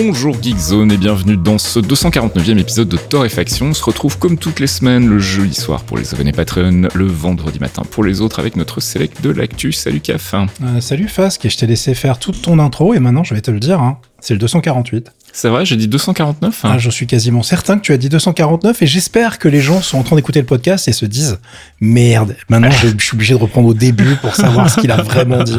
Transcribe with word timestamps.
Bonjour 0.00 0.40
Geekzone 0.40 0.92
et 0.92 0.96
bienvenue 0.96 1.36
dans 1.36 1.58
ce 1.58 1.80
249e 1.80 2.56
épisode 2.56 2.88
de 2.88 2.96
Torréfaction. 2.96 3.66
On 3.66 3.74
se 3.74 3.82
retrouve 3.82 4.16
comme 4.16 4.38
toutes 4.38 4.60
les 4.60 4.68
semaines 4.68 5.08
le 5.08 5.18
jeudi 5.18 5.56
soir 5.56 5.82
pour 5.82 5.98
les 5.98 6.14
abonnés 6.14 6.30
Patreon, 6.30 6.86
le 6.94 7.04
vendredi 7.04 7.58
matin 7.58 7.82
pour 7.82 8.04
les 8.04 8.20
autres 8.20 8.38
avec 8.38 8.54
notre 8.54 8.78
select 8.78 9.20
de 9.22 9.30
l'actu. 9.30 9.72
Salut 9.72 9.98
Caf. 9.98 10.34
Euh, 10.34 10.80
salut 10.80 11.08
Fasque, 11.08 11.46
et 11.46 11.50
je 11.50 11.58
t'ai 11.58 11.66
laissé 11.66 11.94
faire 11.94 12.20
toute 12.20 12.42
ton 12.42 12.60
intro 12.60 12.94
et 12.94 13.00
maintenant 13.00 13.24
je 13.24 13.34
vais 13.34 13.40
te 13.40 13.50
le 13.50 13.58
dire, 13.58 13.80
hein, 13.80 13.98
c'est 14.20 14.34
le 14.34 14.38
248. 14.38 15.10
C'est 15.32 15.48
vrai, 15.48 15.64
j'ai 15.64 15.76
dit 15.76 15.88
249 15.88 16.60
ah, 16.64 16.78
Je 16.78 16.90
suis 16.90 17.06
quasiment 17.06 17.42
certain 17.42 17.76
que 17.76 17.82
tu 17.82 17.92
as 17.92 17.96
dit 17.96 18.08
249 18.08 18.82
et 18.82 18.86
j'espère 18.86 19.38
que 19.38 19.48
les 19.48 19.60
gens 19.60 19.80
sont 19.80 19.98
en 19.98 20.02
train 20.02 20.16
d'écouter 20.16 20.40
le 20.40 20.46
podcast 20.46 20.88
et 20.88 20.92
se 20.92 21.06
disent 21.06 21.38
merde, 21.80 22.36
maintenant 22.48 22.70
je, 22.70 22.88
suis 22.98 23.14
obligé 23.14 23.34
de 23.34 23.38
reprendre 23.38 23.68
au 23.68 23.74
début 23.74 24.16
pour 24.16 24.34
savoir 24.34 24.68
ce 24.70 24.80
qu'il 24.80 24.90
a 24.90 24.96
vraiment 25.02 25.42
dit. 25.42 25.58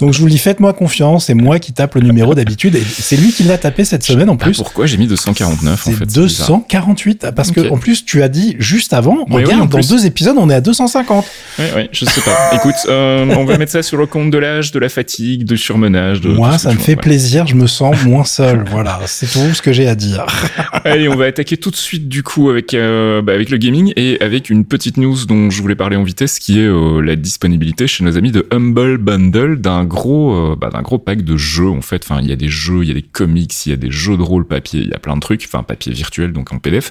Donc 0.00 0.12
je 0.12 0.18
vous 0.18 0.26
le 0.26 0.32
dis, 0.32 0.38
faites-moi 0.38 0.72
confiance, 0.72 1.26
c'est 1.26 1.34
moi 1.34 1.58
qui 1.58 1.72
tape 1.72 1.94
le 1.94 2.00
numéro 2.00 2.34
d'habitude 2.34 2.74
et 2.76 2.82
c'est 2.82 3.16
lui 3.16 3.32
qui 3.32 3.44
l'a 3.44 3.58
tapé 3.58 3.84
cette 3.84 4.02
semaine 4.02 4.30
en 4.30 4.36
plus. 4.36 4.56
pourquoi 4.56 4.86
j'ai 4.86 4.96
mis 4.96 5.06
249 5.06 5.88
en 5.88 5.90
fait 5.92 6.06
248 6.06 7.26
parce 7.34 7.50
que 7.50 7.70
en 7.70 7.78
plus 7.78 8.04
tu 8.04 8.22
as 8.22 8.28
dit 8.28 8.56
juste 8.58 8.92
avant, 8.92 9.24
regarde, 9.30 9.68
dans 9.68 9.80
deux 9.80 10.06
épisodes 10.06 10.36
on 10.38 10.50
est 10.50 10.54
à 10.54 10.60
250. 10.60 11.26
Oui, 11.58 11.64
oui, 11.76 11.88
je 11.92 12.04
sais 12.04 12.20
pas. 12.20 12.50
Écoute, 12.54 12.74
euh, 12.88 13.26
on 13.36 13.44
va 13.44 13.58
mettre 13.58 13.72
ça 13.72 13.82
sur 13.82 13.96
le 13.96 14.06
compte 14.06 14.30
de 14.30 14.38
l'âge, 14.38 14.72
de 14.72 14.78
la 14.78 14.88
fatigue, 14.88 15.44
du 15.44 15.56
surmenage. 15.56 16.20
De, 16.20 16.30
moi, 16.30 16.58
ça 16.58 16.72
me 16.72 16.78
fait 16.78 16.96
plaisir, 16.96 17.46
je 17.46 17.54
me 17.54 17.66
sens 17.66 18.02
moins 18.04 18.24
seul. 18.24 18.64
Voilà. 18.70 19.00
C'est 19.22 19.26
tout 19.26 19.54
ce 19.54 19.60
que 19.60 19.70
j'ai 19.70 19.86
à 19.86 19.94
dire. 19.94 20.24
Allez, 20.84 21.06
on 21.06 21.14
va 21.14 21.26
attaquer 21.26 21.58
tout 21.58 21.70
de 21.70 21.76
suite 21.76 22.08
du 22.08 22.22
coup 22.22 22.48
avec 22.48 22.72
euh, 22.72 23.20
bah, 23.20 23.34
avec 23.34 23.50
le 23.50 23.58
gaming 23.58 23.92
et 23.94 24.18
avec 24.22 24.48
une 24.48 24.64
petite 24.64 24.96
news 24.96 25.26
dont 25.26 25.50
je 25.50 25.60
voulais 25.60 25.74
parler 25.74 25.96
en 25.96 26.04
vitesse, 26.04 26.38
qui 26.38 26.58
est 26.58 26.64
euh, 26.64 27.02
la 27.02 27.16
disponibilité 27.16 27.86
chez 27.86 28.02
nos 28.02 28.16
amis 28.16 28.32
de 28.32 28.46
Humble 28.50 28.96
Bundle 28.96 29.60
d'un 29.60 29.84
gros 29.84 30.32
euh, 30.32 30.56
bah, 30.56 30.70
d'un 30.72 30.80
gros 30.80 30.96
pack 30.96 31.22
de 31.22 31.36
jeux 31.36 31.68
en 31.68 31.82
fait. 31.82 32.02
Enfin, 32.02 32.22
il 32.22 32.30
y 32.30 32.32
a 32.32 32.36
des 32.36 32.48
jeux, 32.48 32.82
il 32.82 32.88
y 32.88 32.92
a 32.92 32.94
des 32.94 33.02
comics, 33.02 33.66
il 33.66 33.68
y 33.68 33.72
a 33.74 33.76
des 33.76 33.90
jeux 33.90 34.16
de 34.16 34.22
rôle 34.22 34.46
papier, 34.46 34.80
il 34.80 34.88
y 34.88 34.94
a 34.94 34.98
plein 34.98 35.16
de 35.16 35.20
trucs. 35.20 35.44
Enfin, 35.44 35.64
papier 35.64 35.92
virtuel 35.92 36.32
donc 36.32 36.54
en 36.54 36.58
PDF. 36.58 36.90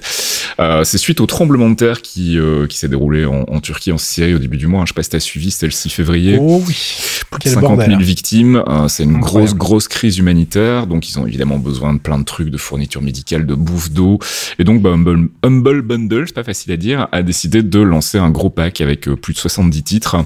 c'est 0.84 0.98
suite 0.98 1.20
au 1.20 1.26
tremblement 1.26 1.68
de 1.68 1.74
terre 1.74 2.00
qui 2.00 2.38
qui 2.68 2.78
s'est 2.78 2.88
déroulé 2.88 3.24
en, 3.24 3.60
Turquie, 3.60 3.90
en 3.90 3.98
Syrie 3.98 4.34
au 4.34 4.38
début 4.38 4.56
du 4.56 4.68
mois. 4.68 4.82
Hein. 4.82 4.84
Je 4.86 4.90
sais 4.90 4.94
pas 4.94 5.02
si 5.02 5.10
t'as 5.10 5.18
suivi, 5.18 5.50
c'était 5.50 5.66
le 5.66 5.72
6 5.72 5.90
février. 5.90 6.38
Oh 6.40 6.62
oui. 6.64 6.76
Plus 7.28 7.40
de 7.40 7.48
50 7.48 7.86
000 7.86 7.98
victimes. 7.98 8.62
c'est 8.86 9.02
une 9.02 9.18
grosse 9.18 9.54
grosse 9.54 9.88
crise 9.88 10.18
humanitaire. 10.18 10.86
Donc 10.86 11.10
ils 11.10 11.18
ont 11.18 11.26
évidemment 11.26 11.58
besoin 11.58 11.92
de 11.92 11.98
plein 11.98 12.09
de 12.18 12.24
trucs, 12.24 12.50
de 12.50 12.58
fournitures 12.58 13.02
médicales, 13.02 13.46
de 13.46 13.54
bouffe, 13.54 13.90
d'eau. 13.90 14.18
Et 14.58 14.64
donc, 14.64 14.82
bah, 14.82 14.96
Humble, 15.42 15.82
Bundle, 15.82 16.24
c'est 16.26 16.34
pas 16.34 16.44
facile 16.44 16.72
à 16.72 16.76
dire, 16.76 17.08
a 17.12 17.22
décidé 17.22 17.62
de 17.62 17.80
lancer 17.80 18.18
un 18.18 18.30
gros 18.30 18.50
pack 18.50 18.80
avec 18.80 19.08
euh, 19.08 19.16
plus 19.16 19.34
de 19.34 19.38
70 19.38 19.82
titres. 19.82 20.16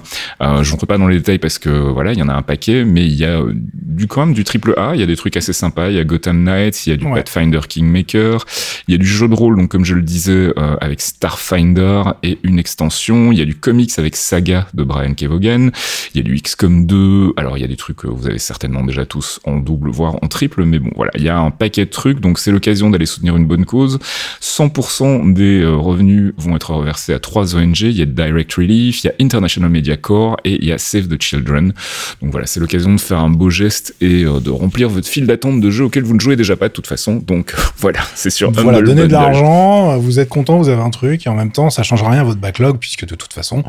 Euh, 0.41 0.63
je 0.63 0.71
rentre 0.71 0.85
pas 0.85 0.97
dans 0.97 1.07
les 1.07 1.17
détails 1.17 1.39
parce 1.39 1.59
que 1.59 1.69
voilà, 1.69 2.13
il 2.13 2.19
y 2.19 2.23
en 2.23 2.29
a 2.29 2.33
un 2.33 2.41
paquet, 2.41 2.85
mais 2.85 3.05
il 3.05 3.15
y 3.15 3.25
a 3.25 3.39
euh, 3.41 3.53
du 3.53 4.07
quand 4.07 4.25
même 4.25 4.35
du 4.35 4.43
triple 4.43 4.73
A. 4.77 4.91
Il 4.93 4.99
y 4.99 5.03
a 5.03 5.05
des 5.05 5.15
trucs 5.15 5.37
assez 5.37 5.53
sympas. 5.53 5.89
Il 5.89 5.95
y 5.95 5.99
a 5.99 6.03
Gotham 6.03 6.43
Knights, 6.43 6.85
il 6.85 6.89
y 6.91 6.93
a 6.93 6.97
du 6.97 7.05
Pathfinder 7.05 7.61
Kingmaker, 7.67 8.45
il 8.87 8.91
y 8.93 8.95
a 8.95 8.97
du 8.97 9.07
jeu 9.07 9.27
de 9.27 9.33
rôle, 9.33 9.57
donc 9.57 9.69
comme 9.69 9.85
je 9.85 9.95
le 9.95 10.01
disais, 10.01 10.53
euh, 10.57 10.75
avec 10.81 11.01
Starfinder 11.01 12.03
et 12.23 12.39
une 12.43 12.59
extension. 12.59 13.31
Il 13.31 13.37
y 13.37 13.41
a 13.41 13.45
du 13.45 13.55
comics 13.55 13.91
avec 13.97 14.15
Saga 14.15 14.67
de 14.73 14.83
Brian 14.83 15.13
Kevogan. 15.13 15.71
Il 16.13 16.17
y 16.17 16.19
a 16.19 16.23
du 16.23 16.35
XCOM 16.41 16.85
2. 16.85 17.33
Alors 17.37 17.57
il 17.57 17.61
y 17.61 17.63
a 17.63 17.67
des 17.67 17.75
trucs 17.75 17.97
que 17.97 18.07
vous 18.07 18.27
avez 18.27 18.39
certainement 18.39 18.83
déjà 18.83 19.05
tous 19.05 19.39
en 19.43 19.57
double, 19.57 19.89
voire 19.89 20.15
en 20.21 20.27
triple, 20.27 20.63
mais 20.65 20.79
bon 20.79 20.91
voilà, 20.95 21.11
il 21.15 21.23
y 21.23 21.29
a 21.29 21.37
un 21.37 21.51
paquet 21.51 21.74
de 21.83 21.89
trucs 21.89 22.21
donc 22.21 22.39
c'est 22.39 22.51
l'occasion 22.51 22.89
d'aller 22.89 23.05
soutenir 23.05 23.35
une 23.35 23.45
bonne 23.45 23.65
cause. 23.65 23.99
100% 24.41 25.33
des 25.33 25.61
euh, 25.61 25.75
revenus 25.75 26.33
vont 26.37 26.55
être 26.55 26.71
reversés 26.71 27.13
à 27.13 27.19
trois 27.19 27.55
ONG. 27.55 27.81
Il 27.81 27.97
y 27.97 28.01
a 28.01 28.05
Direct 28.05 28.53
Relief, 28.53 29.03
il 29.03 29.07
y 29.07 29.09
a 29.09 29.13
International 29.19 29.69
Media 29.69 29.97
Corps 29.97 30.37
et 30.45 30.57
il 30.61 30.65
y 30.65 30.71
a 30.71 30.77
Save 30.77 31.07
the 31.07 31.21
Children. 31.21 31.73
Donc 32.21 32.31
voilà, 32.31 32.45
c'est 32.45 32.59
l'occasion 32.59 32.93
de 32.93 32.99
faire 32.99 33.19
un 33.19 33.29
beau 33.29 33.49
geste 33.49 33.95
et 34.01 34.23
euh, 34.23 34.39
de 34.39 34.49
remplir 34.49 34.89
votre 34.89 35.07
file 35.07 35.27
d'attente 35.27 35.59
de 35.59 35.69
jeux 35.69 35.85
auxquels 35.85 36.03
vous 36.03 36.15
ne 36.15 36.19
jouez 36.19 36.35
déjà 36.35 36.55
pas 36.55 36.67
de 36.67 36.73
toute 36.73 36.87
façon. 36.87 37.15
Donc 37.15 37.53
voilà, 37.77 37.99
c'est 38.15 38.29
sûr. 38.29 38.51
Voilà, 38.51 38.81
donnez 38.81 39.07
de 39.07 39.11
l'argent, 39.11 39.97
vous 39.97 40.19
êtes 40.19 40.29
content, 40.29 40.57
vous 40.57 40.69
avez 40.69 40.81
un 40.81 40.89
truc 40.89 41.25
et 41.25 41.29
en 41.29 41.35
même 41.35 41.51
temps, 41.51 41.69
ça 41.69 41.83
change 41.83 42.03
rien 42.03 42.21
à 42.21 42.23
votre 42.23 42.39
backlog 42.39 42.77
puisque 42.77 43.05
de 43.05 43.15
toute 43.15 43.33
façon, 43.33 43.63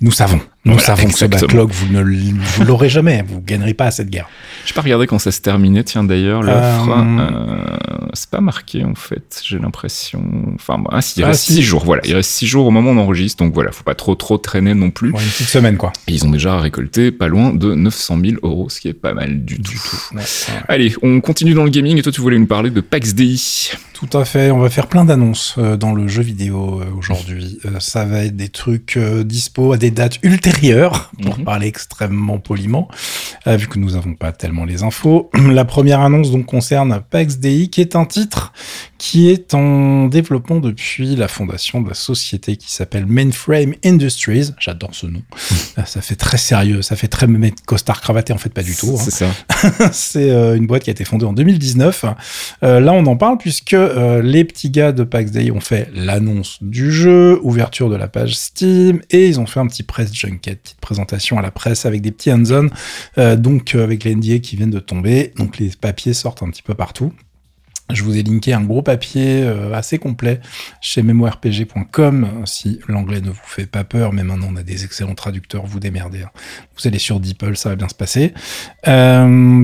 nous 0.00 0.12
savons 0.12 0.40
nous 0.64 0.78
savons 0.78 1.08
que 1.08 1.18
ce 1.18 1.24
backlog, 1.24 1.70
vous 1.70 1.92
ne 1.92 2.64
l'aurez 2.64 2.90
jamais. 2.90 3.24
Vous 3.26 3.40
gagnerez 3.40 3.74
pas 3.74 3.86
à 3.86 3.90
cette 3.90 4.10
guerre. 4.10 4.28
J'ai 4.66 4.74
pas 4.74 4.82
regardé 4.82 5.06
quand 5.06 5.18
ça 5.18 5.32
se 5.32 5.40
terminait. 5.40 5.84
Tiens, 5.84 6.04
d'ailleurs, 6.04 6.42
l'offre, 6.42 6.90
euh... 6.90 7.18
euh 7.18 7.76
c'est 8.12 8.30
pas 8.30 8.40
marqué 8.40 8.84
en 8.84 8.94
fait. 8.94 9.40
J'ai 9.44 9.58
l'impression. 9.58 10.22
Enfin, 10.54 10.78
bah, 10.78 10.90
ah, 10.92 11.00
il 11.16 11.24
reste 11.24 11.44
6 11.44 11.54
six 11.54 11.62
jours. 11.62 11.84
Voilà, 11.84 12.02
il 12.04 12.14
reste 12.14 12.30
six 12.30 12.46
jours 12.46 12.66
au 12.66 12.70
moment 12.70 12.90
où 12.90 12.94
on 12.94 12.98
enregistre. 12.98 13.42
Donc 13.42 13.54
voilà, 13.54 13.72
faut 13.72 13.84
pas 13.84 13.94
trop 13.94 14.14
trop 14.14 14.36
traîner 14.38 14.74
non 14.74 14.90
plus. 14.90 15.10
une 15.10 15.16
petite 15.16 15.48
semaine 15.48 15.76
quoi. 15.76 15.92
Et 16.06 16.12
ils 16.12 16.24
ont 16.24 16.30
déjà 16.30 16.58
récolté 16.58 17.12
pas 17.12 17.28
loin 17.28 17.52
de 17.54 17.74
900 17.74 18.18
000 18.22 18.36
euros, 18.42 18.68
ce 18.68 18.80
qui 18.80 18.88
est 18.88 18.94
pas 18.94 19.14
mal 19.14 19.44
du, 19.44 19.58
tout. 19.58 20.16
Allez, 20.68 20.94
on 21.02 21.20
continue 21.20 21.54
dans 21.54 21.64
le 21.64 21.70
gaming. 21.70 21.98
Et 21.98 22.02
toi, 22.02 22.12
tu 22.12 22.20
voulais 22.20 22.38
nous 22.38 22.46
parler 22.46 22.70
de 22.70 22.80
PAX 22.80 23.14
DI. 23.14 23.72
Tout 24.00 24.16
à 24.16 24.24
fait. 24.24 24.50
On 24.50 24.58
va 24.58 24.70
faire 24.70 24.86
plein 24.86 25.04
d'annonces 25.04 25.56
euh, 25.58 25.76
dans 25.76 25.92
le 25.92 26.08
jeu 26.08 26.22
vidéo 26.22 26.80
euh, 26.80 26.86
aujourd'hui. 26.96 27.58
ça 27.80 28.06
va 28.06 28.24
être 28.24 28.36
des 28.36 28.48
trucs 28.48 28.98
dispo 28.98 29.74
à 29.74 29.76
des 29.76 29.90
dates 29.90 30.18
ultérieures 30.22 31.10
pour 31.22 31.38
mhm. 31.38 31.44
parler 31.44 31.66
extrêmement 31.66 32.38
poliment, 32.38 32.88
euh, 33.46 33.56
vu 33.56 33.68
que 33.68 33.78
nous 33.78 33.90
n'avons 33.90 34.14
pas 34.14 34.32
tellement 34.32 34.64
les 34.64 34.82
infos. 34.82 35.30
La 35.50 35.64
première 35.64 36.00
annonce 36.00 36.30
donc 36.30 36.46
concerne 36.46 37.02
PAX 37.10 37.38
DI, 37.38 37.68
qui 37.68 37.82
est 37.82 37.94
un 37.94 38.06
titre 38.06 38.52
qui 39.00 39.30
est 39.30 39.54
en 39.54 40.06
développement 40.06 40.60
depuis 40.60 41.16
la 41.16 41.26
fondation 41.26 41.80
de 41.80 41.88
la 41.88 41.94
société 41.94 42.56
qui 42.56 42.70
s'appelle 42.72 43.06
Mainframe 43.06 43.74
Industries. 43.84 44.50
J'adore 44.58 44.94
ce 44.94 45.06
nom. 45.06 45.22
Euh, 45.78 45.84
ça 45.84 46.00
fait 46.00 46.16
très 46.16 46.36
sérieux, 46.36 46.82
ça 46.82 46.96
fait 46.96 47.06
très 47.06 47.28
mettre 47.28 47.62
costard 47.64 48.00
cravaté, 48.00 48.32
en 48.32 48.38
fait 48.38 48.52
pas 48.52 48.64
du 48.64 48.74
tout. 48.74 48.96
Hein. 48.98 49.02
C'est 49.04 49.12
ça. 49.12 49.30
C'est 49.92 50.30
euh, 50.30 50.56
une 50.56 50.66
boîte 50.66 50.82
qui 50.82 50.90
a 50.90 50.92
été 50.92 51.04
fondée 51.04 51.24
en 51.24 51.32
2019. 51.32 52.06
là, 52.62 52.92
on 52.92 53.06
en 53.06 53.16
parle 53.16 53.38
puisque 53.38 53.76
les 54.22 54.44
petits 54.44 54.70
gars 54.70 54.90
de 54.90 55.04
PAX 55.04 55.30
DI 55.30 55.52
ont 55.52 55.60
fait 55.60 55.88
l'annonce 55.94 56.58
du 56.60 56.90
jeu, 56.90 57.38
ouverture 57.42 57.88
de 57.88 57.94
la 57.94 58.08
page 58.08 58.36
Steam, 58.36 59.00
et 59.10 59.28
ils 59.28 59.38
ont 59.38 59.46
fait 59.46 59.60
un 59.60 59.68
petit 59.68 59.84
press 59.84 60.12
junk 60.12 60.40
petite 60.42 60.80
présentation 60.80 61.38
à 61.38 61.42
la 61.42 61.50
presse 61.50 61.86
avec 61.86 62.02
des 62.02 62.10
petits 62.10 62.32
hands-on, 62.32 62.70
euh, 63.18 63.36
donc 63.36 63.74
euh, 63.74 63.84
avec 63.84 64.04
les 64.04 64.14
NDA 64.14 64.38
qui 64.38 64.56
viennent 64.56 64.70
de 64.70 64.80
tomber, 64.80 65.32
donc 65.36 65.58
les 65.58 65.70
papiers 65.80 66.14
sortent 66.14 66.42
un 66.42 66.50
petit 66.50 66.62
peu 66.62 66.74
partout. 66.74 67.12
Je 67.92 68.02
vous 68.02 68.16
ai 68.16 68.22
linké 68.22 68.52
un 68.52 68.62
gros 68.62 68.82
papier 68.82 69.42
euh, 69.42 69.72
assez 69.74 69.98
complet 69.98 70.40
chez 70.80 71.02
memorpg.com 71.02 72.42
si 72.44 72.80
l'anglais 72.88 73.20
ne 73.20 73.30
vous 73.30 73.38
fait 73.44 73.66
pas 73.66 73.84
peur, 73.84 74.12
mais 74.12 74.22
maintenant 74.22 74.48
on 74.52 74.56
a 74.56 74.62
des 74.62 74.84
excellents 74.84 75.14
traducteurs, 75.14 75.66
vous 75.66 75.80
démerdez. 75.80 76.22
Hein. 76.22 76.30
Vous 76.76 76.86
allez 76.86 76.98
sur 76.98 77.20
DeepL, 77.20 77.56
ça 77.56 77.70
va 77.70 77.76
bien 77.76 77.88
se 77.88 77.94
passer. 77.94 78.32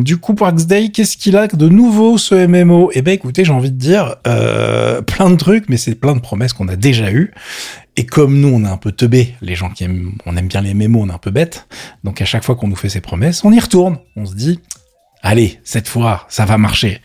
du 0.04 0.16
coup, 0.18 0.34
pour 0.34 0.52
Day, 0.52 0.90
qu'est-ce 0.90 1.16
qu'il 1.16 1.36
a 1.36 1.46
de 1.46 1.68
nouveau 1.68 2.18
ce 2.18 2.46
MMO 2.46 2.90
Eh 2.94 3.02
ben 3.02 3.12
écoutez, 3.12 3.44
j'ai 3.44 3.52
envie 3.52 3.70
de 3.70 3.78
dire 3.78 4.16
plein 4.22 5.30
de 5.30 5.36
trucs, 5.36 5.68
mais 5.68 5.76
c'est 5.76 5.94
plein 5.94 6.14
de 6.14 6.20
promesses 6.20 6.52
qu'on 6.52 6.68
a 6.68 6.76
déjà 6.76 7.10
eues. 7.10 7.32
Et 7.96 8.04
comme 8.04 8.38
nous, 8.38 8.48
on 8.48 8.64
est 8.64 8.68
un 8.68 8.76
peu 8.76 8.92
teubés, 8.92 9.34
les 9.40 9.54
gens 9.54 9.70
qui 9.70 9.84
aiment, 9.84 10.12
on 10.26 10.36
aime 10.36 10.48
bien 10.48 10.60
les 10.60 10.74
mémos, 10.74 11.02
on 11.04 11.08
est 11.08 11.14
un 11.14 11.18
peu 11.18 11.30
bêtes. 11.30 11.66
Donc 12.04 12.20
à 12.20 12.26
chaque 12.26 12.44
fois 12.44 12.54
qu'on 12.54 12.68
nous 12.68 12.76
fait 12.76 12.90
ces 12.90 13.00
promesses, 13.00 13.42
on 13.44 13.52
y 13.52 13.58
retourne. 13.58 13.98
On 14.16 14.26
se 14.26 14.34
dit, 14.34 14.60
allez, 15.22 15.58
cette 15.64 15.88
fois, 15.88 16.26
ça 16.28 16.44
va 16.44 16.58
marcher. 16.58 17.00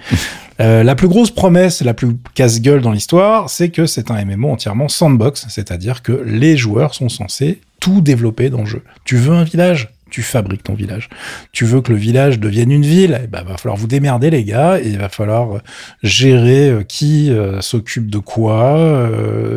Euh, 0.62 0.84
la 0.84 0.94
plus 0.94 1.08
grosse 1.08 1.32
promesse, 1.32 1.82
la 1.82 1.96
plus 1.96 2.16
casse-gueule 2.36 2.82
dans 2.82 2.92
l'histoire, 2.92 3.50
c'est 3.50 3.70
que 3.70 3.88
c'est 3.88 4.12
un 4.12 4.24
MMO 4.24 4.52
entièrement 4.52 4.90
sandbox, 4.90 5.48
c'est-à-dire 5.50 6.04
que 6.04 6.12
les 6.26 6.56
joueurs 6.56 6.94
sont 6.94 7.10
censés 7.10 7.60
tout 7.80 8.02
développer 8.02 8.52
dans 8.52 8.60
le 8.60 8.68
jeu. 8.68 8.84
Tu 9.04 9.18
veux 9.18 9.34
un 9.34 9.44
village? 9.44 9.92
Tu 10.12 10.22
fabriques 10.22 10.64
ton 10.64 10.76
village. 10.76 11.10
Tu 11.52 11.66
veux 11.66 11.82
que 11.82 11.92
le 11.92 11.98
village 11.98 12.40
devienne 12.40 12.72
une 12.72 12.86
ville, 12.86 13.20
eh 13.24 13.28
ben, 13.28 13.44
va 13.44 13.58
falloir 13.58 13.78
vous 13.78 13.88
démerder 13.88 14.30
les 14.30 14.44
gars, 14.44 14.80
et 14.80 14.88
il 14.88 14.98
va 14.98 15.10
falloir 15.10 15.56
euh, 15.56 15.60
gérer 16.04 16.70
euh, 16.70 16.84
qui 16.84 17.32
euh, 17.32 17.62
s'occupe 17.62 18.10
de 18.10 18.20
quoi. 18.20 18.52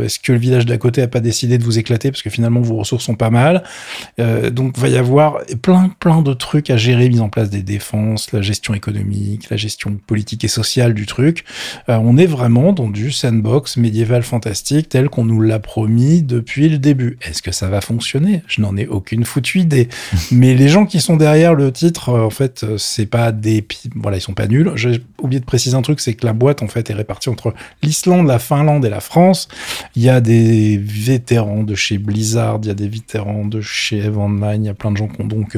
Est-ce 0.05 0.19
que 0.21 0.33
le 0.33 0.39
village 0.39 0.65
d'à 0.65 0.79
côté 0.79 1.03
a 1.03 1.09
pas 1.09 1.21
décidé 1.21 1.59
de 1.59 1.65
vous 1.65 1.79
éclater 1.79 2.11
parce 2.11 2.23
que 2.23 2.31
finalement 2.31 2.61
vos 2.61 2.77
ressources 2.77 3.05
sont 3.05 3.17
pas 3.17 3.31
mal. 3.31 3.65
donc 4.53 4.79
va 4.79 4.89
y 4.89 4.97
avoir 4.97 5.41
plein 5.63 5.91
plein 5.99 6.23
de 6.23 6.33
trucs 6.33 6.71
à 6.71 6.77
gérer, 6.77 7.09
mise 7.09 7.21
en 7.21 7.29
place 7.29 7.51
des 7.51 7.63
défenses, 7.63 8.31
la 8.33 8.43
gestion 8.43 8.75
économique, 8.75 9.51
la 9.51 9.57
gestion 9.57 9.99
politique 10.07 10.45
et 10.45 10.49
sociale 10.49 10.95
du 10.95 11.07
truc. 11.07 11.45
on 11.89 12.17
est 12.17 12.27
vraiment 12.27 12.73
dans 12.73 12.89
du 12.89 13.11
sandbox 13.11 13.77
médiéval 13.77 14.23
fantastique 14.23 14.89
tel 14.89 15.09
qu'on 15.09 15.25
nous 15.25 15.41
l'a 15.41 15.59
promis 15.59 16.23
depuis 16.23 16.69
le 16.69 16.79
début. 16.79 17.19
Est-ce 17.23 17.43
que 17.43 17.53
ça 17.53 17.69
va 17.69 17.81
fonctionner? 17.81 18.43
Je 18.47 18.61
n'en 18.61 18.77
ai 18.77 18.87
aucune 18.87 19.25
foutue 19.25 19.61
idée. 19.61 19.89
les 20.53 20.69
gens 20.69 20.85
qui 20.85 21.01
sont 21.01 21.17
derrière 21.17 21.55
le 21.55 21.73
titre, 21.73 22.11
en 22.11 22.29
fait, 22.29 22.67
c'est 22.77 23.07
pas 23.07 23.33
des, 23.33 23.67
voilà, 23.95 24.19
ils 24.19 24.21
sont 24.21 24.35
pas 24.35 24.47
nuls. 24.47 24.73
J'ai 24.75 25.01
oublié 25.23 25.41
de 25.41 25.47
préciser 25.47 25.77
un 25.77 25.81
truc, 25.81 26.01
c'est 26.01 26.13
que 26.13 26.27
la 26.27 26.35
boîte 26.35 26.63
en 26.63 26.69
fait 26.69 26.91
est 26.91 26.95
répartie 26.95 27.31
entre 27.31 27.55
l'Islande, 27.83 28.27
la 28.27 28.39
Finlande 28.39 28.85
et 28.85 28.91
la 28.91 29.01
France. 29.01 29.49
Il 29.97 30.03
y 30.03 30.11
a 30.11 30.21
des 30.21 30.77
vétérans 30.77 31.63
de 31.63 31.75
chez 31.75 31.97
Blizzard, 31.97 32.59
il 32.63 32.69
y 32.69 32.71
a 32.71 32.75
des 32.75 32.89
vétérans 32.89 33.47
de 33.47 33.61
chez 33.63 33.99
Evenline, 33.99 34.65
il 34.65 34.67
y 34.67 34.71
a 34.71 34.75
plein 34.75 34.91
de 34.91 34.97
gens 34.97 35.09
qui 35.09 35.23
ont 35.23 35.27
donc 35.27 35.57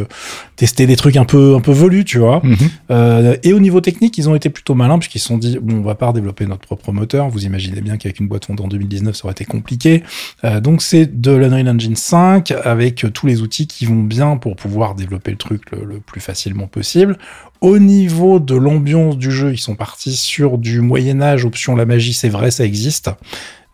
testé 0.55 0.87
des 0.87 0.97
trucs 0.97 1.17
un 1.17 1.25
peu 1.25 1.57
un 1.57 1.61
peu 1.61 1.73
velus, 1.73 2.05
tu 2.05 2.19
vois. 2.19 2.43
Mhm. 2.45 3.37
et 3.43 3.53
au 3.53 3.59
niveau 3.59 3.81
technique, 3.81 4.17
ils 4.19 4.29
ont 4.29 4.35
été 4.35 4.51
plutôt 4.51 4.75
malins 4.75 4.99
puisqu'ils 4.99 5.19
se 5.19 5.29
sont 5.29 5.39
dit 5.39 5.59
bon, 5.61 5.79
on 5.79 5.83
va 5.83 5.95
pas 5.95 6.13
développer 6.13 6.47
notre 6.47 6.61
propre 6.67 6.93
moteur. 6.93 7.29
Vous 7.29 7.45
imaginez 7.45 7.81
bien 7.81 7.97
qu'avec 7.97 8.21
une 8.21 8.29
boîte 8.29 8.45
fondée 8.45 8.63
en 8.63 8.69
2019, 8.69 9.17
ça 9.17 9.25
aurait 9.25 9.33
été 9.33 9.45
compliqué. 9.45 10.03
Euh, 10.45 10.61
donc 10.61 10.83
c'est 10.83 11.21
de 11.21 11.33
l'Unreal 11.33 11.69
Engine 11.69 11.97
5 11.97 12.53
avec 12.65 13.07
tous 13.13 13.27
les 13.27 13.43
outils 13.43 13.67
qui 13.67 13.87
vont 13.87 14.03
bien 14.03 14.37
pour 14.37 14.57
pouvoir 14.57 14.76
développer 14.95 15.31
le 15.31 15.37
truc 15.37 15.71
le, 15.71 16.01
plus 16.01 16.21
facilement 16.21 16.67
possible. 16.67 17.19
Au 17.61 17.79
niveau 17.79 18.39
de 18.39 18.55
l'ambiance 18.55 19.17
du 19.17 19.31
jeu, 19.31 19.53
ils 19.53 19.59
sont 19.59 19.75
partis 19.75 20.17
sur 20.17 20.59
du 20.59 20.81
Moyen 20.81 21.21
Âge, 21.21 21.45
option 21.45 21.75
la 21.75 21.87
magie, 21.87 22.13
c'est 22.13 22.29
vrai, 22.29 22.51
ça 22.51 22.65
existe. 22.65 23.11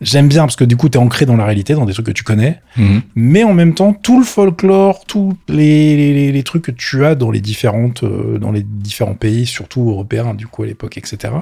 J'aime 0.00 0.26
bien 0.28 0.43
parce 0.43 0.56
que 0.56 0.64
du 0.64 0.76
coup, 0.76 0.88
tu 0.88 0.99
es 0.99 1.00
ancré 1.00 1.26
dans 1.26 1.37
la 1.37 1.44
réalité, 1.44 1.75
dans 1.75 1.84
des 1.84 1.93
trucs 1.93 2.06
que 2.06 2.12
tu 2.12 2.25
connais. 2.25 2.60
Mhm. 2.76 3.02
Mais 3.14 3.44
en 3.44 3.54
même 3.54 3.72
temps, 3.72 3.93
tout 3.93 4.19
le 4.19 4.25
folklore, 4.25 5.04
tous 5.06 5.37
les, 5.49 6.32
les, 6.32 6.43
trucs 6.43 6.64
que 6.64 6.72
tu 6.72 7.05
as 7.05 7.14
dans 7.14 7.31
les 7.31 7.40
différentes, 7.40 8.02
euh, 8.02 8.38
dans 8.38 8.50
les 8.50 8.64
différents 8.64 9.14
pays, 9.14 9.46
surtout 9.46 9.88
européens, 9.90 10.34
du 10.34 10.48
coup, 10.48 10.64
à 10.64 10.66
l'époque, 10.66 10.98
etc., 10.98 11.34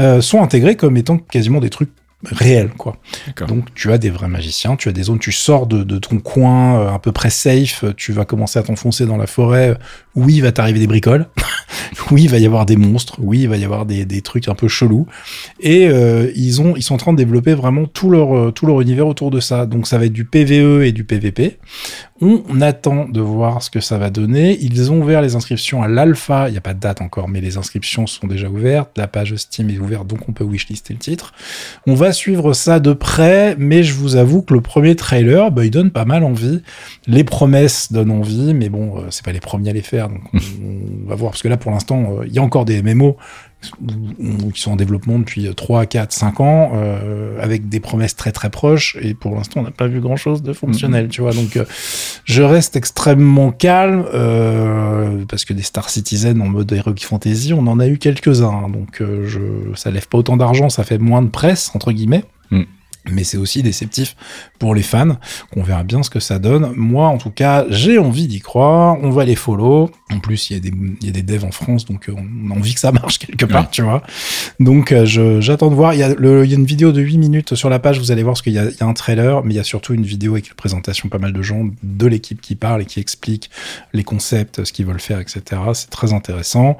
euh, 0.00 0.20
sont 0.20 0.42
intégrés 0.42 0.74
comme 0.74 0.96
étant 0.96 1.18
quasiment 1.18 1.60
des 1.60 1.70
trucs 1.70 1.90
réel, 2.24 2.70
quoi. 2.76 2.96
Donc 3.48 3.74
tu 3.74 3.92
as 3.92 3.98
des 3.98 4.10
vrais 4.10 4.28
magiciens, 4.28 4.76
tu 4.76 4.88
as 4.88 4.92
des 4.92 5.04
zones, 5.04 5.18
tu 5.18 5.32
sors 5.32 5.66
de, 5.66 5.82
de 5.82 5.98
ton 5.98 6.18
coin 6.18 6.78
euh, 6.78 6.90
à 6.90 6.98
peu 6.98 7.12
près 7.12 7.30
safe, 7.30 7.84
tu 7.96 8.12
vas 8.12 8.24
commencer 8.24 8.58
à 8.58 8.62
t'enfoncer 8.62 9.06
dans 9.06 9.16
la 9.16 9.26
forêt, 9.26 9.76
oui, 10.14 10.34
il 10.36 10.42
va 10.42 10.52
t'arriver 10.52 10.78
des 10.78 10.86
bricoles, 10.86 11.26
oui, 12.10 12.24
il 12.24 12.30
va 12.30 12.38
y 12.38 12.46
avoir 12.46 12.66
des 12.66 12.76
monstres, 12.76 13.16
oui, 13.18 13.40
il 13.40 13.48
va 13.48 13.56
y 13.56 13.64
avoir 13.64 13.86
des, 13.86 14.04
des 14.04 14.22
trucs 14.22 14.48
un 14.48 14.54
peu 14.54 14.68
chelous, 14.68 15.06
et 15.60 15.88
euh, 15.88 16.30
ils 16.36 16.60
ont, 16.60 16.74
ils 16.76 16.82
sont 16.82 16.94
en 16.94 16.98
train 16.98 17.12
de 17.12 17.18
développer 17.18 17.54
vraiment 17.54 17.86
tout 17.86 18.10
leur, 18.10 18.36
euh, 18.36 18.50
tout 18.50 18.66
leur 18.66 18.80
univers 18.80 19.06
autour 19.06 19.30
de 19.30 19.40
ça. 19.40 19.66
Donc 19.66 19.86
ça 19.86 19.98
va 19.98 20.06
être 20.06 20.12
du 20.12 20.24
PVE 20.24 20.82
et 20.82 20.92
du 20.92 21.04
PVP. 21.04 21.58
On 22.24 22.60
attend 22.60 23.08
de 23.08 23.20
voir 23.20 23.64
ce 23.64 23.68
que 23.68 23.80
ça 23.80 23.98
va 23.98 24.08
donner. 24.08 24.56
Ils 24.60 24.92
ont 24.92 25.00
ouvert 25.00 25.22
les 25.22 25.34
inscriptions 25.34 25.82
à 25.82 25.88
l'alpha. 25.88 26.48
Il 26.48 26.52
n'y 26.52 26.58
a 26.58 26.60
pas 26.60 26.72
de 26.72 26.78
date 26.78 27.00
encore, 27.00 27.28
mais 27.28 27.40
les 27.40 27.56
inscriptions 27.56 28.06
sont 28.06 28.28
déjà 28.28 28.48
ouvertes. 28.48 28.96
La 28.96 29.08
page 29.08 29.34
Steam 29.34 29.70
est 29.70 29.78
ouverte, 29.78 30.06
donc 30.06 30.28
on 30.28 30.32
peut 30.32 30.44
wishlister 30.44 30.94
le 30.94 31.00
titre. 31.00 31.32
On 31.84 31.94
va 31.94 32.12
suivre 32.12 32.52
ça 32.52 32.78
de 32.78 32.92
près, 32.92 33.56
mais 33.58 33.82
je 33.82 33.94
vous 33.94 34.14
avoue 34.14 34.42
que 34.42 34.54
le 34.54 34.60
premier 34.60 34.94
trailer, 34.94 35.50
bah, 35.50 35.64
il 35.64 35.72
donne 35.72 35.90
pas 35.90 36.04
mal 36.04 36.22
envie. 36.22 36.62
Les 37.08 37.24
promesses 37.24 37.90
donnent 37.90 38.12
envie, 38.12 38.54
mais 38.54 38.68
bon, 38.68 38.98
euh, 38.98 39.06
c'est 39.10 39.24
pas 39.24 39.32
les 39.32 39.40
premiers 39.40 39.70
à 39.70 39.72
les 39.72 39.82
faire, 39.82 40.08
on, 40.32 41.08
va 41.08 41.16
voir. 41.16 41.32
Parce 41.32 41.42
que 41.42 41.48
là, 41.48 41.56
pour 41.56 41.72
l'instant, 41.72 42.18
euh, 42.20 42.26
il 42.28 42.32
y 42.32 42.38
a 42.38 42.42
encore 42.42 42.64
des 42.64 42.80
MMO 42.82 43.16
qui 44.54 44.60
sont 44.60 44.72
en 44.72 44.76
développement 44.76 45.18
depuis 45.18 45.48
3, 45.54 45.86
4, 45.86 46.12
5 46.12 46.40
ans, 46.40 46.72
euh, 46.74 47.40
avec 47.40 47.68
des 47.68 47.80
promesses 47.80 48.16
très 48.16 48.32
très 48.32 48.50
proches, 48.50 48.96
et 49.00 49.14
pour 49.14 49.34
l'instant 49.34 49.60
on 49.60 49.62
n'a 49.64 49.70
pas 49.70 49.86
vu 49.86 50.00
grand 50.00 50.16
chose 50.16 50.42
de 50.42 50.52
fonctionnel, 50.52 51.08
tu 51.08 51.20
vois. 51.20 51.32
Donc 51.32 51.56
euh, 51.56 51.64
je 52.24 52.42
reste 52.42 52.76
extrêmement 52.76 53.52
calme, 53.52 54.04
euh, 54.12 55.24
parce 55.28 55.44
que 55.44 55.52
des 55.52 55.62
Star 55.62 55.90
Citizen 55.90 56.40
en 56.40 56.48
mode 56.48 56.72
Heroic 56.72 57.04
Fantasy, 57.04 57.52
on 57.52 57.66
en 57.66 57.80
a 57.80 57.86
eu 57.86 57.98
quelques-uns, 57.98 58.64
hein. 58.64 58.68
donc 58.68 59.00
je, 59.00 59.40
ça 59.74 59.90
lève 59.90 60.08
pas 60.08 60.18
autant 60.18 60.36
d'argent, 60.36 60.68
ça 60.68 60.84
fait 60.84 60.98
moins 60.98 61.22
de 61.22 61.28
presse, 61.28 61.70
entre 61.74 61.92
guillemets. 61.92 62.24
Mm 62.50 62.62
mais 63.10 63.24
c'est 63.24 63.36
aussi 63.36 63.62
déceptif 63.62 64.16
pour 64.58 64.74
les 64.74 64.82
fans, 64.82 65.16
qu'on 65.52 65.62
verra 65.62 65.82
bien 65.82 66.02
ce 66.02 66.10
que 66.10 66.20
ça 66.20 66.38
donne. 66.38 66.72
Moi, 66.76 67.06
en 67.08 67.18
tout 67.18 67.30
cas, 67.30 67.64
j'ai 67.68 67.98
envie 67.98 68.28
d'y 68.28 68.40
croire, 68.40 68.96
on 69.02 69.10
va 69.10 69.24
les 69.24 69.34
follow. 69.34 69.90
En 70.10 70.20
plus, 70.20 70.50
il 70.50 70.54
y, 70.54 70.56
a 70.56 70.60
des, 70.60 70.72
y 71.02 71.08
a 71.08 71.12
des 71.12 71.22
devs 71.22 71.44
en 71.44 71.50
France, 71.50 71.84
donc 71.84 72.08
euh, 72.08 72.14
on 72.16 72.50
a 72.50 72.54
envie 72.54 72.74
que 72.74 72.80
ça 72.80 72.92
marche 72.92 73.18
quelque 73.18 73.44
part, 73.44 73.70
tu 73.70 73.82
vois. 73.82 74.02
Donc, 74.60 74.92
euh, 74.92 75.40
j'attends 75.40 75.70
de 75.70 75.74
voir. 75.74 75.94
Il 75.94 76.00
y, 76.00 76.02
a 76.02 76.14
le, 76.14 76.44
il 76.44 76.50
y 76.50 76.54
a 76.54 76.58
une 76.58 76.64
vidéo 76.64 76.92
de 76.92 77.00
8 77.00 77.18
minutes 77.18 77.54
sur 77.54 77.70
la 77.70 77.78
page, 77.78 77.98
vous 77.98 78.12
allez 78.12 78.22
voir, 78.22 78.34
parce 78.34 78.42
qu'il 78.42 78.52
y, 78.52 78.56
y, 78.56 78.82
a 78.82 78.86
un 78.86 78.94
trailer, 78.94 79.42
mais 79.44 79.54
il 79.54 79.56
y 79.56 79.60
a 79.60 79.64
surtout 79.64 79.94
une 79.94 80.04
vidéo 80.04 80.32
avec 80.32 80.48
une 80.48 80.54
présentation, 80.54 81.08
pas 81.08 81.18
mal 81.18 81.32
de 81.32 81.42
gens 81.42 81.68
de 81.82 82.06
l'équipe 82.06 82.40
qui 82.40 82.54
parlent 82.54 82.82
et 82.82 82.86
qui 82.86 83.00
expliquent 83.00 83.50
les 83.92 84.04
concepts, 84.04 84.64
ce 84.64 84.72
qu'ils 84.72 84.86
veulent 84.86 85.00
faire, 85.00 85.18
etc. 85.18 85.42
C'est 85.74 85.90
très 85.90 86.12
intéressant. 86.12 86.76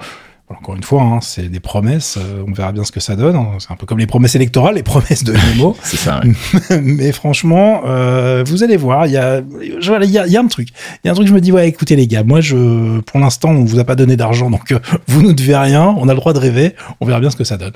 Encore 0.59 0.77
une 0.77 0.83
fois, 0.83 1.03
hein, 1.03 1.19
c'est 1.21 1.49
des 1.49 1.61
promesses. 1.61 2.19
Euh, 2.19 2.45
on 2.47 2.53
verra 2.53 2.73
bien 2.73 2.85
ce 2.85 2.93
que 2.93 3.01
ça 3.01 3.17
donne. 3.17 3.39
C'est 3.59 3.71
un 3.71 3.77
peu 3.77 3.87
comme 3.87 3.99
les 3.99 4.07
promesses 4.07 4.35
électorales, 4.35 4.75
les 4.75 4.83
promesses 4.83 5.25
de 5.25 5.33
MMO. 5.33 5.77
c'est 5.83 5.97
ça. 5.97 6.21
Mais 6.83 7.13
franchement, 7.13 7.83
euh, 7.87 8.45
vous 8.47 8.63
allez 8.63 8.77
voir, 8.77 9.07
il 9.07 9.13
y 9.13 9.17
a, 9.17 9.41
il 9.63 10.11
y, 10.11 10.19
a, 10.19 10.27
y 10.27 10.37
a 10.37 10.41
un 10.41 10.47
truc. 10.47 10.69
Il 11.03 11.07
y 11.07 11.09
a 11.09 11.13
un 11.13 11.15
truc. 11.15 11.29
Je 11.29 11.35
me 11.35 11.41
dis 11.41 11.53
ouais, 11.53 11.69
écoutez 11.69 11.97
les 11.97 12.07
gars, 12.07 12.23
moi 12.23 12.41
je, 12.41 13.01
pour 13.01 13.21
l'instant, 13.21 13.51
on 13.51 13.65
vous 13.65 13.79
a 13.79 13.85
pas 13.85 13.95
donné 13.95 14.17
d'argent, 14.17 14.51
donc 14.51 14.73
euh, 14.73 14.79
vous 15.07 15.23
ne 15.23 15.33
devez 15.33 15.57
rien. 15.57 15.95
On 15.99 16.09
a 16.09 16.13
le 16.13 16.19
droit 16.19 16.33
de 16.33 16.39
rêver. 16.39 16.75
On 17.01 17.07
verra 17.07 17.21
bien 17.21 17.31
ce 17.31 17.37
que 17.37 17.45
ça 17.45 17.57
donne. 17.57 17.73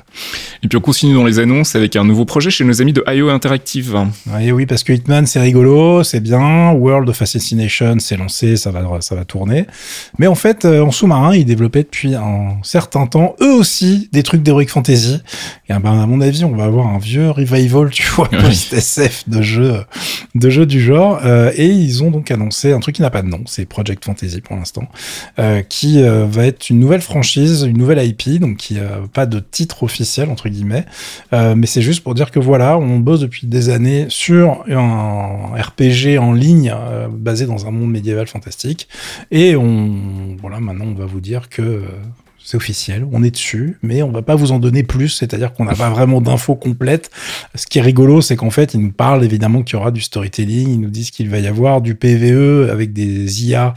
Et 0.63 0.67
puis 0.67 0.77
on 0.77 0.81
continue 0.81 1.15
dans 1.15 1.25
les 1.25 1.39
annonces 1.39 1.75
avec 1.75 1.95
un 1.95 2.03
nouveau 2.03 2.25
projet 2.25 2.49
chez 2.49 2.63
nos 2.63 2.81
amis 2.81 2.93
de 2.93 3.03
IO 3.07 3.29
Interactive. 3.29 3.97
Oui, 4.27 4.51
oui, 4.51 4.65
parce 4.65 4.83
que 4.83 4.93
Hitman 4.93 5.25
c'est 5.25 5.39
rigolo, 5.39 6.03
c'est 6.03 6.19
bien. 6.19 6.71
World 6.71 7.09
of 7.09 7.21
Assassination 7.21 7.97
c'est 7.99 8.17
lancé, 8.17 8.55
ça 8.57 8.71
va, 8.71 8.83
ça 9.01 9.15
va 9.15 9.25
tourner. 9.25 9.65
Mais 10.19 10.27
en 10.27 10.35
fait, 10.35 10.65
en 10.65 10.91
sous-marin, 10.91 11.35
ils 11.35 11.45
développaient 11.45 11.83
depuis 11.83 12.15
un 12.15 12.57
certains 12.67 13.07
temps, 13.07 13.35
eux 13.41 13.53
aussi, 13.53 14.09
des 14.11 14.23
trucs 14.23 14.43
d'Heroic 14.43 14.67
Fantasy. 14.67 15.21
Et 15.69 15.73
ben, 15.73 16.01
à 16.01 16.05
mon 16.05 16.19
avis, 16.19 16.43
on 16.43 16.53
va 16.53 16.65
avoir 16.65 16.87
un 16.87 16.97
vieux 16.97 17.31
revival, 17.31 17.89
tu 17.89 18.05
vois, 18.07 18.27
post-SF 18.27 19.29
de 19.29 19.41
jeux, 19.41 19.85
de 20.35 20.49
jeux 20.49 20.65
du 20.65 20.81
genre. 20.81 21.21
Euh, 21.23 21.51
et 21.55 21.67
ils 21.67 22.03
ont 22.03 22.11
donc 22.11 22.29
annoncé 22.29 22.73
un 22.73 22.79
truc 22.79 22.95
qui 22.95 23.01
n'a 23.01 23.09
pas 23.09 23.21
de 23.21 23.27
nom, 23.27 23.41
c'est 23.45 23.65
Project 23.65 24.03
Fantasy 24.03 24.41
pour 24.41 24.57
l'instant, 24.57 24.87
euh, 25.39 25.61
qui 25.61 26.01
euh, 26.01 26.25
va 26.25 26.45
être 26.45 26.69
une 26.69 26.79
nouvelle 26.79 26.99
franchise, 26.99 27.63
une 27.63 27.77
nouvelle 27.77 28.05
IP, 28.05 28.39
donc 28.41 28.57
qui 28.57 28.79
a 28.79 28.99
pas 29.13 29.25
de 29.25 29.39
titre 29.39 29.83
officiel, 29.83 30.29
entre 30.29 30.49
guillemets. 30.49 30.85
mais 31.31 31.67
c'est 31.67 31.81
juste 31.81 32.03
pour 32.03 32.15
dire 32.15 32.31
que 32.31 32.39
voilà, 32.39 32.77
on 32.77 32.99
bosse 32.99 33.21
depuis 33.21 33.47
des 33.47 33.69
années 33.69 34.07
sur 34.09 34.65
un 34.69 35.55
RPG 35.55 36.19
en 36.19 36.33
ligne 36.33 36.73
basé 37.11 37.45
dans 37.45 37.65
un 37.65 37.71
monde 37.71 37.91
médiéval 37.91 38.27
fantastique. 38.27 38.89
Et 39.31 39.55
on, 39.55 40.35
voilà, 40.41 40.59
maintenant 40.59 40.85
on 40.85 40.93
va 40.93 41.05
vous 41.05 41.21
dire 41.21 41.47
que 41.47 41.83
c'est 42.47 42.55
officiel, 42.55 43.05
on 43.11 43.25
est 43.25 43.31
dessus, 43.31 43.77
mais 43.83 44.01
on 44.01 44.09
va 44.09 44.21
pas 44.21 44.35
vous 44.35 44.53
en 44.53 44.59
donner 44.59 44.81
plus, 44.81 45.09
c'est-à-dire 45.09 45.51
qu'on 45.51 45.65
n'a 45.65 45.75
pas 45.75 45.89
vraiment 45.89 46.21
d'infos 46.21 46.55
complètes. 46.55 47.11
Ce 47.55 47.67
qui 47.67 47.77
est 47.77 47.81
rigolo, 47.81 48.21
c'est 48.21 48.37
qu'en 48.37 48.51
fait, 48.51 48.73
ils 48.73 48.79
nous 48.79 48.93
parlent 48.93 49.21
évidemment 49.25 49.63
qu'il 49.63 49.73
y 49.73 49.75
aura 49.81 49.91
du 49.91 49.99
storytelling, 49.99 50.69
ils 50.69 50.79
nous 50.79 50.89
disent 50.89 51.11
qu'il 51.11 51.29
va 51.29 51.39
y 51.39 51.47
avoir 51.47 51.81
du 51.81 51.93
PVE 51.93 52.69
avec 52.71 52.93
des 52.93 53.43
IA 53.45 53.73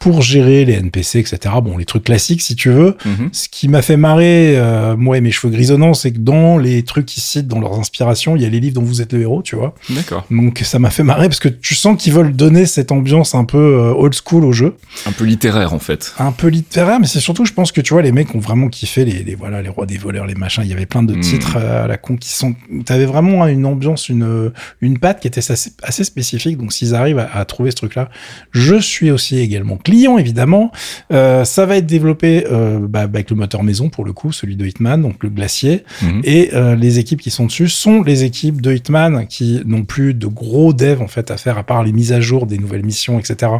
pour 0.00 0.22
gérer 0.22 0.64
les 0.64 0.72
NPC, 0.72 1.18
etc. 1.18 1.56
Bon, 1.62 1.76
les 1.76 1.84
trucs 1.84 2.04
classiques, 2.04 2.40
si 2.40 2.56
tu 2.56 2.70
veux. 2.70 2.96
Mhm. 3.04 3.28
Ce 3.32 3.46
qui 3.46 3.68
m'a 3.68 3.82
fait 3.82 3.98
marrer, 3.98 4.56
euh, 4.56 4.96
moi 4.96 5.18
et 5.18 5.20
mes 5.20 5.30
cheveux 5.30 5.52
grisonnants, 5.52 5.92
c'est 5.92 6.12
que 6.12 6.18
dans 6.18 6.56
les 6.56 6.82
trucs 6.82 7.04
qu'ils 7.04 7.22
citent, 7.22 7.46
dans 7.46 7.60
leurs 7.60 7.78
inspirations, 7.78 8.36
il 8.36 8.42
y 8.42 8.46
a 8.46 8.48
les 8.48 8.60
livres 8.60 8.76
dont 8.76 8.84
vous 8.84 9.02
êtes 9.02 9.12
le 9.12 9.20
héros, 9.20 9.42
tu 9.42 9.54
vois. 9.54 9.74
D'accord. 9.90 10.24
Donc 10.30 10.60
ça 10.64 10.78
m'a 10.78 10.88
fait 10.88 11.02
marrer 11.02 11.28
parce 11.28 11.40
que 11.40 11.50
tu 11.50 11.74
sens 11.74 12.02
qu'ils 12.02 12.14
veulent 12.14 12.34
donner 12.34 12.64
cette 12.64 12.90
ambiance 12.90 13.34
un 13.34 13.44
peu 13.44 13.58
euh, 13.58 13.92
old 13.92 14.14
school 14.14 14.46
au 14.46 14.52
jeu. 14.52 14.76
Un 15.04 15.12
peu 15.12 15.24
littéraire, 15.24 15.74
en 15.74 15.78
fait. 15.78 16.14
Un 16.18 16.32
peu 16.32 16.46
littéraire, 16.46 17.00
mais 17.00 17.06
c'est 17.06 17.20
surtout, 17.20 17.44
je 17.44 17.52
pense 17.52 17.70
que 17.70 17.82
tu 17.82 17.92
vois, 17.92 18.00
les 18.00 18.13
mecs 18.14 18.34
ont 18.34 18.38
vraiment 18.38 18.68
kiffé 18.68 19.04
les, 19.04 19.22
les, 19.22 19.34
voilà 19.34 19.62
les 19.62 19.68
rois 19.68 19.86
des 19.86 19.98
voleurs, 19.98 20.26
les 20.26 20.34
machins. 20.34 20.62
Il 20.64 20.70
y 20.70 20.72
avait 20.72 20.86
plein 20.86 21.02
de 21.02 21.14
hmm. 21.14 21.20
titres 21.20 21.56
à 21.56 21.86
la 21.86 21.96
con 21.96 22.16
qui 22.16 22.30
sont. 22.30 22.54
T'avais 22.84 23.04
vraiment 23.04 23.46
une 23.46 23.66
ambiance, 23.66 24.08
une 24.08 24.52
une 24.80 24.98
patte 24.98 25.20
qui 25.20 25.28
était 25.28 25.50
assez, 25.50 25.72
assez 25.82 26.04
spécifique. 26.04 26.56
Donc 26.56 26.72
s'ils 26.72 26.94
arrivent 26.94 27.18
à, 27.18 27.44
trouver 27.44 27.70
ce 27.70 27.76
truc-là, 27.76 28.08
je 28.52 28.76
suis 28.76 29.10
aussi 29.10 29.38
également 29.38 29.76
client 29.76 30.18
évidemment. 30.18 30.72
Euh, 31.12 31.44
ça 31.44 31.66
va 31.66 31.76
être 31.76 31.86
développé 31.86 32.46
euh, 32.50 32.78
bah, 32.80 33.00
avec 33.00 33.30
le 33.30 33.36
moteur 33.36 33.62
maison 33.62 33.88
pour 33.88 34.04
le 34.04 34.12
coup, 34.12 34.32
celui 34.32 34.56
de 34.56 34.66
Hitman, 34.66 35.00
donc 35.02 35.22
le 35.22 35.30
glacier. 35.30 35.84
Hmm. 36.02 36.20
Et 36.24 36.50
euh, 36.54 36.76
les 36.76 36.98
équipes 36.98 37.20
qui 37.20 37.30
sont 37.30 37.46
dessus 37.46 37.68
sont 37.68 38.02
les 38.02 38.24
équipes 38.24 38.60
de 38.60 38.72
Hitman 38.72 39.26
qui 39.26 39.60
n'ont 39.64 39.84
plus 39.84 40.14
de 40.14 40.26
gros 40.26 40.72
devs 40.72 41.02
en 41.02 41.08
fait 41.08 41.30
à 41.30 41.36
faire 41.36 41.58
à 41.58 41.64
part 41.64 41.82
les 41.82 41.92
mises 41.92 42.12
à 42.12 42.20
jour 42.20 42.46
des 42.46 42.58
nouvelles 42.58 42.84
missions, 42.84 43.18
etc 43.18 43.52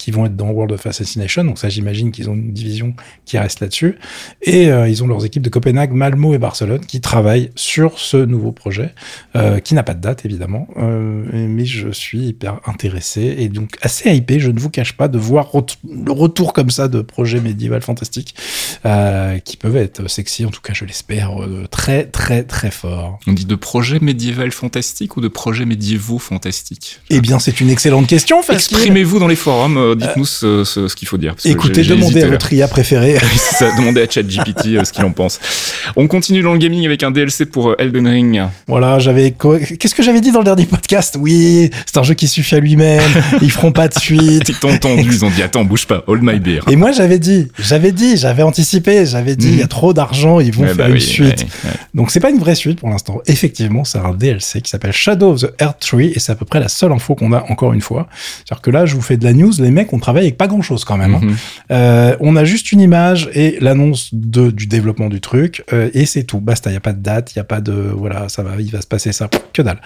qui 0.00 0.10
vont 0.12 0.24
être 0.24 0.34
dans 0.34 0.48
World 0.48 0.72
of 0.72 0.86
Assassination. 0.86 1.44
Donc 1.44 1.58
ça, 1.58 1.68
j'imagine 1.68 2.10
qu'ils 2.10 2.30
ont 2.30 2.34
une 2.34 2.52
division 2.52 2.94
qui 3.26 3.36
reste 3.36 3.60
là-dessus. 3.60 3.96
Et 4.40 4.70
euh, 4.70 4.88
ils 4.88 5.04
ont 5.04 5.06
leurs 5.06 5.26
équipes 5.26 5.42
de 5.42 5.50
Copenhague, 5.50 5.92
Malmo 5.92 6.32
et 6.32 6.38
Barcelone 6.38 6.80
qui 6.80 7.02
travaillent 7.02 7.50
sur 7.54 7.98
ce 7.98 8.16
nouveau 8.16 8.50
projet, 8.50 8.94
euh, 9.36 9.58
qui 9.58 9.74
n'a 9.74 9.82
pas 9.82 9.92
de 9.92 10.00
date 10.00 10.24
évidemment, 10.24 10.68
euh, 10.78 11.26
mais 11.32 11.66
je 11.66 11.90
suis 11.90 12.28
hyper 12.28 12.60
intéressé 12.64 13.36
et 13.38 13.50
donc 13.50 13.76
assez 13.82 14.10
hypé. 14.10 14.40
Je 14.40 14.50
ne 14.50 14.58
vous 14.58 14.70
cache 14.70 14.94
pas 14.94 15.08
de 15.08 15.18
voir 15.18 15.50
le 15.86 16.12
retour 16.12 16.54
comme 16.54 16.70
ça 16.70 16.88
de 16.88 17.02
projets 17.02 17.40
médiéval 17.40 17.82
fantastiques 17.82 18.34
qui 19.44 19.56
peuvent 19.58 19.76
être 19.76 20.08
sexy. 20.08 20.46
En 20.46 20.50
tout 20.50 20.62
cas, 20.62 20.72
je 20.72 20.86
l'espère 20.86 21.32
très 21.70 22.06
très 22.06 22.42
très 22.42 22.70
fort. 22.70 23.18
On 23.26 23.34
dit 23.34 23.44
de 23.44 23.54
projets 23.54 24.00
médiéval 24.00 24.50
fantastiques 24.50 25.18
ou 25.18 25.20
de 25.20 25.28
projets 25.28 25.66
médiévaux 25.66 26.18
fantastiques? 26.18 27.00
Eh 27.10 27.20
bien, 27.20 27.38
c'est 27.38 27.60
une 27.60 27.68
excellente 27.68 28.06
question. 28.06 28.40
Exprimez-vous 28.48 29.18
dans 29.18 29.28
les 29.28 29.36
forums 29.36 29.89
dites-nous 29.94 30.24
ce, 30.24 30.64
ce, 30.64 30.94
qu'il 30.94 31.08
faut 31.08 31.18
dire. 31.18 31.34
Écoutez, 31.44 31.82
demandez 31.82 32.22
à 32.22 32.28
votre 32.28 32.52
IA 32.52 32.68
préférée. 32.68 33.16
ça, 33.36 33.74
demander 33.76 34.02
à 34.02 34.10
ChatGPT 34.10 34.66
euh, 34.68 34.84
ce 34.84 34.92
qu'il 34.92 35.04
en 35.04 35.12
pense. 35.12 35.40
On 35.96 36.06
continue 36.06 36.42
dans 36.42 36.52
le 36.52 36.58
gaming 36.58 36.84
avec 36.86 37.02
un 37.02 37.10
DLC 37.10 37.46
pour 37.46 37.70
euh, 37.70 37.76
Elden 37.78 38.06
Ring. 38.06 38.42
Voilà, 38.66 38.98
j'avais. 38.98 39.32
Qu'est-ce 39.32 39.94
que 39.94 40.02
j'avais 40.02 40.20
dit 40.20 40.32
dans 40.32 40.40
le 40.40 40.44
dernier 40.44 40.66
podcast? 40.66 41.16
Oui, 41.18 41.70
c'est 41.86 41.98
un 41.98 42.02
jeu 42.02 42.14
qui 42.14 42.28
suffit 42.28 42.54
à 42.54 42.60
lui-même. 42.60 43.02
ils 43.42 43.50
feront 43.50 43.72
pas 43.72 43.88
de 43.88 43.98
suite. 43.98 44.48
Ils 44.48 44.58
t'ont 44.58 44.72
entendu, 44.72 45.08
ils 45.10 45.24
ont 45.24 45.30
dit 45.30 45.42
attends, 45.42 45.64
bouge 45.64 45.86
pas, 45.86 46.04
hold 46.06 46.22
my 46.22 46.38
beer. 46.38 46.64
Et 46.70 46.76
moi 46.76 46.92
j'avais 46.92 47.18
dit, 47.18 47.48
j'avais 47.58 47.92
dit, 47.92 48.16
j'avais 48.16 48.42
anticipé, 48.42 49.06
j'avais 49.06 49.36
dit, 49.36 49.48
il 49.48 49.56
y 49.56 49.60
a 49.60 49.64
mhm. 49.64 49.68
trop 49.68 49.92
d'argent, 49.92 50.40
ils 50.40 50.52
vont 50.52 50.64
faire 50.66 50.76
bah 50.76 50.88
une 50.88 51.00
suite. 51.00 51.46
Donc 51.94 52.10
c'est 52.10 52.20
pas 52.20 52.30
une 52.30 52.38
vraie 52.38 52.54
suite 52.54 52.80
pour 52.80 52.88
l'instant. 52.88 53.20
Effectivement, 53.26 53.84
c'est 53.84 53.98
un 53.98 54.12
DLC 54.12 54.60
qui 54.60 54.70
s'appelle 54.70 54.92
Shadow 54.92 55.32
of 55.32 55.40
the 55.40 55.52
Earth 55.60 55.80
Tree 55.80 56.12
et 56.14 56.18
c'est 56.18 56.32
à 56.32 56.34
peu 56.34 56.44
près 56.44 56.60
la 56.60 56.68
seule 56.68 56.92
info 56.92 57.14
qu'on 57.14 57.32
a 57.32 57.44
encore 57.48 57.72
une 57.72 57.80
fois. 57.80 58.08
C'est-à-dire 58.38 58.62
que 58.62 58.70
là, 58.70 58.86
je 58.86 58.94
vous 58.94 59.02
fais 59.02 59.16
de 59.16 59.24
la 59.24 59.32
news, 59.32 59.52
les 59.58 59.70
mecs, 59.70 59.79
on 59.92 59.98
travaille 59.98 60.24
avec 60.24 60.36
pas 60.36 60.46
grand-chose 60.46 60.84
quand 60.84 60.96
même. 60.96 61.14
Hein. 61.14 61.20
Mhm. 61.22 61.36
Euh, 61.70 62.16
on 62.20 62.36
a 62.36 62.44
juste 62.44 62.72
une 62.72 62.80
image 62.80 63.28
et 63.34 63.56
l'annonce 63.60 64.10
du 64.12 64.66
développement 64.66 65.08
du 65.08 65.20
truc 65.20 65.64
euh, 65.72 65.90
et 65.94 66.06
c'est 66.06 66.24
tout. 66.24 66.40
Basta, 66.40 66.70
il 66.70 66.74
y 66.74 66.76
a 66.76 66.80
pas 66.80 66.92
de 66.92 67.02
date, 67.02 67.32
il 67.34 67.36
y 67.36 67.40
a 67.40 67.44
pas 67.44 67.60
de 67.60 67.72
voilà, 67.72 68.28
ça 68.28 68.42
va, 68.42 68.52
il 68.58 68.70
va 68.70 68.80
se 68.80 68.86
passer 68.86 69.12
ça, 69.12 69.28
que 69.52 69.62
dalle. 69.62 69.80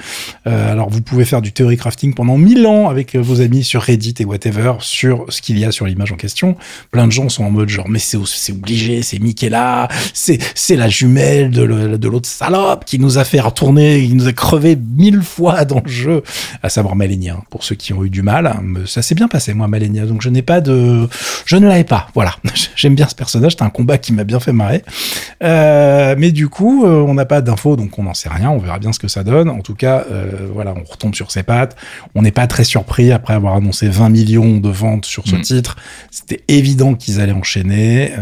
Euh, 0.46 0.72
alors 0.72 0.90
vous 0.90 1.02
pouvez 1.02 1.24
faire 1.24 1.42
du 1.42 1.52
theory 1.52 1.76
crafting 1.76 2.14
pendant 2.14 2.38
mille 2.38 2.66
ans 2.66 2.88
avec 2.88 3.16
vos 3.16 3.40
amis 3.40 3.64
sur 3.64 3.82
Reddit 3.82 4.14
et 4.20 4.24
whatever 4.24 4.74
sur 4.80 5.26
ce 5.28 5.40
qu'il 5.40 5.58
y 5.58 5.64
a 5.64 5.72
sur 5.72 5.86
l'image 5.86 6.12
en 6.12 6.16
question. 6.16 6.56
Plein 6.90 7.06
de 7.06 7.12
gens 7.12 7.28
sont 7.28 7.44
en 7.44 7.50
mode 7.50 7.68
genre 7.68 7.88
mais 7.88 7.98
c'est 7.98 8.52
obligé, 8.52 9.02
c'est 9.02 9.18
Michaela, 9.18 9.88
c'est 10.12 10.38
c'est 10.54 10.76
la 10.76 10.88
jumelle 10.88 11.50
de 11.50 12.08
l'autre 12.08 12.28
salope 12.28 12.84
qui 12.84 12.98
nous 12.98 13.18
a 13.18 13.24
fait 13.24 13.40
retourner, 13.40 14.06
qui 14.06 14.14
nous 14.14 14.28
a 14.28 14.32
crevé 14.32 14.76
mille 14.76 15.22
fois 15.22 15.64
dans 15.64 15.80
le 15.84 15.90
jeu, 15.90 16.22
à 16.62 16.68
savoir 16.68 16.96
Malenia. 16.96 17.38
Pour 17.50 17.64
ceux 17.64 17.74
qui 17.74 17.92
ont 17.92 18.04
eu 18.04 18.10
du 18.10 18.22
mal, 18.22 18.60
ça 18.86 19.02
s'est 19.02 19.14
bien 19.14 19.28
passé 19.28 19.54
moi 19.54 19.68
Donc 19.88 20.22
je 20.22 20.28
n'ai 20.28 20.42
pas 20.42 20.60
de, 20.60 21.08
je 21.44 21.56
ne 21.56 21.66
l'avais 21.66 21.84
pas. 21.84 22.08
Voilà, 22.14 22.34
j'aime 22.76 22.94
bien 22.94 23.08
ce 23.08 23.14
personnage, 23.14 23.52
c'est 23.58 23.64
un 23.64 23.70
combat 23.70 23.98
qui 23.98 24.12
m'a 24.12 24.24
bien 24.24 24.40
fait 24.40 24.52
marrer. 24.52 24.82
Euh, 25.42 26.14
mais 26.18 26.32
du 26.32 26.48
coup, 26.48 26.84
euh, 26.84 27.02
on 27.02 27.14
n'a 27.14 27.24
pas 27.24 27.40
d'infos, 27.40 27.76
donc 27.76 27.98
on 27.98 28.04
n'en 28.04 28.14
sait 28.14 28.28
rien. 28.28 28.50
On 28.50 28.58
verra 28.58 28.78
bien 28.78 28.92
ce 28.92 28.98
que 28.98 29.08
ça 29.08 29.24
donne. 29.24 29.48
En 29.48 29.60
tout 29.60 29.74
cas, 29.74 30.04
euh, 30.10 30.48
voilà, 30.52 30.74
on 30.74 30.84
retombe 30.84 31.14
sur 31.14 31.30
ses 31.30 31.42
pattes. 31.42 31.76
On 32.14 32.22
n'est 32.22 32.32
pas 32.32 32.46
très 32.46 32.64
surpris 32.64 33.12
après 33.12 33.34
avoir 33.34 33.54
annoncé 33.54 33.88
20 33.88 34.08
millions 34.08 34.58
de 34.58 34.68
ventes 34.68 35.04
sur 35.04 35.26
ce 35.26 35.36
mm. 35.36 35.40
titre. 35.42 35.76
C'était 36.10 36.42
évident 36.48 36.94
qu'ils 36.94 37.20
allaient 37.20 37.32
enchaîner 37.32 38.12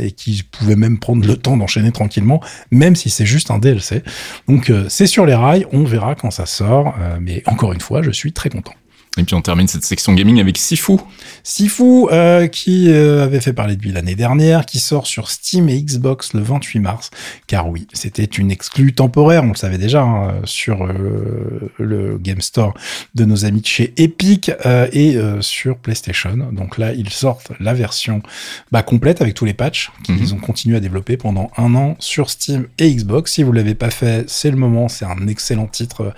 et 0.00 0.12
qu'ils 0.12 0.44
pouvaient 0.44 0.76
même 0.76 0.98
prendre 0.98 1.26
le 1.26 1.36
temps 1.36 1.56
d'enchaîner 1.56 1.92
tranquillement, 1.92 2.40
même 2.70 2.96
si 2.96 3.10
c'est 3.10 3.26
juste 3.26 3.50
un 3.50 3.58
DLC. 3.58 4.02
Donc 4.48 4.72
c'est 4.88 5.06
sur 5.06 5.26
les 5.26 5.34
rails. 5.34 5.66
On 5.72 5.84
verra 5.84 6.14
quand 6.14 6.30
ça 6.30 6.46
sort. 6.46 6.94
mais 7.20 7.42
encore 7.46 7.72
une 7.72 7.80
fois, 7.80 8.02
je 8.02 8.10
suis 8.10 8.32
très 8.32 8.50
content. 8.50 8.74
Et 9.18 9.24
puis 9.24 9.34
on 9.34 9.42
termine 9.42 9.68
cette 9.68 9.84
section 9.84 10.14
gaming 10.14 10.40
avec 10.40 10.56
Sifu. 10.56 10.96
Sifu, 11.42 12.06
euh, 12.10 12.46
qui 12.46 12.90
euh, 12.90 13.24
avait 13.24 13.40
fait 13.40 13.52
parler 13.52 13.76
de 13.76 13.82
lui 13.82 13.92
l'année 13.92 14.14
dernière, 14.14 14.64
qui 14.64 14.78
sort 14.78 15.06
sur 15.06 15.30
Steam 15.30 15.68
et 15.68 15.82
Xbox 15.82 16.32
le 16.32 16.40
28 16.40 16.78
mars. 16.78 17.10
Car 17.46 17.68
oui, 17.68 17.86
c'était 17.92 18.24
une 18.24 18.50
exclue 18.50 18.94
temporaire, 18.94 19.44
on 19.44 19.48
le 19.48 19.54
savait 19.54 19.76
déjà, 19.76 20.02
hein, 20.02 20.40
sur 20.44 20.84
euh, 20.84 21.70
le 21.78 22.16
Game 22.16 22.40
Store 22.40 22.72
de 23.14 23.26
nos 23.26 23.44
amis 23.44 23.60
de 23.60 23.66
chez 23.66 23.92
Epic 23.98 24.50
et 24.92 25.18
sur 25.40 25.76
PlayStation. 25.76 26.48
Donc 26.50 26.78
là, 26.78 26.92
ils 26.92 27.10
sortent 27.10 27.52
la 27.60 27.74
version 27.74 28.22
bah, 28.70 28.82
complète 28.82 29.20
avec 29.20 29.34
tous 29.34 29.44
les 29.44 29.54
patchs 29.54 29.90
qu'ils 30.04 30.16
mhm. 30.16 30.34
ont 30.34 30.38
continué 30.38 30.76
à 30.76 30.80
développer 30.80 31.16
pendant 31.18 31.50
un 31.58 31.74
an 31.74 31.96
sur 31.98 32.30
Steam 32.30 32.66
et 32.78 32.92
Xbox. 32.94 33.32
Si 33.32 33.42
vous 33.42 33.52
l'avez 33.52 33.74
pas 33.74 33.90
fait, 33.90 34.24
c'est 34.28 34.50
le 34.50 34.56
moment. 34.56 34.88
C'est 34.88 35.04
un 35.04 35.26
excellent 35.28 35.66
titre 35.66 36.14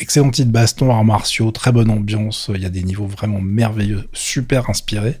excellent 0.00 0.30
titre 0.30 0.50
baston, 0.50 0.90
arts 0.90 1.04
martiaux, 1.04 1.50
très 1.50 1.70
bonne 1.70 1.90
ambiance, 1.90 2.50
il 2.54 2.60
y 2.60 2.66
a 2.66 2.68
des 2.68 2.82
niveaux 2.82 3.06
vraiment 3.06 3.40
merveilleux, 3.40 4.08
super 4.12 4.68
inspirés. 4.68 5.16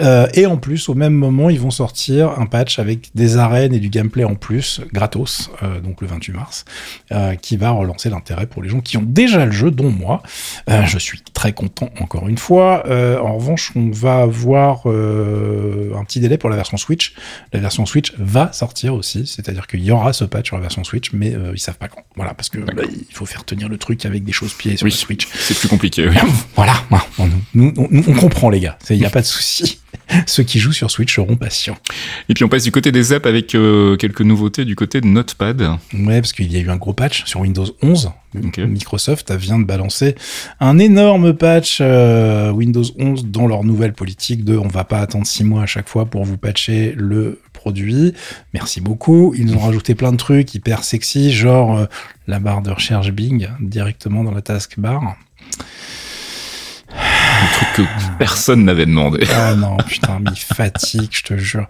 Euh, 0.00 0.28
et 0.34 0.46
en 0.46 0.56
plus, 0.56 0.88
au 0.88 0.94
même 0.94 1.14
moment, 1.14 1.50
ils 1.50 1.60
vont 1.60 1.70
sortir 1.70 2.38
un 2.38 2.46
patch 2.46 2.78
avec 2.78 3.10
des 3.14 3.36
arènes 3.36 3.74
et 3.74 3.80
du 3.80 3.88
gameplay 3.88 4.24
en 4.24 4.34
plus, 4.34 4.80
gratos, 4.92 5.50
euh, 5.62 5.80
donc 5.80 6.00
le 6.00 6.06
28 6.06 6.32
mars, 6.32 6.64
euh, 7.12 7.34
qui 7.34 7.56
va 7.56 7.70
relancer 7.70 8.08
l'intérêt 8.08 8.46
pour 8.46 8.62
les 8.62 8.68
gens 8.68 8.80
qui 8.80 8.96
ont 8.96 9.04
déjà 9.04 9.44
le 9.46 9.52
jeu, 9.52 9.70
dont 9.70 9.90
moi. 9.90 10.22
je 10.68 10.98
suis 10.98 11.20
très 11.32 11.52
content 11.52 11.90
encore 12.00 12.28
une 12.28 12.38
fois. 12.38 12.84
en 12.88 13.36
revanche, 13.36 13.72
on 13.74 13.90
va 13.90 14.22
avoir 14.22 14.86
un 14.86 16.04
petit 16.04 16.20
délai 16.20 16.38
pour 16.38 16.50
la 16.50 16.56
version 16.56 16.76
Switch. 16.76 17.14
La 17.52 17.60
version 17.60 17.86
Switch 17.86 18.14
va 18.18 18.52
sortir 18.52 18.94
aussi, 18.94 19.26
c'est-à-dire 19.26 19.66
qu'il 19.66 19.82
y 19.82 19.90
aura 19.90 20.12
ce 20.12 20.24
patch 20.24 20.48
sur 20.48 20.56
la 20.56 20.62
version 20.62 20.84
Switch, 20.84 21.12
mais 21.12 21.34
ils 21.52 21.58
savent 21.58 21.78
pas 21.78 21.88
quand. 21.88 22.02
Voilà, 22.16 22.34
parce 22.34 22.48
que 22.48 22.58
il 22.58 23.14
faut 23.14 23.26
faire 23.26 23.44
tenir 23.44 23.68
le 23.68 23.78
truc 23.78 24.03
avec 24.06 24.24
des 24.24 24.32
choses-pieds 24.32 24.76
sur 24.76 24.86
le 24.86 24.90
Switch. 24.90 25.28
C'est 25.34 25.58
plus 25.58 25.68
compliqué. 25.68 26.08
Voilà, 26.54 26.74
on, 27.18 27.28
nous, 27.54 27.72
on, 27.76 28.12
comprend 28.14 28.50
les 28.50 28.60
gars, 28.60 28.78
il 28.90 28.98
n'y 28.98 29.04
a 29.04 29.10
pas 29.10 29.20
de 29.20 29.26
souci. 29.26 29.80
Ceux 30.26 30.42
qui 30.42 30.58
jouent 30.58 30.72
sur 30.72 30.90
Switch 30.90 31.14
seront 31.14 31.36
patients. 31.36 31.76
Et 32.28 32.34
puis 32.34 32.44
on 32.44 32.48
passe 32.48 32.64
du 32.64 32.72
côté 32.72 32.92
des 32.92 33.12
apps 33.12 33.26
avec 33.26 33.54
euh, 33.54 33.96
quelques 33.96 34.20
nouveautés 34.20 34.64
du 34.64 34.76
côté 34.76 35.00
de 35.00 35.06
Notepad. 35.06 35.60
Ouais, 35.94 36.20
parce 36.20 36.32
qu'il 36.32 36.52
y 36.52 36.56
a 36.56 36.60
eu 36.60 36.70
un 36.70 36.76
gros 36.76 36.92
patch 36.92 37.24
sur 37.24 37.40
Windows 37.40 37.66
11. 37.82 38.10
Microsoft 38.58 39.30
vient 39.32 39.60
de 39.60 39.64
balancer 39.64 40.16
un 40.58 40.78
énorme 40.78 41.34
patch 41.34 41.78
euh, 41.80 42.50
Windows 42.50 42.82
11 42.98 43.26
dans 43.26 43.46
leur 43.46 43.62
nouvelle 43.62 43.92
politique 43.92 44.44
de 44.44 44.56
on 44.56 44.66
va 44.66 44.82
pas 44.82 44.98
attendre 44.98 45.26
six 45.26 45.44
mois 45.44 45.62
à 45.62 45.66
chaque 45.66 45.88
fois 45.88 46.06
pour 46.06 46.24
vous 46.24 46.36
patcher 46.36 46.94
le 46.96 47.40
produit. 47.64 48.12
Merci 48.52 48.82
beaucoup. 48.82 49.34
Ils 49.38 49.56
ont 49.56 49.58
rajouté 49.58 49.94
plein 49.94 50.12
de 50.12 50.18
trucs 50.18 50.54
hyper 50.54 50.84
sexy, 50.84 51.32
genre 51.32 51.78
euh, 51.78 51.86
la 52.26 52.38
barre 52.38 52.60
de 52.60 52.70
recherche 52.70 53.10
Bing 53.10 53.48
directement 53.58 54.22
dans 54.22 54.32
la 54.32 54.42
taskbar. 54.42 55.16
Un 56.96 57.46
truc 57.54 57.68
que 57.74 57.82
personne 58.18 58.64
n'avait 58.64 58.86
demandé. 58.86 59.26
Ah 59.34 59.54
non, 59.54 59.78
putain, 59.78 60.20
mais 60.20 60.36
fatigue, 60.36 61.08
je 61.10 61.22
te 61.22 61.36
jure. 61.36 61.66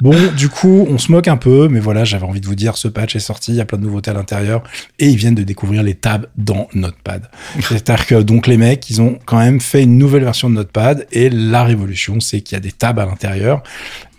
Bon, 0.00 0.14
du 0.36 0.48
coup, 0.48 0.86
on 0.88 0.98
se 0.98 1.10
moque 1.10 1.28
un 1.28 1.36
peu, 1.36 1.68
mais 1.68 1.80
voilà, 1.80 2.04
j'avais 2.04 2.24
envie 2.24 2.40
de 2.40 2.46
vous 2.46 2.54
dire, 2.54 2.76
ce 2.76 2.86
patch 2.86 3.16
est 3.16 3.20
sorti, 3.20 3.52
il 3.52 3.56
y 3.56 3.60
a 3.60 3.64
plein 3.64 3.78
de 3.78 3.82
nouveautés 3.84 4.10
à 4.10 4.14
l'intérieur, 4.14 4.62
et 4.98 5.08
ils 5.08 5.16
viennent 5.16 5.34
de 5.34 5.42
découvrir 5.42 5.82
les 5.82 5.94
tabs 5.94 6.26
dans 6.36 6.68
Notepad. 6.74 7.28
C'est-à-dire 7.60 8.06
que 8.06 8.14
donc 8.22 8.46
les 8.46 8.56
mecs, 8.56 8.88
ils 8.88 9.02
ont 9.02 9.18
quand 9.24 9.38
même 9.38 9.60
fait 9.60 9.82
une 9.82 9.98
nouvelle 9.98 10.24
version 10.24 10.48
de 10.48 10.54
Notepad, 10.54 11.06
et 11.10 11.28
la 11.28 11.64
révolution, 11.64 12.20
c'est 12.20 12.40
qu'il 12.42 12.54
y 12.54 12.58
a 12.58 12.60
des 12.60 12.72
tabs 12.72 12.98
à 13.00 13.06
l'intérieur. 13.06 13.62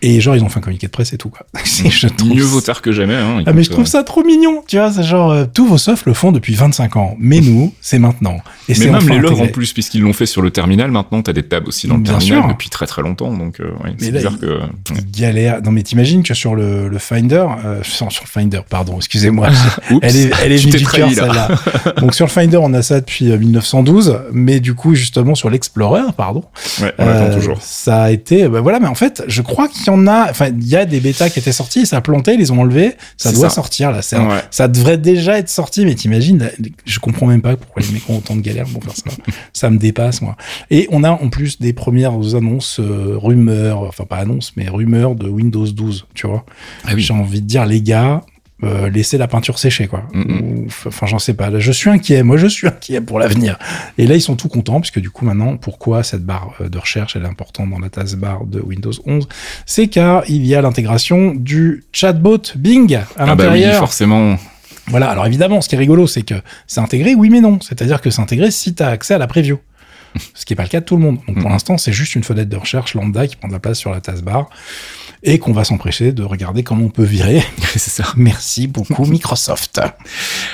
Et 0.02 0.22
genre, 0.22 0.36
ils 0.36 0.44
ont 0.44 0.50
fait 0.50 0.60
un 0.60 0.62
communiqué 0.62 0.88
de 0.88 0.92
presse 0.92 1.12
et 1.12 1.18
tout, 1.18 1.30
quoi. 1.30 1.46
je 1.66 2.08
trouve 2.08 2.34
Mieux 2.34 2.44
vaut 2.44 2.62
tard 2.62 2.82
que 2.82 2.94
jamais, 2.94 3.16
hein, 3.16 3.44
Ah, 3.46 3.52
mais 3.52 3.64
je 3.64 3.70
trouve 3.70 3.86
ça 3.86 4.04
trop 4.04 4.24
mignon, 4.24 4.64
tu 4.66 4.78
vois, 4.78 4.92
c'est 4.94 5.04
genre, 5.04 5.32
euh, 5.32 5.46
tous 5.54 5.66
vos 5.66 5.78
softs 5.78 6.06
le 6.06 6.14
font 6.14 6.32
depuis 6.32 6.56
25 6.56 6.96
ans. 6.96 7.18
Mais 7.20 7.42
nous, 7.42 7.74
c'est 7.82 8.00
maintenant. 8.00 8.38
Et 8.70 8.80
mais 8.80 8.88
même 8.88 9.10
les 9.10 9.20
leurs 9.20 9.42
en 9.42 9.48
plus, 9.48 9.74
puisqu'ils 9.74 10.02
l'ont 10.02 10.14
fait 10.14 10.26
sur 10.26 10.42
le 10.42 10.52
terminal, 10.52 10.90
maintenant, 10.90 11.22
t'as 11.22 11.34
des 11.34 11.44
tabs 11.44 11.68
aussi 11.68 11.88
dans 11.88 11.98
le 11.98 12.04
terminal 12.04 12.48
depuis 12.48 12.70
très 12.70 12.86
très 12.86 13.02
longtemps, 13.02 13.34
donc, 13.34 13.60
euh, 13.60 13.72
ouais, 13.84 13.94
c'est 13.98 14.12
bizarre 14.12 14.40
que... 14.40 14.60
Galère. 15.12 15.62
Non, 15.64 15.72
mais 15.72 15.84
t'imagines 15.84 16.24
que 16.24 16.34
sur 16.34 16.56
le, 16.56 16.88
le 16.88 16.98
Finder, 16.98 17.46
euh, 17.66 17.82
sur 17.84 18.06
le 18.06 18.28
Finder, 18.28 18.62
pardon, 18.70 18.96
excusez-moi. 18.98 19.50
elle 20.02 20.16
est, 20.16 20.32
elle 20.42 20.52
est 20.54 20.58
venue 20.58 20.78
du 20.78 20.86
cœur, 20.86 21.12
celle-là. 21.12 21.50
donc, 21.98 22.16
sur 22.16 22.26
le 22.26 22.32
Finder, 22.32 22.58
on 22.58 22.74
a 22.74 22.82
ça 22.82 23.02
depuis 23.02 23.26
1912, 23.26 24.10
euh, 24.10 24.30
mais 24.32 24.62
du 24.62 24.76
coup, 24.76 24.96
justement, 24.96 25.36
sur 25.36 25.50
l'Explorer, 25.50 26.04
pardon. 26.16 26.46
Ouais, 26.82 26.94
on 26.98 27.08
attend 27.08 27.36
toujours. 27.36 27.58
Ça 27.62 28.04
a 28.04 28.12
été, 28.12 28.48
bah, 28.48 28.62
voilà, 28.62 28.80
mais 28.80 28.88
en 28.88 28.96
fait, 28.96 29.24
je 29.28 29.42
crois 29.42 29.68
qu'il 29.68 29.89
y 29.90 29.94
en 29.96 30.08
a, 30.08 30.30
enfin, 30.30 30.48
il 30.48 30.68
y 30.68 30.76
a 30.76 30.86
des 30.86 31.00
bêtas 31.00 31.30
qui 31.30 31.40
étaient 31.40 31.52
sortis, 31.52 31.86
ça 31.86 31.98
a 31.98 32.02
planté, 32.02 32.34
ils 32.34 32.40
les 32.40 32.52
ont 32.52 32.62
enlevés, 32.62 32.96
ça 33.18 33.32
doit 33.32 33.50
sortir 33.50 33.92
là. 33.92 34.02
Ça 34.02 34.68
devrait 34.68 34.98
déjà 34.98 35.38
être 35.38 35.50
sorti, 35.50 35.86
mais 35.86 35.96
t'imagines, 35.96 36.50
je 36.86 37.00
comprends 37.00 37.26
même 37.26 37.42
pas 37.42 37.56
pourquoi 37.56 37.82
les 37.82 37.92
mecs 37.92 38.10
ont 38.10 38.18
autant 38.18 38.36
de 38.36 38.42
galères 38.42 38.68
pour 38.68 38.84
faire 38.84 38.96
ça. 38.96 39.04
ça 39.54 39.70
me 39.70 39.78
dépasse 39.78 40.22
moi. 40.22 40.36
Et 40.70 40.88
on 40.92 41.04
a 41.04 41.12
en 41.12 41.30
plus 41.30 41.60
des 41.60 41.74
premières 41.74 42.36
annonces, 42.36 42.80
euh, 42.80 43.18
rumeurs, 43.18 43.82
enfin 43.84 44.06
pas 44.06 44.18
annonces, 44.18 44.54
mais 44.56 44.70
rumeurs 44.70 45.16
de 45.16 45.28
Windows 45.28 45.68
12, 45.68 46.08
tu 46.14 46.28
vois. 46.28 46.46
Ah 46.86 46.92
J'ai 46.96 47.14
envie 47.14 47.42
de 47.42 47.48
dire 47.48 47.66
les 47.66 47.82
gars, 47.82 48.22
euh, 48.64 48.90
laisser 48.90 49.18
la 49.18 49.28
peinture 49.28 49.58
sécher 49.58 49.88
quoi. 49.88 50.04
Mm, 50.14 50.22
mm. 50.22 50.68
Enfin 50.88 51.08
j'en 51.08 51.20
sais 51.20 51.34
pas. 51.34 51.50
Je 51.60 51.72
suis 51.72 51.90
inquiet. 51.90 52.24
Moi 52.24 52.36
je 52.36 52.48
suis 52.48 52.68
inquiet 52.68 53.00
pour 53.00 53.18
l'avenir. 53.18 53.58
Et 53.98 54.06
là 54.06 54.16
ils 54.16 54.22
sont 54.22 54.36
tout 54.36 54.50
contents 54.50 54.82
puisque 54.82 55.00
du 55.00 55.10
coup 55.10 55.24
maintenant 55.24 55.56
pourquoi 55.56 56.04
cette 56.04 56.26
barre 56.26 56.54
euh, 56.60 56.68
de 56.68 56.78
recherche 56.78 57.16
elle 57.16 57.24
est 57.24 57.30
importante 57.30 57.70
dans 57.70 57.80
la 57.80 57.90
taskbar 57.90 58.46
de 58.46 58.60
Windows 58.60 58.92
11, 59.06 59.28
c'est 59.66 59.88
car 59.88 60.24
il 60.28 60.46
y 60.46 60.56
a 60.56 60.62
l'intégration 60.62 61.34
du 61.34 61.86
chatbot 61.94 62.42
Bing 62.56 62.96
à 62.96 63.08
ah 63.16 63.26
bah 63.36 63.46
l'intérieur. 63.46 63.80
forcément. 63.80 64.38
Voilà. 64.88 65.10
Alors 65.10 65.26
évidemment 65.26 65.62
ce 65.62 65.70
qui 65.70 65.76
est 65.76 65.80
rigolo 65.80 66.06
c'est 66.06 66.24
que 66.24 66.36
c'est 66.68 66.82
intégré 66.82 67.16
oui 67.16 67.30
mais 67.30 67.40
non. 67.40 67.60
C'est-à-dire 67.62 68.02
que 68.02 68.10
c'est 68.10 68.22
intégré 68.22 68.52
si 68.52 68.76
tu 68.76 68.84
as 68.84 68.90
accès 68.90 69.14
à 69.14 69.18
la 69.20 69.28
preview. 69.28 69.60
Ce 70.34 70.44
qui 70.46 70.54
n'est 70.54 70.58
pas 70.58 70.64
le 70.64 70.70
cas 70.70 70.80
de 70.80 70.86
tout 70.86 70.98
le 70.98 71.04
monde. 71.04 71.20
Donc 71.28 71.40
pour 71.40 71.50
mm. 71.50 71.54
l'instant, 71.54 71.78
c'est 71.78 71.94
juste 71.94 72.16
une 72.16 72.24
fenêtre 72.24 72.50
de 72.50 72.58
recherche 72.58 72.94
lambda 72.96 73.28
qui 73.28 73.36
prend 73.36 73.48
de 73.48 73.54
la 73.54 73.60
place 73.60 73.78
sur 73.78 73.92
la 73.92 74.02
taskbar 74.02 74.50
et 75.24 75.40
qu'on 75.40 75.54
va 75.54 75.64
s'empresser 75.64 76.12
de 76.12 76.24
regarder 76.24 76.64
comment 76.64 76.86
on 76.86 76.90
peut 76.90 77.04
virer. 77.04 77.44
C'est 77.76 77.90
ça. 77.90 78.04
Merci 78.18 78.68
beaucoup 78.68 79.06
Microsoft. 79.10 79.80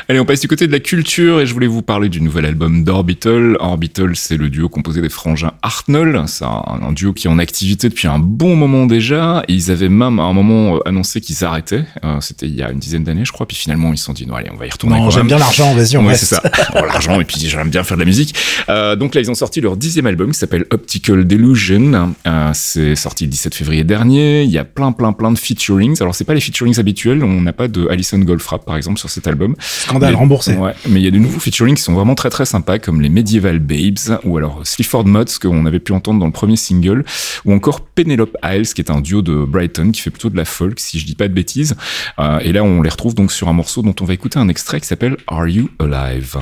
Allez, 0.10 0.20
on 0.20 0.26
passe 0.26 0.42
du 0.42 0.48
côté 0.48 0.68
de 0.68 0.72
la 0.72 0.80
culture 0.80 1.40
et 1.40 1.46
je 1.46 1.54
voulais 1.54 1.68
vous 1.68 1.82
parler 1.82 2.10
du 2.10 2.22
nouvel 2.22 2.46
album 2.46 2.84
d'Orbital. 2.84 3.58
Orbital, 3.60 4.16
c'est 4.16 4.38
le 4.38 4.50
duo 4.50 4.70
composé 4.70 5.02
des 5.02 5.10
frangins 5.10 5.54
Hartnell. 5.62 6.24
C'est 6.28 6.46
un, 6.46 6.92
duo 6.92 7.14
qui 7.14 7.28
est 7.28 7.30
en 7.30 7.40
activité 7.40 7.90
depuis 7.90 8.08
un 8.08 8.20
bon 8.20 8.56
moment 8.56 8.86
déjà. 8.86 9.44
Et 9.48 9.54
ils 9.54 9.72
avaient 9.72 9.90
même 9.90 10.20
à 10.20 10.24
un 10.24 10.34
moment 10.34 10.76
euh, 10.76 10.80
annoncé 10.86 11.22
qu'ils 11.22 11.46
arrêtaient. 11.46 11.86
Euh, 12.04 12.20
c'était 12.20 12.48
il 12.48 12.56
y 12.56 12.62
a 12.62 12.72
une 12.72 12.80
dizaine 12.80 13.04
d'années, 13.04 13.26
je 13.26 13.32
crois. 13.32 13.48
Puis 13.48 13.58
finalement, 13.58 13.94
ils 13.94 13.98
se 13.98 14.06
sont 14.06 14.14
dit, 14.14 14.28
non, 14.28 14.36
allez, 14.36 14.50
on 14.52 14.58
va 14.58 14.66
y 14.66 14.70
retourner. 14.70 14.98
Non, 14.98 15.10
j'aime 15.10 15.28
bien 15.28 15.38
l'argent, 15.38 15.74
vas-y, 15.74 15.98
on 15.98 16.06
ouais, 16.06 16.16
c'est 16.16 16.26
ça. 16.26 16.42
l'argent, 16.74 17.20
et 17.20 17.26
puis 17.26 17.38
j'aime 17.40 17.70
bien 17.70 17.84
faire 17.84 17.98
de 17.98 18.02
la 18.02 18.06
musique. 18.06 18.36
Euh, 18.70 18.96
donc 18.96 19.16
là, 19.16 19.22
ils 19.22 19.32
ont 19.32 19.36
sorti 19.36 19.46
sorti 19.46 19.62
leur 19.62 19.78
dixième 19.78 20.08
album 20.08 20.32
qui 20.32 20.40
s'appelle 20.40 20.66
Optical 20.72 21.28
Delusion. 21.28 22.16
Euh, 22.26 22.50
c'est 22.56 22.96
sorti 22.96 23.26
le 23.26 23.30
17 23.30 23.54
février 23.54 23.84
dernier. 23.84 24.42
Il 24.42 24.55
y 24.56 24.60
a 24.60 24.66
plein, 24.66 24.92
plein, 24.92 25.14
plein 25.14 25.32
de 25.32 25.38
featurings. 25.38 25.98
Alors, 26.02 26.16
c'est 26.16 26.24
pas 26.24 26.34
les 26.34 26.42
featurings 26.42 26.80
habituels. 26.80 27.24
On 27.24 27.42
n'a 27.42 27.54
pas 27.54 27.68
de 27.68 27.88
Alison 27.88 28.20
Goldfrapp, 28.20 28.66
par 28.66 28.76
exemple, 28.78 29.00
sur 29.00 29.10
cet 29.10 29.28
album. 29.28 29.56
Scandale 29.60 30.12
Mais- 30.14 30.18
remboursé. 30.18 30.54
Ouais, 30.56 30.74
mais 30.90 31.00
il 31.02 31.04
y 31.04 31.08
a 31.08 31.12
de 31.12 31.18
nouveaux 31.18 31.40
featurings 31.40 31.76
qui 31.76 31.82
sont 31.82 31.94
vraiment 31.94 32.16
très 32.16 32.30
très 32.30 32.46
sympas, 32.46 32.80
comme 32.80 33.02
les 33.02 33.10
Medieval 33.10 33.60
Babes, 33.60 34.20
ou 34.24 34.38
alors 34.38 34.62
Sleaford 34.64 35.06
Mods, 35.06 35.40
qu'on 35.42 35.66
avait 35.66 35.80
pu 35.80 35.92
entendre 35.94 36.20
dans 36.20 36.26
le 36.26 36.32
premier 36.32 36.56
single, 36.56 37.04
ou 37.46 37.54
encore 37.54 37.82
Penelope 37.82 38.36
Isles, 38.44 38.74
qui 38.74 38.82
est 38.82 38.92
un 38.92 39.02
duo 39.02 39.22
de 39.22 39.46
Brighton, 39.46 39.92
qui 39.92 40.02
fait 40.02 40.10
plutôt 40.10 40.30
de 40.30 40.38
la 40.38 40.46
folk, 40.46 40.80
si 40.80 41.00
je 41.00 41.06
dis 41.06 41.16
pas 41.16 41.28
de 41.28 41.34
bêtises. 41.34 41.76
Euh, 42.20 42.40
et 42.40 42.52
là, 42.54 42.64
on 42.64 42.82
les 42.82 42.90
retrouve 42.90 43.16
donc 43.16 43.32
sur 43.32 43.48
un 43.50 43.54
morceau 43.54 43.82
dont 43.82 43.96
on 44.02 44.06
va 44.06 44.14
écouter 44.14 44.40
un 44.40 44.48
extrait 44.48 44.80
qui 44.80 44.88
s'appelle 44.88 45.18
Are 45.28 45.48
You 45.48 45.70
Alive? 45.80 46.38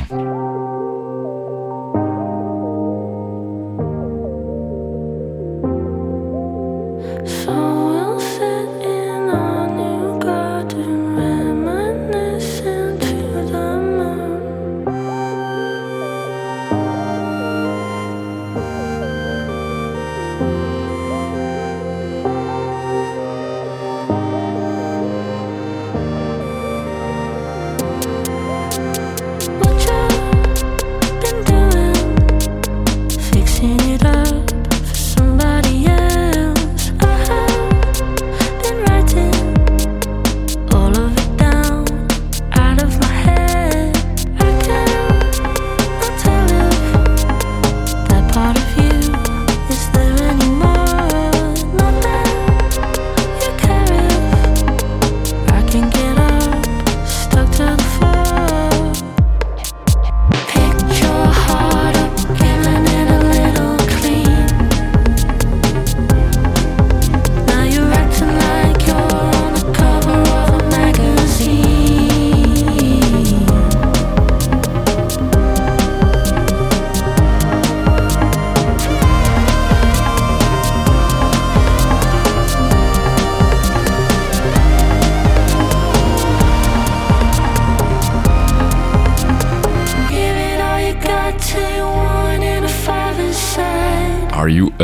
So 7.25 7.62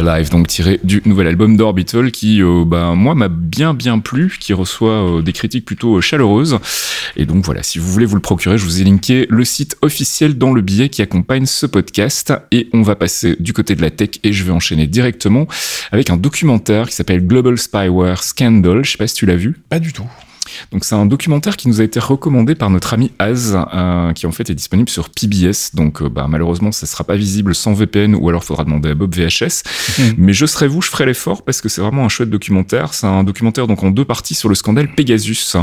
Alive, 0.10 0.30
donc 0.30 0.48
tiré 0.48 0.80
du 0.84 1.02
nouvel 1.06 1.28
album 1.28 1.58
d'Orbital 1.58 2.12
qui, 2.12 2.42
euh, 2.42 2.64
bah, 2.66 2.94
moi, 2.96 3.16
m'a 3.16 3.28
bien 3.28 3.74
bien 3.74 4.00
plu, 4.00 4.38
qui 4.40 4.54
reçoit 4.54 5.18
euh, 5.18 5.22
des 5.22 5.34
critiques 5.34 5.66
plutôt 5.66 5.98
euh, 5.98 6.02
chaleureuses. 6.02 6.60
Et 7.16 7.26
donc 7.26 7.46
voilà, 7.46 7.64
si 7.64 7.80
vous 7.80 7.88
voulez 7.88 8.06
vous 8.06 8.16
le 8.16 8.22
procurer, 8.22 8.58
je 8.58 8.66
vous 8.66 8.82
ai 8.82 8.84
linké 8.84 9.28
le 9.30 9.46
site 9.46 9.78
officiel 9.82 10.38
dans 10.38 10.54
le 10.54 10.62
billet 10.62 10.90
qui 10.90 11.02
accompagne 11.02 11.46
ce 11.46 11.66
podcast. 11.66 12.34
Et 12.52 12.70
on 12.74 12.82
va 12.82 12.96
passer 12.96 13.36
du 13.40 13.54
côté 13.54 13.76
de 13.76 13.82
la 13.82 13.92
tech 13.92 14.10
et 14.24 14.34
je 14.34 14.44
vais 14.44 14.52
enchaîner 14.52 14.88
directement 14.88 15.48
avec 15.92 16.10
un 16.10 16.18
documentaire 16.18 16.90
qui 16.90 16.96
s'appelle 16.96 17.26
Global 17.26 17.58
Spyware 17.58 18.24
Scandal. 18.24 18.84
Je 18.84 18.92
sais 18.92 18.98
pas 18.98 19.08
si 19.08 19.16
tu 19.16 19.26
l'as 19.26 19.36
vu. 19.36 19.58
Pas 19.70 19.80
du 19.80 19.94
tout. 19.94 20.08
Donc 20.72 20.86
c'est 20.86 20.96
un 20.96 21.06
documentaire 21.06 21.58
qui 21.58 21.68
nous 21.68 21.82
a 21.82 21.84
été 21.84 22.00
recommandé 22.00 22.56
par 22.56 22.70
notre 22.70 22.94
ami 22.94 23.12
Az, 23.20 23.58
euh, 23.74 24.14
qui 24.14 24.26
en 24.26 24.32
fait 24.32 24.50
est 24.50 24.56
disponible 24.56 24.90
sur 24.90 25.10
PBS. 25.10 25.72
Donc 25.74 26.02
euh, 26.02 26.10
bah, 26.10 26.28
malheureusement, 26.30 26.72
ça 26.72 26.86
sera 26.86 27.04
pas 27.04 27.16
visible 27.16 27.56
sans 27.56 27.74
VPN 27.74 28.16
ou 28.16 28.30
alors 28.30 28.44
faudra 28.44 28.64
demander 28.64 28.90
à 28.90 28.96
Bob 28.96 29.16
VHS. 29.16 29.64
Mhm. 30.00 30.14
Mais 30.18 30.34
je 30.34 30.46
serai 30.46 30.68
vous, 30.68 30.82
je 30.82 30.90
ferai 30.90 31.06
l'effort 31.06 31.44
parce 31.44 31.62
que 31.62 31.70
c'est 31.70 31.82
vraiment 31.82 32.06
un 32.06 32.10
chouette 32.10 32.30
documentaire. 32.30 32.94
C'est 32.94 33.08
un 33.08 33.24
documentaire 33.24 33.68
donc 33.68 33.84
en 33.84 33.92
deux 33.92 34.06
parties 34.06 34.36
sur 34.36 34.50
le 34.50 34.56
scandale 34.56 34.94
Pegasus 34.94 35.56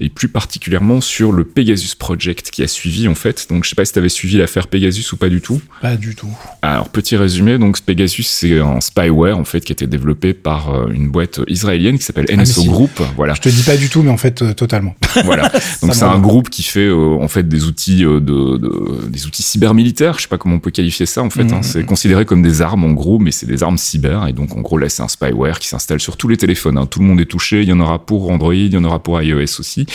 et 0.00 0.08
plus 0.08 0.28
particulièrement 0.28 1.00
sur 1.00 1.32
le 1.32 1.44
Pegasus 1.44 1.94
Project 1.98 2.50
qui 2.50 2.62
a 2.62 2.68
suivi 2.68 3.08
en 3.08 3.14
fait. 3.14 3.46
Donc 3.50 3.64
je 3.64 3.70
sais 3.70 3.76
pas 3.76 3.84
si 3.84 3.92
tu 3.92 3.98
avais 3.98 4.08
suivi 4.08 4.36
l'affaire 4.38 4.68
Pegasus 4.68 5.12
ou 5.12 5.16
pas 5.16 5.28
du 5.28 5.40
tout. 5.40 5.60
Pas 5.80 5.96
du 5.96 6.14
tout. 6.14 6.30
Alors 6.62 6.88
petit 6.88 7.16
résumé, 7.16 7.58
donc 7.58 7.80
Pegasus 7.80 8.22
c'est 8.24 8.58
un 8.58 8.80
spyware 8.80 9.38
en 9.38 9.44
fait 9.44 9.60
qui 9.60 9.72
a 9.72 9.74
été 9.74 9.86
développé 9.86 10.34
par 10.34 10.70
euh, 10.70 10.88
une 10.92 11.08
boîte 11.10 11.40
israélienne 11.48 11.98
qui 11.98 12.04
s'appelle 12.04 12.26
Ah, 12.28 12.36
NSO 12.36 12.62
si. 12.62 12.68
Group. 12.68 13.02
Voilà. 13.16 13.34
Je 13.34 13.40
te 13.40 13.48
dis 13.48 13.62
pas 13.62 13.76
du 13.76 13.88
tout, 13.88 14.02
mais 14.02 14.10
en 14.10 14.16
fait, 14.16 14.29
euh, 14.42 14.52
totalement. 14.54 14.94
voilà. 15.24 15.50
Donc 15.82 15.94
c'est 15.94 16.04
un 16.04 16.18
groupe 16.18 16.50
qui 16.50 16.62
fait 16.62 16.86
euh, 16.86 17.18
en 17.20 17.28
fait 17.28 17.48
des 17.48 17.64
outils 17.64 18.04
euh, 18.04 18.20
de, 18.20 18.56
de- 18.56 19.08
des 19.08 19.26
outils 19.26 19.42
cybermilitaires. 19.42 20.16
Je 20.16 20.22
sais 20.22 20.28
pas 20.28 20.38
comment 20.38 20.56
on 20.56 20.60
peut 20.60 20.70
qualifier 20.70 21.06
ça 21.06 21.22
en 21.22 21.30
fait. 21.30 21.44
Mhm. 21.44 21.54
hein. 21.54 21.62
C'est 21.62 21.84
considéré 21.84 22.24
comme 22.24 22.42
des 22.42 22.62
armes 22.62 22.84
en 22.84 22.92
gros, 22.92 23.18
mais 23.18 23.30
c'est 23.32 23.46
des 23.46 23.62
armes 23.62 23.78
cyber. 23.78 24.26
Et 24.28 24.32
donc 24.32 24.56
en 24.56 24.60
gros 24.60 24.78
là 24.78 24.88
c'est 24.88 25.02
un 25.02 25.08
spyware 25.08 25.58
qui 25.58 25.68
s'installe 25.68 26.00
sur 26.00 26.16
tous 26.16 26.28
les 26.28 26.36
téléphones. 26.36 26.78
hein. 26.78 26.86
Tout 26.86 27.00
le 27.00 27.06
monde 27.06 27.20
est 27.20 27.26
touché. 27.26 27.62
Il 27.62 27.68
y 27.68 27.72
en 27.72 27.80
aura 27.80 27.98
pour 27.98 28.30
Android, 28.30 28.54
il 28.54 28.72
y 28.72 28.76
en 28.76 28.84
aura 28.84 29.02
pour 29.02 29.20
iOS 29.20 29.58
aussi. 29.60 29.86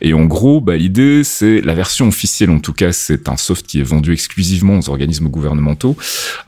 Et 0.00 0.12
en 0.14 0.24
gros, 0.24 0.60
bah, 0.60 0.76
l'idée 0.76 1.22
c'est 1.24 1.60
la 1.60 1.74
version 1.74 2.08
officielle 2.08 2.50
en 2.50 2.58
tout 2.60 2.72
cas, 2.72 2.92
c'est 2.92 3.28
un 3.28 3.36
soft 3.36 3.66
qui 3.66 3.80
est 3.80 3.84
vendu 3.84 4.12
exclusivement 4.12 4.78
aux 4.78 4.88
organismes 4.90 5.28
gouvernementaux 5.28 5.96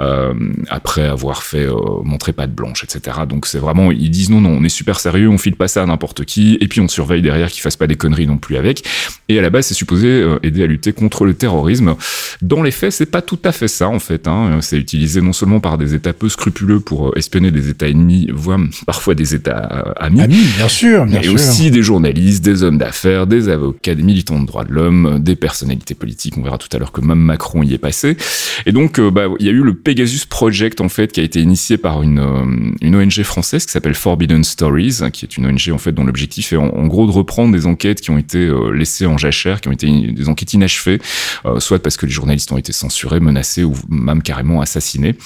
euh, 0.01 0.35
après 0.69 1.05
avoir 1.07 1.43
fait 1.43 1.67
euh, 1.67 1.75
montrer 2.05 2.33
patte 2.33 2.53
blanche, 2.55 2.85
etc. 2.85 3.19
Donc 3.29 3.47
c'est 3.47 3.59
vraiment, 3.59 3.91
ils 3.93 4.11
disent 4.11 4.31
non, 4.31 4.41
non, 4.41 4.51
on 4.51 4.65
est 4.65 4.69
super 4.69 5.01
sérieux, 5.01 5.29
on 5.29 5.39
file 5.39 5.57
pas 5.57 5.69
ça 5.69 5.83
à 5.83 5.87
n'importe 5.87 6.25
qui, 6.25 6.57
et 6.61 6.69
puis 6.69 6.81
on 6.81 6.89
surveille 6.89 7.23
derrière 7.23 7.36
qu'ils 7.51 7.62
fassent 7.62 7.77
pas 7.77 7.87
des 7.87 7.96
conneries 7.96 8.27
non 8.27 8.38
plus 8.38 8.57
avec. 8.57 8.85
Et 9.29 9.38
à 9.38 9.42
la 9.42 9.51
base, 9.51 9.66
c'est 9.66 9.75
supposé 9.75 10.09
euh, 10.09 10.38
aider 10.42 10.62
à 10.62 10.66
lutter 10.66 10.92
contre 10.92 11.25
le 11.25 11.35
terrorisme. 11.35 11.96
Dans 12.42 12.62
les 12.62 12.70
faits, 12.70 12.92
c'est 12.92 13.07
pas 13.11 13.22
tout 13.22 13.38
à 13.44 13.53
fait 13.53 13.68
ça 13.68 13.88
en 13.88 13.99
fait. 13.99 14.29
Hein. 14.29 14.59
C'est 14.61 14.79
utilisé 14.79 15.20
non 15.20 15.33
seulement 15.33 15.61
par 15.61 15.79
des 15.79 15.94
États 15.94 16.12
peu 16.12 16.29
scrupuleux 16.29 16.81
pour 16.81 17.09
euh, 17.09 17.12
espionner 17.16 17.51
des 17.51 17.68
États 17.68 17.88
ennemis, 17.88 18.29
voire 18.33 18.61
parfois 18.87 19.14
des 19.14 19.35
États 19.35 19.87
euh, 19.87 19.92
amis. 19.96 20.22
Ami, 20.22 20.42
bien 20.57 20.68
sûr, 20.68 21.07
bien 21.07 21.22
sûr. 21.22 21.35
aussi 21.35 21.70
des 21.70 21.83
journalistes, 21.83 22.44
des 22.44 22.62
hommes 22.62 22.79
d'affaires, 22.79 23.27
des 23.27 23.49
avocats, 23.49 23.94
des 23.94 24.03
militants 24.03 24.40
de 24.40 24.46
droits 24.46 24.64
de 24.64 24.72
l'homme, 24.72 25.18
des 25.20 25.37
personnalités 25.37 25.94
politiques. 25.94 26.38
On 26.38 26.42
verra 26.42 26.59
tout 26.59 26.68
à 26.72 26.79
l'heure 26.79 26.92
que 26.92 27.01
même 27.01 27.18
Macron 27.18 27.62
y 27.62 27.75
est 27.75 27.79
passé. 27.79 28.16
Et 28.64 28.72
donc, 28.72 29.01
bah, 29.01 29.27
il 29.38 29.46
y 29.46 29.49
a 29.49 29.53
eu 29.53 29.62
le 29.62 29.75
Pegasus 29.75 30.27
Project 30.29 30.81
en 30.81 30.88
fait, 30.88 31.12
qui 31.12 31.20
a 31.20 31.22
été 31.22 31.40
initié 31.40 31.77
par 31.77 32.03
une 32.03 32.77
une 32.81 32.96
ONG 32.96 33.22
française 33.22 33.66
qui 33.66 33.72
s'appelle 33.72 33.94
Forbidden 33.94 34.44
Stories, 34.44 35.01
qui 35.12 35.25
est 35.25 35.37
une 35.37 35.46
ONG 35.46 35.70
en 35.72 35.79
fait 35.79 35.92
dont 35.92 36.05
l'objectif 36.05 36.53
est 36.53 36.57
en, 36.57 36.68
en 36.68 36.87
gros 36.87 37.07
de 37.07 37.11
reprendre 37.27 37.53
des 37.53 37.67
enquêtes 37.67 38.01
qui 38.01 38.11
ont 38.11 38.19
été 38.19 38.39
euh, 38.39 38.71
laissées 38.71 39.07
en 39.07 39.19
jachère, 39.19 39.61
qui 39.61 39.69
ont 39.69 39.73
été 39.73 39.89
des 40.12 40.29
enquêtes 40.29 40.55
inachevées, 40.55 41.01
euh, 41.45 41.59
soit 41.59 41.83
parce 41.83 41.97
que 41.97 42.07
les 42.07 42.12
journalistes 42.12 42.53
ont 42.53 42.59
été 42.59 42.73
censurés, 42.73 43.19
menacés 43.19 43.65
ou 43.65 43.75
même 43.89 44.23
carrément 44.23 44.61
assassinés. 44.61 45.17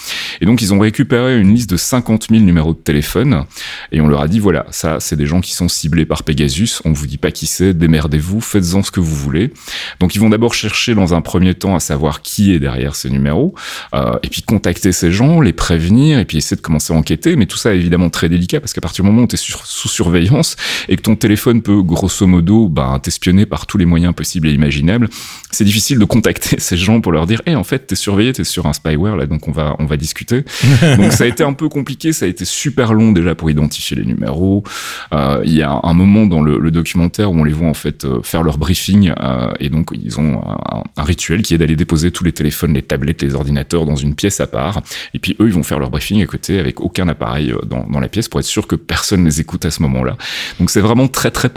Et 0.40 0.46
donc, 0.46 0.62
ils 0.62 0.72
ont 0.72 0.78
récupéré 0.78 1.38
une 1.38 1.54
liste 1.54 1.68
de 1.68 1.76
50 1.76 2.28
000 2.30 2.42
numéros 2.42 2.72
de 2.72 2.78
téléphone 2.78 3.44
et 3.92 4.00
on 4.00 4.08
leur 4.08 4.22
a 4.22 4.28
dit 4.28 4.38
voilà, 4.38 4.66
ça, 4.70 4.98
c'est 4.98 5.16
des 5.16 5.26
gens 5.26 5.42
qui 5.42 5.52
sont 5.52 5.68
ciblés 5.68 6.06
par 6.06 6.22
Pegasus. 6.22 6.80
On 6.86 6.92
vous 6.92 7.06
dit 7.06 7.18
pas 7.18 7.30
qui 7.30 7.46
c'est, 7.46 7.74
démerdez-vous, 7.74 8.40
faites-en 8.40 8.82
ce 8.82 8.90
que 8.90 9.00
vous 9.00 9.14
voulez. 9.14 9.52
Donc, 10.00 10.14
ils 10.14 10.20
vont 10.20 10.30
d'abord 10.30 10.54
chercher 10.54 10.94
dans 10.94 11.12
un 11.12 11.20
premier 11.20 11.54
temps 11.54 11.76
à 11.76 11.80
savoir 11.80 12.22
qui 12.22 12.52
est 12.52 12.58
derrière 12.58 12.94
ces 12.94 13.10
numéros, 13.10 13.54
euh, 13.94 14.14
et 14.22 14.28
puis 14.28 14.42
contacter 14.42 14.92
ces 14.92 15.12
gens, 15.12 15.40
les 15.40 15.52
prévenir, 15.52 16.18
et 16.18 16.24
puis 16.24 16.38
essayer 16.38 16.56
de 16.56 16.62
commencer 16.62 16.94
à 16.94 16.96
enquêter. 16.96 17.36
Mais 17.36 17.46
tout 17.46 17.58
ça 17.58 17.74
est 17.74 17.78
évidemment 17.78 18.08
très 18.08 18.28
délicat 18.28 18.60
parce 18.60 18.72
qu'à 18.72 18.80
partir 18.80 19.04
du 19.04 19.10
moment 19.10 19.24
où 19.24 19.26
tu 19.26 19.36
es 19.36 19.38
sous 19.38 19.88
surveillance 19.88 20.56
et 20.88 20.96
que 20.96 21.02
ton 21.02 21.16
téléphone 21.16 21.62
peut 21.62 21.82
grosso 21.90 22.26
modo 22.26 22.68
ben, 22.68 22.98
t'espionner 22.98 23.46
par 23.46 23.66
tous 23.66 23.78
les 23.78 23.84
moyens 23.84 24.14
possibles 24.14 24.48
et 24.48 24.52
imaginables, 24.52 25.08
c'est 25.50 25.64
difficile 25.64 25.98
de 25.98 26.04
contacter 26.04 26.58
ces 26.58 26.76
gens 26.76 27.00
pour 27.00 27.12
leur 27.12 27.26
dire, 27.26 27.42
hé, 27.46 27.54
en 27.54 27.64
fait, 27.64 27.86
t'es 27.86 27.94
surveillé, 27.96 28.32
t'es 28.32 28.44
sur 28.44 28.66
un 28.66 28.72
spyware 28.72 29.16
là, 29.16 29.26
donc 29.26 29.48
on 29.48 29.52
va 29.52 29.76
on 29.78 29.86
va 29.86 29.96
discuter. 29.96 30.44
donc 30.96 31.12
ça 31.12 31.24
a 31.24 31.26
été 31.26 31.42
un 31.42 31.52
peu 31.52 31.68
compliqué, 31.68 32.12
ça 32.12 32.26
a 32.26 32.28
été 32.28 32.44
super 32.44 32.94
long 32.94 33.12
déjà 33.12 33.34
pour 33.34 33.50
identifier 33.50 33.96
les 33.96 34.04
numéros. 34.04 34.64
Euh, 35.12 35.42
Il 35.44 35.54
y 35.54 35.62
a 35.62 35.80
un 35.82 35.94
moment 35.94 36.26
dans 36.26 36.42
le, 36.42 36.58
le 36.58 36.70
documentaire 36.70 37.30
où 37.30 37.34
on 37.34 37.44
les 37.44 37.52
voit 37.52 37.68
en 37.68 37.74
fait 37.74 38.04
euh, 38.04 38.20
faire 38.22 38.42
leur 38.42 38.58
briefing 38.58 39.12
euh, 39.20 39.52
et 39.60 39.68
donc 39.68 39.90
ils 39.92 40.18
ont 40.20 40.40
un, 40.40 40.82
un 40.96 41.02
rituel 41.02 41.42
qui 41.42 41.54
est 41.54 41.58
d'aller 41.58 41.76
déposer 41.76 42.10
tous 42.10 42.24
les 42.24 42.32
téléphones, 42.32 42.74
les 42.74 42.82
tablettes, 42.82 43.22
les 43.22 43.34
ordinateurs 43.34 43.86
dans 43.86 43.96
une 43.96 44.14
pièce 44.14 44.40
à 44.40 44.46
part. 44.46 44.82
Et 45.14 45.18
puis 45.18 45.36
eux, 45.40 45.46
ils 45.46 45.54
vont 45.54 45.62
faire 45.62 45.78
leur 45.78 45.90
briefing 45.90 46.22
à 46.22 46.26
côté 46.26 46.58
avec 46.58 46.80
aucun 46.80 47.08
appareil 47.08 47.54
dans, 47.66 47.86
dans 47.88 48.00
la 48.00 48.08
pièce 48.08 48.28
pour 48.28 48.40
être 48.40 48.46
sûr 48.46 48.66
que 48.66 48.76
personne 48.76 49.24
les 49.24 49.40
écoute 49.40 49.64
à 49.64 49.70
ce 49.70 49.82
moment-là. 49.82 50.16
Donc 50.58 50.70
c'est 50.70 50.80
vraiment 50.80 51.08
très 51.08 51.30
très 51.30 51.48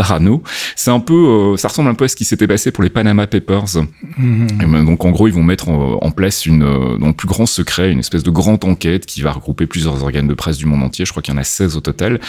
C'est 0.75 0.91
un 0.91 0.99
peu, 0.99 1.13
euh, 1.13 1.57
ça 1.57 1.67
ressemble 1.67 1.89
un 1.89 1.93
peu 1.93 2.05
à 2.05 2.07
ce 2.07 2.15
qui 2.15 2.25
s'était 2.25 2.47
passé 2.47 2.71
pour 2.71 2.83
les 2.83 2.89
Panama 2.89 3.27
Papers. 3.27 3.83
Mhm. 4.17 4.47
Et 4.62 4.65
ben, 4.65 4.83
donc 4.83 5.05
en 5.05 5.12
gros, 5.12 5.27
ils 5.27 5.33
vont 5.33 5.43
mettre 5.43 5.69
en, 5.69 5.99
en 6.01 6.12
place 6.12 6.45
une, 6.45 6.63
euh, 6.63 6.97
dans 6.97 7.07
le 7.07 7.13
plus 7.13 7.27
grand 7.27 7.45
secret, 7.45 7.91
une 7.91 7.99
espèce 7.99 8.23
de 8.23 8.31
grande 8.31 8.63
enquête 8.65 9.05
qui 9.05 9.21
va 9.21 9.31
regrouper 9.31 9.67
plusieurs 9.67 10.03
organes 10.03 10.27
de 10.27 10.33
presse 10.33 10.57
du 10.57 10.65
monde 10.65 10.83
entier. 10.83 11.05
Je 11.05 11.12
crois 11.12 11.21
qu'il 11.21 11.33
y 11.33 11.38
en 11.38 11.39
a 11.39 11.43
16 11.43 11.77
au 11.77 11.81
total. 11.81 12.19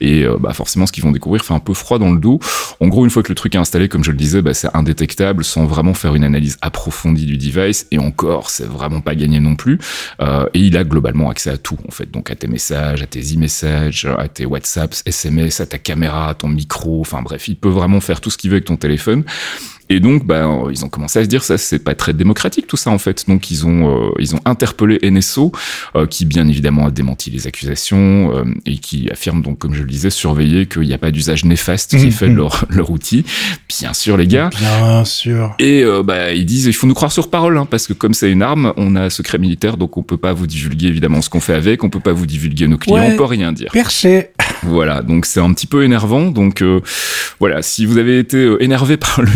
Et 0.00 0.24
euh, 0.24 0.36
bah, 0.38 0.52
forcément, 0.52 0.86
ce 0.86 0.92
qu'ils 0.92 1.04
vont 1.04 1.12
découvrir 1.12 1.44
fait 1.44 1.54
un 1.54 1.60
peu 1.60 1.74
froid 1.74 1.98
dans 1.98 2.12
le 2.12 2.18
dos. 2.18 2.40
En 2.80 2.88
gros, 2.88 3.04
une 3.04 3.10
fois 3.10 3.22
que 3.22 3.28
le 3.28 3.34
truc 3.34 3.54
est 3.54 3.58
installé, 3.58 3.88
comme 3.88 4.04
je 4.04 4.10
le 4.10 4.16
disais, 4.16 4.42
bah, 4.42 4.54
c'est 4.54 4.74
indétectable 4.74 5.44
sans 5.44 5.64
vraiment 5.66 5.94
faire 5.94 6.14
une 6.14 6.24
analyse 6.24 6.58
approfondie 6.60 7.26
du 7.26 7.36
device. 7.36 7.86
Et 7.90 7.98
encore, 7.98 8.50
c'est 8.50 8.66
vraiment 8.66 9.00
pas 9.00 9.14
gagné 9.14 9.40
non 9.40 9.56
plus. 9.56 9.78
Euh, 10.20 10.46
et 10.54 10.60
il 10.60 10.76
a 10.76 10.84
globalement 10.84 11.30
accès 11.30 11.50
à 11.50 11.56
tout, 11.56 11.78
en 11.86 11.90
fait. 11.90 12.10
Donc 12.10 12.30
à 12.30 12.34
tes 12.34 12.48
messages, 12.48 13.02
à 13.02 13.06
tes 13.06 13.20
e-messages, 13.20 14.06
à 14.18 14.28
tes 14.28 14.46
WhatsApp, 14.46 14.94
SMS, 15.06 15.60
à 15.60 15.66
ta 15.66 15.78
caméra, 15.78 16.28
à 16.28 16.34
ton 16.34 16.48
micro. 16.48 17.00
Enfin 17.00 17.22
bref, 17.22 17.39
il 17.48 17.56
peut 17.56 17.68
vraiment 17.68 18.00
faire 18.00 18.20
tout 18.20 18.30
ce 18.30 18.38
qu'il 18.38 18.50
veut 18.50 18.56
avec 18.56 18.66
ton 18.66 18.76
téléphone. 18.76 19.24
Et 19.90 20.00
donc, 20.00 20.24
bah, 20.24 20.48
ils 20.70 20.84
ont 20.84 20.88
commencé 20.88 21.18
à 21.18 21.24
se 21.24 21.28
dire 21.28 21.42
ça, 21.42 21.58
c'est 21.58 21.80
pas 21.80 21.94
très 21.94 22.12
démocratique 22.14 22.66
tout 22.66 22.76
ça 22.76 22.90
en 22.90 22.98
fait. 22.98 23.24
Donc 23.28 23.50
ils 23.50 23.66
ont 23.66 24.08
euh, 24.08 24.10
ils 24.18 24.34
ont 24.34 24.40
interpellé 24.44 24.98
NSO, 25.02 25.52
euh, 25.96 26.06
qui 26.06 26.24
bien 26.24 26.46
évidemment 26.48 26.86
a 26.86 26.90
démenti 26.90 27.30
les 27.30 27.46
accusations 27.46 28.32
euh, 28.34 28.44
et 28.66 28.78
qui 28.78 29.10
affirme 29.10 29.42
donc, 29.42 29.58
comme 29.58 29.74
je 29.74 29.82
le 29.82 29.88
disais, 29.88 30.10
surveiller 30.10 30.66
qu'il 30.66 30.82
n'y 30.82 30.94
a 30.94 30.98
pas 30.98 31.10
d'usage 31.10 31.44
néfaste 31.44 31.98
qui 31.98 32.06
est 32.06 32.10
fait 32.10 32.28
de 32.28 32.34
leur 32.34 32.64
leur 32.70 32.90
outil. 32.90 33.24
Bien 33.68 33.92
sûr, 33.92 34.16
les 34.16 34.26
gars. 34.26 34.50
Bien 34.56 35.04
sûr. 35.04 35.54
Et 35.58 35.82
euh, 35.82 36.02
bah, 36.02 36.32
ils 36.32 36.46
disent 36.46 36.66
il 36.66 36.72
faut 36.72 36.86
nous 36.86 36.94
croire 36.94 37.12
sur 37.12 37.28
parole 37.28 37.58
hein, 37.58 37.66
parce 37.68 37.86
que 37.86 37.92
comme 37.92 38.14
c'est 38.14 38.30
une 38.30 38.42
arme, 38.42 38.72
on 38.76 38.94
a 38.96 39.10
secret 39.10 39.38
militaire 39.38 39.76
donc 39.76 39.96
on 39.96 40.02
peut 40.02 40.16
pas 40.16 40.32
vous 40.32 40.46
divulguer 40.46 40.86
évidemment 40.86 41.20
ce 41.20 41.28
qu'on 41.28 41.40
fait 41.40 41.54
avec, 41.54 41.82
on 41.82 41.90
peut 41.90 42.00
pas 42.00 42.12
vous 42.12 42.26
divulguer 42.26 42.68
nos 42.68 42.78
clients, 42.78 42.96
Ouais. 42.96 43.10
on 43.12 43.16
peut 43.16 43.24
rien 43.24 43.52
dire. 43.52 43.70
Perché. 43.72 44.28
Voilà, 44.62 45.00
donc 45.00 45.24
c'est 45.24 45.40
un 45.40 45.50
petit 45.54 45.66
peu 45.66 45.84
énervant. 45.84 46.30
Donc 46.30 46.60
euh, 46.60 46.80
voilà, 47.38 47.62
si 47.62 47.86
vous 47.86 47.96
avez 47.96 48.18
été 48.18 48.36
euh, 48.36 48.62
énervé 48.62 48.96
par 48.98 49.22
le 49.22 49.30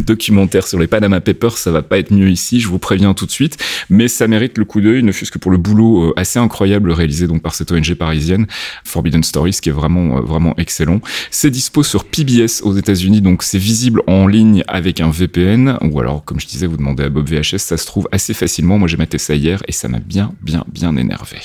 sur 0.62 0.78
les 0.78 0.86
Panama 0.86 1.20
Papers, 1.20 1.58
ça 1.58 1.70
va 1.70 1.82
pas 1.82 1.98
être 1.98 2.12
mieux 2.12 2.30
ici, 2.30 2.60
je 2.60 2.68
vous 2.68 2.78
préviens 2.78 3.14
tout 3.14 3.26
de 3.26 3.30
suite. 3.30 3.56
Mais 3.90 4.08
ça 4.08 4.26
mérite 4.26 4.58
le 4.58 4.64
coup 4.64 4.80
d'œil, 4.80 5.02
ne 5.02 5.12
fût-ce 5.12 5.30
que 5.30 5.38
pour 5.38 5.50
le 5.50 5.58
boulot 5.58 6.10
euh, 6.10 6.12
assez 6.16 6.38
incroyable 6.38 6.90
réalisé 6.90 7.26
donc 7.26 7.42
par 7.42 7.54
cette 7.54 7.72
ONG 7.72 7.94
parisienne, 7.94 8.46
Forbidden 8.84 9.22
Stories, 9.22 9.58
qui 9.60 9.68
est 9.68 9.72
vraiment 9.72 10.18
euh, 10.18 10.20
vraiment 10.20 10.54
excellent. 10.56 11.00
C'est 11.30 11.50
dispo 11.50 11.82
sur 11.82 12.04
PBS 12.04 12.62
aux 12.62 12.76
États-Unis, 12.76 13.20
donc 13.20 13.42
c'est 13.42 13.58
visible 13.58 14.02
en 14.06 14.26
ligne 14.26 14.62
avec 14.68 15.00
un 15.00 15.10
VPN. 15.10 15.78
Ou 15.82 16.00
alors, 16.00 16.24
comme 16.24 16.40
je 16.40 16.46
disais, 16.46 16.66
vous 16.66 16.76
demandez 16.76 17.04
à 17.04 17.08
Bob 17.08 17.28
VHS, 17.28 17.58
ça 17.58 17.76
se 17.76 17.86
trouve 17.86 18.08
assez 18.12 18.34
facilement. 18.34 18.78
Moi, 18.78 18.88
j'ai 18.88 18.96
maté 18.96 19.18
ça 19.18 19.34
hier 19.34 19.62
et 19.68 19.72
ça 19.72 19.88
m'a 19.88 19.98
bien 19.98 20.32
bien 20.42 20.64
bien 20.72 20.96
énervé. 20.96 21.38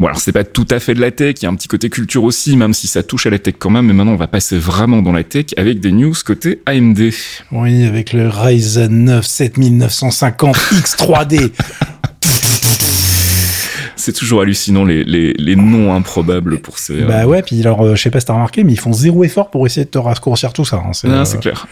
Bon, 0.00 0.06
alors 0.06 0.20
c'est 0.20 0.32
pas 0.32 0.44
tout 0.44 0.66
à 0.70 0.80
fait 0.80 0.94
de 0.94 1.00
la 1.00 1.10
tech, 1.10 1.36
il 1.40 1.44
y 1.44 1.46
a 1.46 1.50
un 1.50 1.54
petit 1.54 1.68
côté 1.68 1.88
culture 1.88 2.24
aussi, 2.24 2.56
même 2.56 2.74
si 2.74 2.86
ça 2.86 3.02
touche 3.02 3.26
à 3.26 3.30
la 3.30 3.38
tech 3.38 3.54
quand 3.58 3.70
même, 3.70 3.86
mais 3.86 3.92
maintenant 3.92 4.14
on 4.14 4.16
va 4.16 4.26
passer 4.26 4.58
vraiment 4.58 5.02
dans 5.02 5.12
la 5.12 5.22
tech 5.22 5.46
avec 5.56 5.80
des 5.80 5.92
news 5.92 6.14
côté 6.24 6.60
AMD. 6.66 7.10
Avec 7.86 8.12
le 8.12 8.28
Ryzen 8.28 9.04
9 9.04 9.24
7950 9.26 10.56
X3D. 10.56 11.50
C'est 13.96 14.12
toujours 14.12 14.42
hallucinant 14.42 14.84
les, 14.84 15.02
les, 15.04 15.32
les 15.34 15.56
noms 15.56 15.94
improbables 15.94 16.58
pour 16.60 16.78
ces... 16.78 17.00
euh, 17.02 17.06
Bah 17.06 17.26
ouais, 17.26 17.42
puis 17.42 17.58
alors, 17.60 17.80
euh, 17.82 17.94
je 17.94 18.02
sais 18.02 18.10
pas 18.10 18.20
si 18.20 18.26
t'as 18.26 18.34
remarqué, 18.34 18.62
mais 18.62 18.72
ils 18.72 18.78
font 18.78 18.92
zéro 18.92 19.24
effort 19.24 19.50
pour 19.50 19.64
essayer 19.66 19.86
de 19.86 19.90
te 19.90 19.96
raccourcir 19.98 20.52
tout 20.52 20.64
ça. 20.64 20.76
hein. 20.84 20.92
C'est, 20.92 21.08
non, 21.08 21.14
euh, 21.20 21.24
c'est 21.24 21.38
clair. 21.40 21.66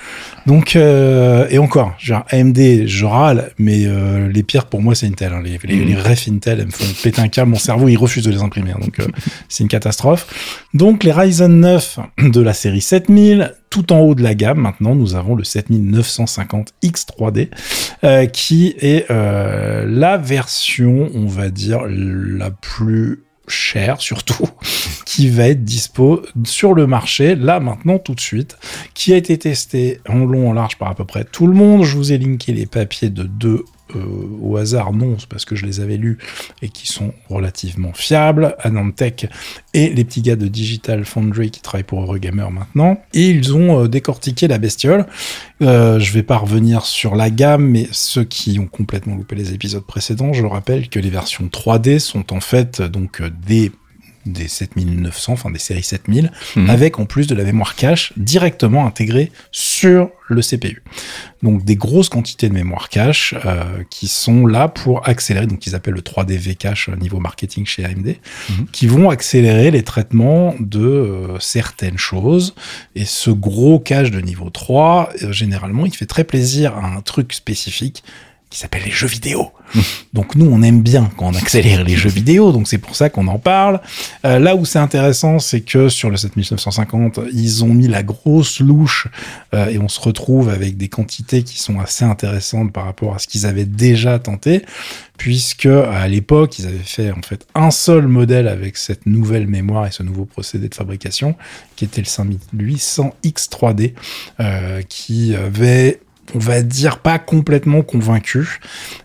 Donc, 0.47 0.75
euh, 0.75 1.47
et 1.51 1.59
encore, 1.59 1.95
genre 1.99 2.25
AMD, 2.31 2.87
je 2.87 3.05
râle, 3.05 3.51
mais 3.59 3.83
euh, 3.87 4.29
les 4.33 4.43
pires 4.45 4.65
pour 4.67 4.81
moi, 4.81 4.95
c'est 4.95 5.07
Intel. 5.07 5.33
hein. 5.33 5.43
Les, 5.45 5.59
les, 5.65 5.77
Mhm. 5.81 5.87
les 5.89 5.95
refs 5.97 6.29
Intel, 6.29 6.61
elles 6.61 6.67
me 6.67 6.71
font 6.71 6.85
péter 7.03 7.21
un 7.21 7.29
câble. 7.29 7.51
Mon 7.51 7.59
cerveau, 7.59 7.89
il 7.89 7.97
refuse 7.97 8.25
de 8.25 8.31
les 8.31 8.41
imprimer. 8.41 8.71
hein. 8.71 8.79
Donc, 8.81 8.99
euh, 9.01 9.07
c'est 9.51 9.65
une 9.65 9.69
catastrophe. 9.69 10.27
Donc, 10.73 11.05
les 11.05 11.13
Ryzen 11.13 11.61
9 11.61 11.99
de 12.19 12.41
la 12.41 12.55
série 12.55 12.81
7000, 12.81 13.53
tout 13.73 13.91
en 13.91 14.01
haut 14.01 14.15
de 14.15 14.23
la 14.23 14.35
gamme, 14.35 14.59
maintenant, 14.59 14.95
nous 14.95 15.15
avons 15.15 15.35
le 15.35 15.45
7950 15.45 16.75
X3D, 16.85 17.49
euh, 18.05 18.27
qui 18.27 18.75
est 18.79 19.11
euh, 19.11 19.87
la 19.89 20.19
version, 20.19 21.09
on 21.15 21.25
va 21.25 21.49
dire, 21.49 21.87
la 21.89 22.51
plus 22.51 23.23
chère 23.49 24.03
surtout, 24.03 24.47
qui 25.07 25.31
va 25.31 25.49
être 25.49 25.65
dispo 25.65 26.21
sur 26.45 26.75
le 26.75 26.87
marché, 26.87 27.35
là 27.35 27.61
maintenant 27.61 27.99
tout 27.99 28.15
de 28.15 28.21
suite, 28.21 28.59
qui 28.93 29.15
a 29.15 29.17
été 29.17 29.39
testé 29.39 30.01
en 30.07 30.19
long, 30.19 30.51
en 30.51 30.53
large 30.53 30.77
par 30.77 30.91
à 30.91 30.95
peu 30.95 31.07
près 31.07 31.25
tout 31.25 31.47
le 31.47 31.55
monde. 31.55 31.85
Je 31.85 31.97
vous 31.97 32.13
ai 32.13 32.19
linké 32.19 32.53
les 32.53 32.67
papiers 32.67 33.09
de 33.09 33.23
deux 33.23 33.65
euh, 33.97 34.01
au 34.41 34.57
hasard, 34.57 34.93
non, 34.93 35.17
c'est 35.19 35.29
parce 35.29 35.45
que 35.45 35.55
je 35.55 35.67
les 35.67 35.81
avais 35.81 35.97
lus 35.97 36.19
et 36.63 36.69
qui 36.69 36.87
sont 36.87 37.13
relativement 37.29 37.93
fiables, 37.93 38.57
Anantech 38.61 39.27
et 39.75 39.91
les 39.91 40.05
petits 40.05 40.23
gars 40.23 40.37
de 40.37 40.49
Digital 40.49 41.05
Foundry 41.05 41.51
qui 41.51 41.61
travaillent 41.61 41.85
pour 41.85 42.01
Eurogamer 42.01 42.49
maintenant. 42.51 42.99
Et 43.13 43.29
ils 43.29 43.55
ont 43.55 43.85
euh, 43.85 43.89
décortiqué 43.89 44.49
la 44.49 44.59
bestiole. 44.59 45.07
Euh, 45.61 45.99
je 45.99 46.13
vais 46.13 46.23
pas 46.23 46.39
revenir 46.39 46.87
sur 46.87 47.15
la 47.15 47.31
gamme, 47.31 47.69
mais 47.69 47.89
ceux 47.93 48.25
qui 48.25 48.59
ont 48.59 48.67
complètement 48.67 49.15
loupé 49.15 49.37
les 49.37 49.53
épisodes 49.53 49.85
précédents, 49.85 50.33
je 50.33 50.45
rappelle 50.47 50.89
que 50.89 50.99
les 50.99 51.11
versions 51.11 51.47
3D 51.47 51.99
sont 51.99 52.33
en 52.33 52.41
fait 52.41 52.81
donc 52.83 53.23
des 53.47 53.73
des 54.27 54.49
7900, 54.49 55.33
enfin 55.33 55.51
des 55.51 55.59
séries 55.59 55.83
7000, 55.83 56.31
Mhm. 56.57 56.71
avec 56.71 56.99
en 56.99 57.07
plus 57.07 57.27
de 57.27 57.35
la 57.35 57.45
mémoire 57.45 57.75
cache 57.75 58.13
directement 58.17 58.87
intégrée 58.87 59.31
sur 59.51 60.11
le 60.29 60.41
CPU. 60.43 60.83
Donc 61.43 61.65
des 61.65 61.77
grosses 61.77 62.09
quantités 62.09 62.49
de 62.49 62.55
mémoire 62.55 62.89
cache 62.89 63.35
euh, 63.45 63.83
qui 63.91 64.09
sont 64.09 64.47
là 64.47 64.69
pour 64.69 65.07
accélérer, 65.09 65.47
donc 65.47 65.67
ils 65.67 65.75
appellent 65.75 65.95
le 65.95 66.01
3DV 66.03 66.55
cache 66.55 66.89
au 66.89 66.97
niveau 66.97 67.19
marketing 67.19 67.67
chez 67.67 67.85
AMD, 67.85 68.17
Mhm. 68.51 68.67
qui 68.73 68.87
vont 68.87 69.11
accélérer 69.11 69.71
les 69.71 69.83
traitements 69.83 70.55
de 70.61 70.81
euh, 70.81 71.39
certaines 71.41 71.99
choses. 71.99 72.55
Et 72.95 73.05
ce 73.05 73.31
gros 73.31 73.79
cache 73.79 74.11
de 74.11 74.21
niveau 74.21 74.51
3, 74.51 75.11
euh, 75.23 75.33
généralement, 75.33 75.85
il 75.85 75.95
fait 75.95 76.07
très 76.07 76.25
plaisir 76.25 76.77
à 76.77 76.87
un 76.87 77.01
truc 77.03 77.33
spécifique 77.33 78.03
qui 78.53 78.59
s'appelle 78.59 78.83
les 78.85 78.91
jeux 78.91 79.07
vidéo. 79.07 79.51
Donc 80.13 80.35
nous, 80.35 80.45
on 80.45 80.63
aime 80.63 80.83
bien 80.83 81.11
quand 81.17 81.29
on 81.29 81.35
accélère 81.35 81.85
les 81.85 81.97
jeux 81.97 82.11
vidéo, 82.11 82.53
donc 82.53 82.69
c'est 82.69 82.77
pour 82.77 82.95
ça 82.95 83.09
qu'on 83.09 83.27
en 83.29 83.39
parle. 83.39 83.81
Euh, 84.27 84.39
là 84.39 84.55
où 84.55 84.67
c'est 84.67 84.79
intéressant, 84.79 85.39
c'est 85.39 85.63
que 85.63 85.89
sur 85.89 86.11
le 86.11 86.19
7950, 86.19 87.21
ils 87.33 87.65
ont 87.65 87.73
mis 87.73 87.89
la 87.89 88.03
grosse 88.03 88.61
louche 88.61 89.09
euh, 89.55 89.69
et 89.69 89.79
on 89.79 89.89
se 89.89 89.99
retrouve 89.99 90.51
avec 90.51 90.77
des 90.77 90.89
quantités 90.89 91.43
qui 91.43 91.59
sont 91.59 91.81
assez 91.81 92.05
intéressantes 92.05 92.73
par 92.73 92.85
rapport 92.85 93.15
à 93.15 93.19
ce 93.19 93.27
qu'ils 93.27 93.47
avaient 93.47 93.65
déjà 93.65 94.19
tenté, 94.19 94.67
puisque 95.17 95.65
à 95.65 96.07
l'époque, 96.07 96.59
ils 96.59 96.67
avaient 96.67 96.77
fait 96.85 97.11
en 97.11 97.23
fait 97.23 97.47
un 97.55 97.71
seul 97.71 98.07
modèle 98.07 98.49
avec 98.49 98.77
cette 98.77 99.07
nouvelle 99.07 99.47
mémoire 99.47 99.87
et 99.87 99.93
ce 99.93 100.03
nouveau 100.03 100.27
procédé 100.27 100.69
de 100.69 100.75
fabrication, 100.75 101.37
qui 101.77 101.87
était 101.87 102.03
le 102.03 102.07
5800X3D, 102.07 103.95
euh, 104.41 104.83
qui 104.87 105.35
avait 105.35 106.01
on 106.35 106.39
va 106.39 106.63
dire 106.63 106.99
pas 106.99 107.19
complètement 107.19 107.83
convaincu. 107.83 108.61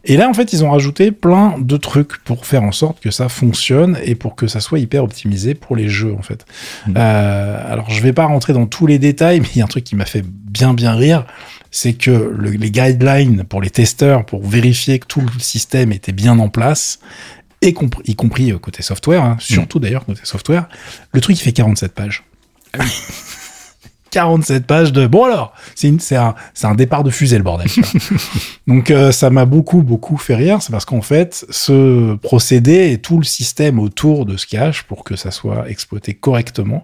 Et 0.06 0.18
là, 0.18 0.30
en 0.30 0.34
fait, 0.34 0.54
ils 0.54 0.64
ont 0.64 0.72
rajouté 0.72 1.12
plein 1.12 1.56
de 1.60 1.76
trucs 1.78 2.18
pour 2.24 2.46
faire 2.46 2.64
en 2.64 2.72
sorte 2.72 3.00
que 3.02 3.12
ça 3.12 3.28
fonctionne 3.28 3.98
et 4.04 4.16
pour 4.16 4.36
que 4.36 4.48
ça 4.48 4.60
soit 4.60 4.80
hyper 4.80 5.04
optimisé 5.04 5.54
pour 5.54 5.76
les 5.76 5.90
jeux, 5.90 6.14
en 6.14 6.22
fait. 6.22 6.46
Mhm. 6.88 6.94
Euh, 6.98 7.72
alors, 7.74 7.90
je 7.90 8.02
vais 8.02 8.14
pas 8.14 8.26
rentrer 8.26 8.54
dans 8.54 8.66
tous 8.66 8.88
les 8.88 9.00
détails, 9.00 9.40
mais 9.42 9.48
il 9.56 9.58
y 9.60 9.62
a 9.62 9.66
un 9.66 9.68
truc 9.68 9.84
qui 9.84 9.96
m'a 9.96 10.06
fait 10.06 10.24
bien, 10.26 10.74
bien 10.74 10.94
rire. 10.94 11.26
C'est 11.72 11.94
que 11.94 12.12
le- 12.12 12.52
les 12.52 12.72
guidelines 12.72 13.44
pour 13.44 13.62
les 13.62 13.70
testeurs, 13.70 14.26
pour 14.26 14.46
vérifier 14.48 15.00
que 15.00 15.06
tout 15.08 15.22
le 15.22 15.40
système 15.40 15.92
était 15.92 16.14
bien 16.14 16.40
en 16.40 16.48
place, 16.50 17.00
et 17.62 17.74
compris, 17.74 18.04
y 18.06 18.16
compris 18.16 18.52
euh, 18.52 18.58
côté 18.60 18.84
software, 18.84 19.24
hein, 19.24 19.36
surtout 19.40 19.80
d'ailleurs 19.80 20.06
côté 20.06 20.22
software, 20.24 20.70
le 21.12 21.20
truc 21.22 21.38
il 21.40 21.42
fait 21.44 21.52
47 21.52 21.92
pages. 21.94 22.24
47 24.10 24.66
pages 24.66 24.92
de 24.92 25.08
bon 25.08 25.26
alors 25.26 25.54
c'est 25.76 26.16
un 26.16 26.36
c'est 26.54 26.68
un 26.68 26.76
départ 26.76 27.04
de 27.04 27.10
fusée 27.10 27.38
le 27.38 27.44
bordel. 27.44 27.68
Donc 28.68 28.92
euh, 28.92 29.12
ça 29.12 29.30
m'a 29.30 29.46
beaucoup 29.46 29.82
beaucoup 29.82 30.18
fait 30.18 30.36
rire. 30.36 30.62
C'est 30.62 30.72
parce 30.72 30.86
qu'en 30.86 31.02
fait 31.02 31.46
ce 31.50 32.16
procédé 32.16 32.92
et 32.92 32.98
tout 32.98 33.18
le 33.18 33.24
système 33.24 33.80
autour 33.80 34.26
de 34.26 34.38
ce 34.38 34.46
cache 34.46 34.84
pour 34.84 35.04
que 35.04 35.16
ça 35.16 35.32
soit 35.32 35.70
exploité 35.70 36.14
correctement 36.14 36.84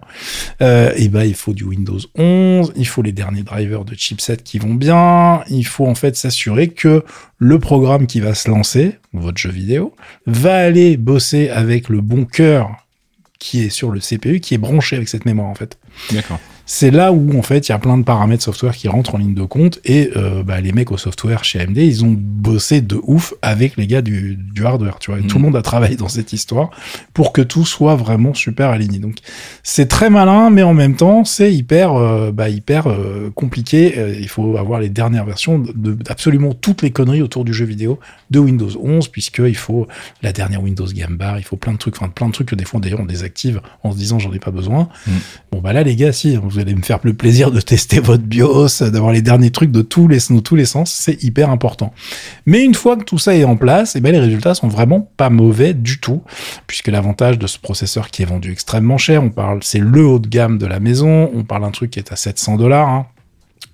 euh, 0.62 0.92
et 0.96 1.08
ben 1.08 1.24
il 1.24 1.34
faut 1.34 1.52
du 1.52 1.64
Windows 1.64 1.98
11 2.16 2.72
il 2.76 2.86
faut 2.86 3.02
les 3.02 3.12
derniers 3.12 3.42
drivers 3.42 3.84
de 3.84 3.94
chipset 3.94 4.38
qui 4.38 4.58
vont 4.58 4.74
bien 4.74 5.42
il 5.48 5.66
faut 5.66 5.86
en 5.86 5.94
fait 5.94 6.16
s'assurer 6.16 6.68
que 6.68 7.04
le 7.38 7.58
programme 7.58 8.06
qui 8.06 8.20
va 8.20 8.34
se 8.34 8.48
lancer 8.48 8.98
votre 9.12 9.38
jeu 9.38 9.50
vidéo 9.50 9.94
va 10.26 10.56
aller 10.56 10.96
bosser 10.96 11.48
avec 11.48 11.88
le 11.88 12.00
bon 12.00 12.24
cœur 12.24 12.70
qui 13.38 13.62
est 13.62 13.70
sur 13.70 13.90
le 13.90 14.00
CPU 14.00 14.40
qui 14.40 14.54
est 14.54 14.58
branché 14.58 14.96
avec 14.96 15.08
cette 15.08 15.26
mémoire 15.26 15.48
en 15.48 15.54
fait. 15.54 15.78
D'accord. 16.12 16.40
C'est 16.66 16.90
là 16.90 17.12
où 17.12 17.38
en 17.38 17.42
fait 17.42 17.68
il 17.68 17.72
y 17.72 17.74
a 17.74 17.78
plein 17.78 17.98
de 17.98 18.04
paramètres 18.04 18.42
software 18.42 18.74
qui 18.74 18.88
rentrent 18.88 19.14
en 19.14 19.18
ligne 19.18 19.34
de 19.34 19.42
compte 19.42 19.80
et 19.84 20.10
euh, 20.16 20.42
bah, 20.42 20.60
les 20.60 20.72
mecs 20.72 20.90
au 20.92 20.96
software 20.96 21.44
chez 21.44 21.60
AMD 21.60 21.76
ils 21.76 22.04
ont 22.04 22.14
bossé 22.18 22.80
de 22.80 22.98
ouf 23.02 23.34
avec 23.42 23.76
les 23.76 23.86
gars 23.86 24.00
du, 24.02 24.36
du 24.36 24.64
hardware 24.64 24.98
tu 24.98 25.10
vois. 25.10 25.20
Tout 25.20 25.36
le 25.36 25.42
monde 25.42 25.56
a 25.56 25.62
travaillé 25.62 25.96
dans 25.96 26.08
cette 26.08 26.32
histoire 26.32 26.70
pour 27.12 27.32
que 27.32 27.42
tout 27.42 27.66
soit 27.66 27.96
vraiment 27.96 28.32
super 28.34 28.70
aligné. 28.70 28.98
Donc 28.98 29.16
c'est 29.62 29.86
très 29.88 30.08
malin 30.08 30.48
mais 30.50 30.62
en 30.62 30.72
même 30.74 30.96
temps 30.96 31.24
c'est 31.24 31.52
hyper 31.52 31.92
euh, 31.94 32.32
bah, 32.32 32.48
hyper 32.48 32.86
euh, 32.86 33.30
compliqué. 33.34 34.16
Il 34.20 34.28
faut 34.28 34.56
avoir 34.56 34.80
les 34.80 34.88
dernières 34.88 35.24
versions 35.26 35.58
de- 35.58 35.92
d'absolument 35.92 36.54
toutes 36.54 36.80
les 36.82 36.90
conneries 36.90 37.22
autour 37.22 37.44
du 37.44 37.52
jeu 37.52 37.66
vidéo 37.66 37.98
de 38.30 38.38
Windows 38.38 38.70
11 38.82 39.08
puisque 39.08 39.38
il 39.44 39.56
faut 39.56 39.86
la 40.22 40.32
dernière 40.32 40.62
Windows 40.62 40.86
Game 40.86 41.16
Bar 41.16 41.38
il 41.38 41.44
faut 41.44 41.56
plein 41.56 41.72
de 41.72 41.78
trucs 41.78 41.96
enfin 41.96 42.08
plein 42.08 42.28
de 42.28 42.32
trucs 42.32 42.48
que 42.48 42.54
des 42.54 42.64
fois 42.64 42.80
d'ailleurs 42.80 43.00
on 43.00 43.04
désactive 43.06 43.60
en 43.82 43.92
se 43.92 43.96
disant 43.98 44.18
j'en 44.18 44.32
ai 44.32 44.38
pas 44.38 44.50
besoin. 44.50 44.88
Mhm. 45.06 45.14
bon 45.52 45.60
bah 45.60 45.72
là 45.74 45.82
les 45.82 45.94
gars 45.96 46.12
si 46.12 46.36
vous 46.54 46.60
allez 46.60 46.74
me 46.74 46.82
faire 46.82 47.00
le 47.02 47.14
plaisir 47.14 47.50
de 47.50 47.60
tester 47.60 48.00
votre 48.00 48.22
BIOS, 48.22 48.90
d'avoir 48.90 49.12
les 49.12 49.22
derniers 49.22 49.50
trucs 49.50 49.70
de 49.70 49.82
tous 49.82 50.08
les, 50.08 50.18
de 50.30 50.40
tous 50.40 50.56
les 50.56 50.64
sens. 50.64 50.92
C'est 50.92 51.22
hyper 51.22 51.50
important. 51.50 51.92
Mais 52.46 52.64
une 52.64 52.74
fois 52.74 52.96
que 52.96 53.04
tout 53.04 53.18
ça 53.18 53.34
est 53.34 53.44
en 53.44 53.56
place, 53.56 53.96
et 53.96 54.00
ben 54.00 54.12
les 54.12 54.20
résultats 54.20 54.54
sont 54.54 54.68
vraiment 54.68 55.00
pas 55.16 55.30
mauvais 55.30 55.74
du 55.74 55.98
tout, 55.98 56.22
puisque 56.66 56.88
l'avantage 56.88 57.38
de 57.38 57.46
ce 57.46 57.58
processeur 57.58 58.10
qui 58.10 58.22
est 58.22 58.26
vendu 58.26 58.52
extrêmement 58.52 58.98
cher, 58.98 59.22
on 59.22 59.30
parle, 59.30 59.60
c'est 59.62 59.78
le 59.78 60.06
haut 60.06 60.18
de 60.18 60.28
gamme 60.28 60.58
de 60.58 60.66
la 60.66 60.80
maison, 60.80 61.30
on 61.34 61.42
parle 61.42 61.62
d'un 61.62 61.70
truc 61.70 61.90
qui 61.90 61.98
est 61.98 62.12
à 62.12 62.16
700 62.16 62.56
dollars. 62.56 62.88
Hein. 62.88 63.06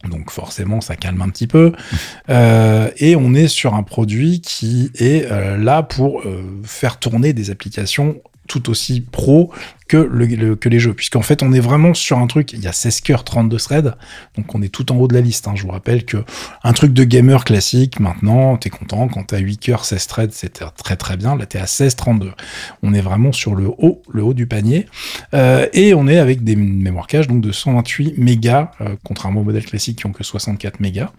Donc 0.09 0.31
forcément, 0.31 0.81
ça 0.81 0.97
calme 0.97 1.21
un 1.23 1.29
petit 1.29 1.47
peu. 1.47 1.73
Euh, 2.29 2.91
et 2.99 3.17
on 3.17 3.35
est 3.35 3.49
sur 3.49 3.75
un 3.75 3.83
produit 3.83 4.41
qui 4.41 4.91
est 4.95 5.27
euh, 5.31 5.57
là 5.57 5.83
pour 5.83 6.21
euh, 6.21 6.45
faire 6.63 6.99
tourner 6.99 7.33
des 7.33 7.51
applications 7.51 8.21
tout 8.47 8.71
aussi 8.71 9.01
pro 9.01 9.51
que, 9.91 9.97
le, 9.97 10.27
le- 10.27 10.55
que 10.55 10.69
les 10.69 10.79
jeux. 10.79 10.95
Puisqu'en 10.95 11.23
fait, 11.23 11.43
on 11.43 11.53
est 11.53 11.59
vraiment 11.61 11.95
sur 11.95 12.19
un 12.19 12.29
truc, 12.29 12.53
il 12.53 12.61
y 12.61 12.69
a 12.69 12.73
16 12.73 13.01
cœurs, 13.01 13.25
32 13.25 13.57
threads, 13.57 13.97
donc 14.37 14.55
on 14.55 14.63
est 14.63 14.69
tout 14.69 14.93
en 14.93 14.97
haut 14.97 15.09
de 15.09 15.15
la 15.15 15.21
liste. 15.21 15.49
hein. 15.49 15.55
Je 15.57 15.63
vous 15.65 15.71
rappelle 15.73 16.05
que 16.05 16.19
un 16.63 16.73
truc 16.73 16.93
de 16.93 17.03
gamer 17.03 17.45
classique, 17.45 17.99
maintenant, 17.99 18.57
t'es 18.57 18.71
content, 18.71 19.09
quand 19.09 19.25
t'as 19.25 19.39
8 19.39 19.59
cœurs, 19.59 19.85
16 19.85 20.07
threads, 20.07 20.31
c'était 20.33 20.65
très 20.77 20.95
très 20.97 21.17
bien. 21.17 21.35
Là, 21.37 21.45
t'es 21.47 21.59
à 21.59 21.67
16, 21.67 21.97
32. 21.97 22.31
On 22.85 22.95
est 22.95 23.01
vraiment 23.01 23.33
sur 23.33 23.57
le 23.57 23.67
haut, 23.67 24.01
le 24.13 24.23
haut 24.23 24.33
du 24.35 24.47
panier. 24.47 24.87
Euh, 25.35 25.67
et 25.73 25.93
on 25.95 26.07
est 26.07 26.19
avec 26.19 26.45
des 26.45 26.55
mémoires 26.55 27.09
cache 27.09 27.27
donc 27.27 27.41
de 27.41 27.51
128 27.51 28.15
mégas, 28.19 28.71
euh, 28.81 28.95
contrairement 29.05 29.41
aux 29.41 29.45
modèles 29.45 29.65
classiques 29.67 29.99
qui 29.99 30.07
ont 30.07 30.13
que 30.13 30.23
64 30.23 30.79
mégas, 30.79 31.11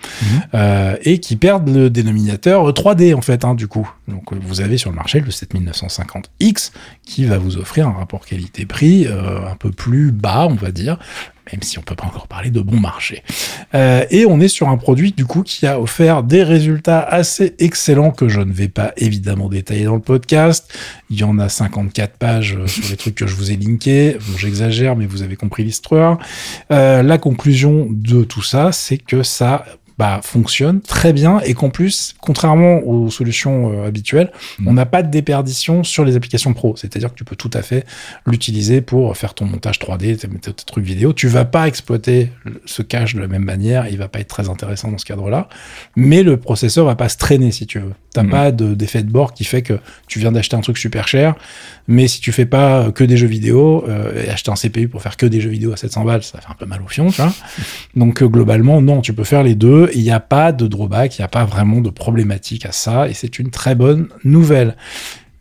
euh, 0.53 0.95
et 1.03 1.19
qui 1.19 1.35
perdent 1.35 1.67
le 1.69 1.89
dénominateur 1.89 2.71
3D 2.71 3.13
en 3.15 3.21
fait, 3.21 3.43
hein, 3.43 3.53
du 3.55 3.67
coup. 3.67 3.89
Donc 4.07 4.31
vous 4.33 4.61
avez 4.61 4.77
sur 4.77 4.89
le 4.89 4.95
marché 4.95 5.19
le 5.19 5.29
7950X 5.31 6.71
qui 7.03 7.25
va 7.25 7.37
vous 7.37 7.57
offrir 7.57 7.87
un 7.87 7.91
rapport 7.93 8.25
qualité-prix 8.61 9.07
euh, 9.07 9.49
un 9.49 9.55
peu 9.55 9.71
plus 9.71 10.11
bas, 10.11 10.47
on 10.49 10.55
va 10.55 10.71
dire, 10.71 10.97
même 11.51 11.61
si 11.63 11.79
on 11.79 11.81
peut 11.81 11.95
pas 11.95 12.05
encore 12.05 12.27
parler 12.27 12.49
de 12.49 12.61
bon 12.61 12.79
marché. 12.79 13.23
Euh, 13.73 14.05
et 14.09 14.25
on 14.25 14.39
est 14.39 14.47
sur 14.47 14.69
un 14.69 14.77
produit 14.77 15.11
du 15.11 15.25
coup 15.25 15.43
qui 15.43 15.67
a 15.67 15.79
offert 15.79 16.23
des 16.23 16.43
résultats 16.43 17.01
assez 17.01 17.55
excellents 17.59 18.11
que 18.11 18.29
je 18.29 18.41
ne 18.41 18.53
vais 18.53 18.67
pas 18.67 18.93
évidemment 18.97 19.49
détailler 19.49 19.85
dans 19.85 19.95
le 19.95 20.01
podcast. 20.01 20.71
Il 21.09 21.19
y 21.19 21.23
en 21.23 21.39
a 21.39 21.49
54 21.49 22.17
pages 22.17 22.55
euh, 22.55 22.67
sur 22.67 22.89
les 22.89 22.97
trucs 22.97 23.15
que 23.15 23.27
je 23.27 23.35
vous 23.35 23.51
ai 23.51 23.57
linkés. 23.57 24.17
J'exagère, 24.37 24.95
mais 24.95 25.05
vous 25.05 25.23
avez 25.23 25.35
compris 25.35 25.63
l'histoire. 25.63 26.19
La 26.69 27.17
conclusion 27.17 27.87
de 27.89 28.23
tout 28.23 28.41
ça, 28.41 28.71
c'est 28.71 28.97
que 28.97 29.23
ça 29.23 29.65
bah, 29.97 30.19
fonctionne 30.23 30.81
très 30.81 31.13
bien 31.13 31.39
et 31.41 31.53
qu'en 31.53 31.69
plus, 31.69 32.15
contrairement 32.21 32.79
aux 32.85 33.09
solutions 33.09 33.71
euh, 33.73 33.87
habituelles, 33.87 34.31
Mm. 34.59 34.67
on 34.67 34.73
n'a 34.73 34.85
pas 34.85 35.03
de 35.03 35.11
déperdition 35.11 35.83
sur 35.83 36.03
les 36.05 36.15
applications 36.15 36.53
pro. 36.53 36.75
C'est-à-dire 36.75 37.09
que 37.11 37.15
tu 37.15 37.23
peux 37.23 37.35
tout 37.35 37.51
à 37.53 37.61
fait 37.61 37.85
l'utiliser 38.25 38.81
pour 38.81 39.15
faire 39.17 39.33
ton 39.33 39.45
montage 39.45 39.79
3D, 39.79 40.15
tes, 40.17 40.27
tes- 40.27 40.53
tes 40.53 40.65
trucs 40.65 40.83
vidéo. 40.85 41.13
Tu 41.13 41.27
vas 41.27 41.45
pas 41.45 41.67
exploiter 41.67 42.29
ce 42.65 42.81
cache 42.81 43.15
de 43.15 43.21
la 43.21 43.27
même 43.27 43.43
manière. 43.43 43.87
Il 43.89 43.97
va 43.97 44.07
pas 44.07 44.19
être 44.19 44.27
très 44.27 44.49
intéressant 44.49 44.91
dans 44.91 44.97
ce 44.97 45.05
cadre-là. 45.05 45.49
Mais 45.95 46.23
le 46.23 46.37
processeur 46.37 46.85
va 46.85 46.95
pas 46.95 47.09
se 47.09 47.17
traîner 47.17 47.51
si 47.51 47.65
tu 47.67 47.79
veux. 47.79 47.93
T'as 48.13 48.23
Mhm. 48.23 48.29
pas 48.29 48.51
de- 48.51 48.73
d'effet 48.73 49.03
de 49.03 49.09
bord 49.11 49.33
qui 49.33 49.43
fait 49.45 49.61
que 49.61 49.79
tu 50.07 50.19
viens 50.19 50.31
d'acheter 50.31 50.55
un 50.55 50.61
truc 50.61 50.77
super 50.77 51.07
cher. 51.07 51.35
Mais 51.87 52.07
si 52.07 52.19
tu 52.21 52.31
fais 52.31 52.45
pas 52.45 52.91
que 52.91 53.03
des 53.03 53.17
jeux 53.17 53.27
vidéo 53.27 53.83
euh, 53.87 54.23
et 54.25 54.29
acheter 54.29 54.51
un 54.51 54.55
CPU 54.55 54.87
pour 54.87 55.01
faire 55.01 55.17
que 55.17 55.25
des 55.25 55.41
jeux 55.41 55.49
vidéo 55.49 55.71
à 55.73 55.77
700 55.77 56.03
balles, 56.05 56.23
ça 56.23 56.39
fait 56.39 56.49
un 56.49 56.55
peu 56.55 56.65
mal 56.65 56.81
au 56.83 56.87
fion, 56.87 57.09
tu 57.09 57.21
vois. 57.21 57.33
Donc 57.95 58.21
euh, 58.21 58.27
globalement, 58.27 58.81
non, 58.81 59.01
tu 59.01 59.13
peux 59.13 59.23
faire 59.23 59.43
les 59.43 59.55
deux. 59.55 59.80
Il 59.93 60.03
n'y 60.03 60.11
a 60.11 60.19
pas 60.19 60.51
de 60.51 60.67
drawback, 60.67 61.17
il 61.17 61.21
n'y 61.21 61.25
a 61.25 61.29
pas 61.29 61.45
vraiment 61.45 61.81
de 61.81 61.89
problématique 61.89 62.65
à 62.65 62.71
ça, 62.71 63.07
et 63.07 63.13
c'est 63.13 63.39
une 63.39 63.51
très 63.51 63.75
bonne 63.75 64.09
nouvelle. 64.23 64.75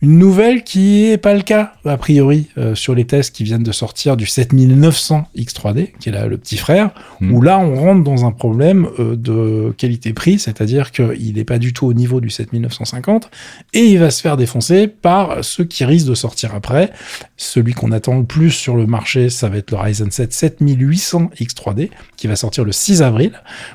Une 0.03 0.19
nouvelle 0.19 0.65
qui 0.65 1.05
est 1.05 1.19
pas 1.19 1.35
le 1.35 1.43
cas, 1.43 1.75
a 1.85 1.97
priori, 1.99 2.47
euh, 2.57 2.75
sur 2.75 2.95
les 2.95 3.05
tests 3.05 3.35
qui 3.35 3.45
viennent 3.45 3.63
de 3.63 3.73
sortir 3.73 4.17
du 4.17 4.25
7900 4.27 5.29
X3D, 5.37 5.93
qui 6.01 6.09
est 6.09 6.13
là 6.13 6.27
le 6.27 6.39
petit 6.39 6.57
frère, 6.57 6.91
Mm. 7.21 7.33
où 7.35 7.43
là, 7.43 7.59
on 7.59 7.75
rentre 7.75 8.03
dans 8.03 8.25
un 8.25 8.33
problème 8.33 8.89
euh, 8.99 9.15
de 9.15 9.75
qualité-prix, 9.77 10.39
c'est-à-dire 10.39 10.91
qu'il 10.91 11.35
n'est 11.35 11.45
pas 11.45 11.59
du 11.59 11.73
tout 11.73 11.87
au 11.87 11.93
niveau 11.93 12.21
du 12.21 12.31
7950, 12.31 13.31
et 13.75 13.85
il 13.85 13.99
va 13.99 14.11
se 14.11 14.23
faire 14.23 14.37
défoncer 14.37 14.89
par 14.89 15.45
ceux 15.45 15.65
qui 15.65 15.85
risquent 15.85 16.09
de 16.09 16.15
sortir 16.15 16.55
après. 16.55 16.91
Celui 17.37 17.75
qu'on 17.75 17.93
attend 17.93 18.19
le 18.19 18.25
plus 18.25 18.51
sur 18.51 18.77
le 18.77 18.87
marché, 18.87 19.29
ça 19.29 19.49
va 19.49 19.59
être 19.59 19.71
le 19.71 19.77
Ryzen 19.77 20.11
7 20.11 20.33
7800 20.33 21.31
X3D, 21.39 21.91
qui 22.17 22.27
va 22.27 22.37
sortir 22.37 22.65
le 22.65 22.73
6 22.73 23.03
avril, 23.03 23.33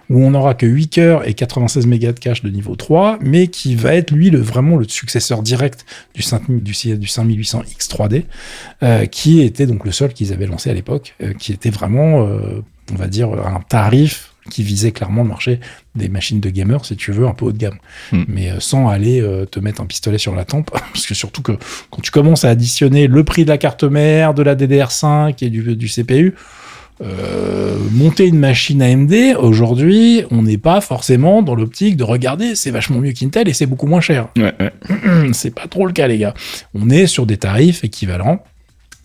où 0.09 0.23
on 0.23 0.31
n'aura 0.31 0.55
que 0.55 0.65
8 0.65 0.87
cœurs 0.87 1.27
et 1.27 1.33
96 1.33 1.85
mégas 1.85 2.13
de 2.13 2.19
cache 2.19 2.41
de 2.41 2.49
niveau 2.49 2.75
3, 2.75 3.19
mais 3.21 3.47
qui 3.47 3.75
va 3.75 3.93
être 3.93 4.11
lui 4.11 4.29
le, 4.31 4.39
vraiment 4.39 4.77
le 4.77 4.87
successeur 4.87 5.43
direct 5.43 5.85
du, 6.15 6.21
5000 6.21 6.63
du, 6.63 6.97
du 6.97 7.07
5800 7.07 7.63
X3D, 7.77 8.23
euh, 8.83 9.05
qui 9.05 9.41
était 9.41 9.67
donc 9.67 9.85
le 9.85 9.91
seul 9.91 10.13
qu'ils 10.13 10.33
avaient 10.33 10.47
lancé 10.47 10.69
à 10.69 10.73
l'époque, 10.73 11.15
euh, 11.21 11.33
qui 11.33 11.51
était 11.51 11.69
vraiment, 11.69 12.25
euh, 12.25 12.61
on 12.91 12.95
va 12.95 13.07
dire, 13.07 13.29
un 13.33 13.59
tarif 13.61 14.31
qui 14.49 14.63
visait 14.63 14.91
clairement 14.91 15.23
le 15.23 15.29
marché 15.29 15.59
des 15.95 16.07
machines 16.07 16.39
de 16.39 16.49
gamers, 16.49 16.85
si 16.85 16.95
tu 16.95 17.11
veux, 17.11 17.27
un 17.27 17.33
peu 17.33 17.45
haut 17.45 17.51
de 17.51 17.57
gamme. 17.57 17.77
Hmm. 18.11 18.23
Mais 18.27 18.51
sans 18.59 18.87
aller 18.89 19.21
euh, 19.21 19.45
te 19.45 19.59
mettre 19.59 19.81
un 19.81 19.85
pistolet 19.85 20.17
sur 20.17 20.35
la 20.35 20.45
tempe, 20.45 20.69
parce 20.93 21.05
que 21.05 21.13
surtout 21.13 21.41
que 21.41 21.53
quand 21.89 22.01
tu 22.01 22.11
commences 22.11 22.45
à 22.45 22.49
additionner 22.49 23.07
le 23.07 23.23
prix 23.23 23.43
de 23.43 23.49
la 23.49 23.57
carte 23.57 23.83
mère, 23.83 24.33
de 24.33 24.43
la 24.43 24.55
DDR5 24.55 25.43
et 25.43 25.49
du, 25.49 25.75
du 25.75 25.87
CPU, 25.87 26.35
euh, 27.01 27.77
monter 27.91 28.25
une 28.25 28.39
machine 28.39 28.81
AMD, 28.81 29.13
aujourd'hui, 29.37 30.23
on 30.31 30.43
n'est 30.43 30.57
pas 30.57 30.79
forcément 30.81 31.41
dans 31.41 31.55
l'optique 31.55 31.97
de 31.97 32.03
regarder, 32.03 32.55
c'est 32.55 32.71
vachement 32.71 32.99
mieux 32.99 33.11
qu'Intel 33.11 33.49
et 33.49 33.53
c'est 33.53 33.65
beaucoup 33.65 33.87
moins 33.87 34.01
cher. 34.01 34.29
Ouais, 34.37 34.53
ouais. 34.59 35.31
c'est 35.33 35.53
pas 35.53 35.67
trop 35.67 35.85
le 35.85 35.93
cas, 35.93 36.07
les 36.07 36.17
gars. 36.17 36.33
On 36.73 36.89
est 36.89 37.07
sur 37.07 37.25
des 37.25 37.37
tarifs 37.37 37.83
équivalents. 37.83 38.43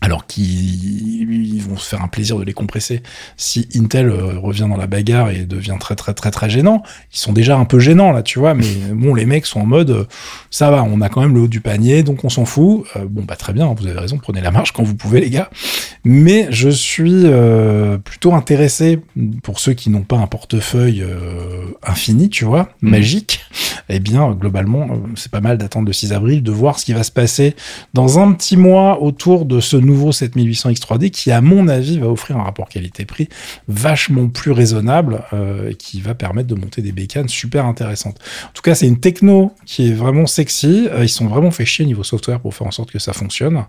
Alors 0.03 0.27
qu'ils 0.27 1.63
vont 1.69 1.77
se 1.77 1.89
faire 1.89 2.03
un 2.03 2.09
plaisir 2.09 2.39
de 2.39 2.45
les 2.45 2.53
compresser. 2.55 3.03
Si 3.37 3.69
Intel 3.77 4.09
euh, 4.09 4.39
revient 4.39 4.67
dans 4.69 4.77
la 4.77 4.87
bagarre 4.87 5.31
et 5.31 5.45
devient 5.45 5.77
très 5.79 5.95
très 5.95 6.15
très 6.15 6.31
très 6.31 6.49
gênant, 6.49 6.83
ils 7.13 7.19
sont 7.19 7.33
déjà 7.33 7.59
un 7.59 7.65
peu 7.67 7.79
gênants 7.79 8.13
là, 8.13 8.23
tu 8.23 8.39
vois. 8.39 8.55
Mais 8.55 8.65
bon, 8.95 9.15
les 9.15 9.27
mecs 9.27 9.45
sont 9.47 9.61
en 9.61 9.67
mode, 9.67 9.91
euh, 9.91 10.05
ça 10.51 10.71
va, 10.71 10.83
on 10.85 11.01
a 11.03 11.09
quand 11.09 11.21
même 11.21 11.35
le 11.35 11.41
haut 11.43 11.49
du 11.49 11.61
panier, 11.61 12.03
donc 12.03 12.25
on 12.25 12.29
s'en 12.31 12.45
fout. 12.47 12.85
Euh, 12.97 13.05
bon, 13.09 13.25
bah 13.25 13.37
très 13.37 13.53
bien, 13.53 13.67
vous 13.79 13.87
avez 13.87 13.99
raison, 13.99 14.17
prenez 14.19 14.41
la 14.41 14.51
marche 14.51 14.73
quand 14.73 14.83
vous 14.83 14.95
pouvez, 14.95 15.21
les 15.21 15.31
gars. 15.31 15.51
Mais 16.05 16.47
je 16.51 16.71
suis 16.71 17.23
euh, 17.27 17.99
plutôt 17.99 18.33
intéressé 18.33 19.01
pour 19.43 19.61
ceux 19.61 19.75
qui 19.75 19.91
n'ont 19.91 20.03
pas 20.03 20.17
un 20.17 20.27
portefeuille 20.27 21.03
euh, 21.03 21.67
infini, 21.87 22.31
tu 22.31 22.45
vois, 22.47 22.71
Mhm. 22.83 22.91
magique. 22.91 23.41
Eh 23.91 23.99
bien, 23.99 24.31
globalement, 24.33 24.89
c'est 25.17 25.31
pas 25.33 25.41
mal 25.41 25.59
d'attendre 25.59 25.87
le 25.89 25.93
6 25.93 26.13
avril, 26.13 26.43
de 26.45 26.53
voir 26.53 26.79
ce 26.79 26.85
qui 26.85 26.93
va 26.93 27.03
se 27.03 27.11
passer 27.11 27.57
dans 27.93 28.19
un 28.21 28.33
petit 28.33 28.57
mois 28.57 29.03
autour 29.03 29.45
de 29.45 29.59
ce 29.61 29.77
nouveau 29.77 29.89
7800 30.12 30.70
X3D 30.70 31.11
qui, 31.11 31.31
à 31.31 31.40
mon 31.40 31.68
avis, 31.68 31.98
va 31.98 32.09
offrir 32.09 32.37
un 32.37 32.42
rapport 32.42 32.68
qualité-prix 32.68 33.29
vachement 33.68 34.29
plus 34.29 34.53
raisonnable 34.53 35.22
euh, 35.33 35.70
et 35.70 35.74
qui 35.74 36.00
va 36.00 36.14
permettre 36.14 36.48
de 36.48 36.55
monter 36.55 36.83
des 36.83 36.92
bécanes 36.92 37.29
super 37.29 37.66
intéressantes. 37.66 38.18
En 38.48 38.53
tout 38.53 38.62
cas, 38.62 38.74
c'est 38.74 38.87
une 38.87 39.00
techno 39.00 39.53
qui 39.66 39.88
est 39.88 39.92
vraiment 39.92 40.26
sexy. 40.26 40.88
Euh, 40.90 41.05
ils 41.05 41.09
sont 41.09 41.26
vraiment 41.26 41.50
fait 41.50 41.64
chier 41.64 41.85
niveau 41.85 42.05
software 42.05 42.40
pour 42.40 42.55
faire 42.55 42.66
en 42.66 42.70
sorte 42.70 42.90
que 42.90 42.98
ça 42.98 43.12
fonctionne. 43.12 43.64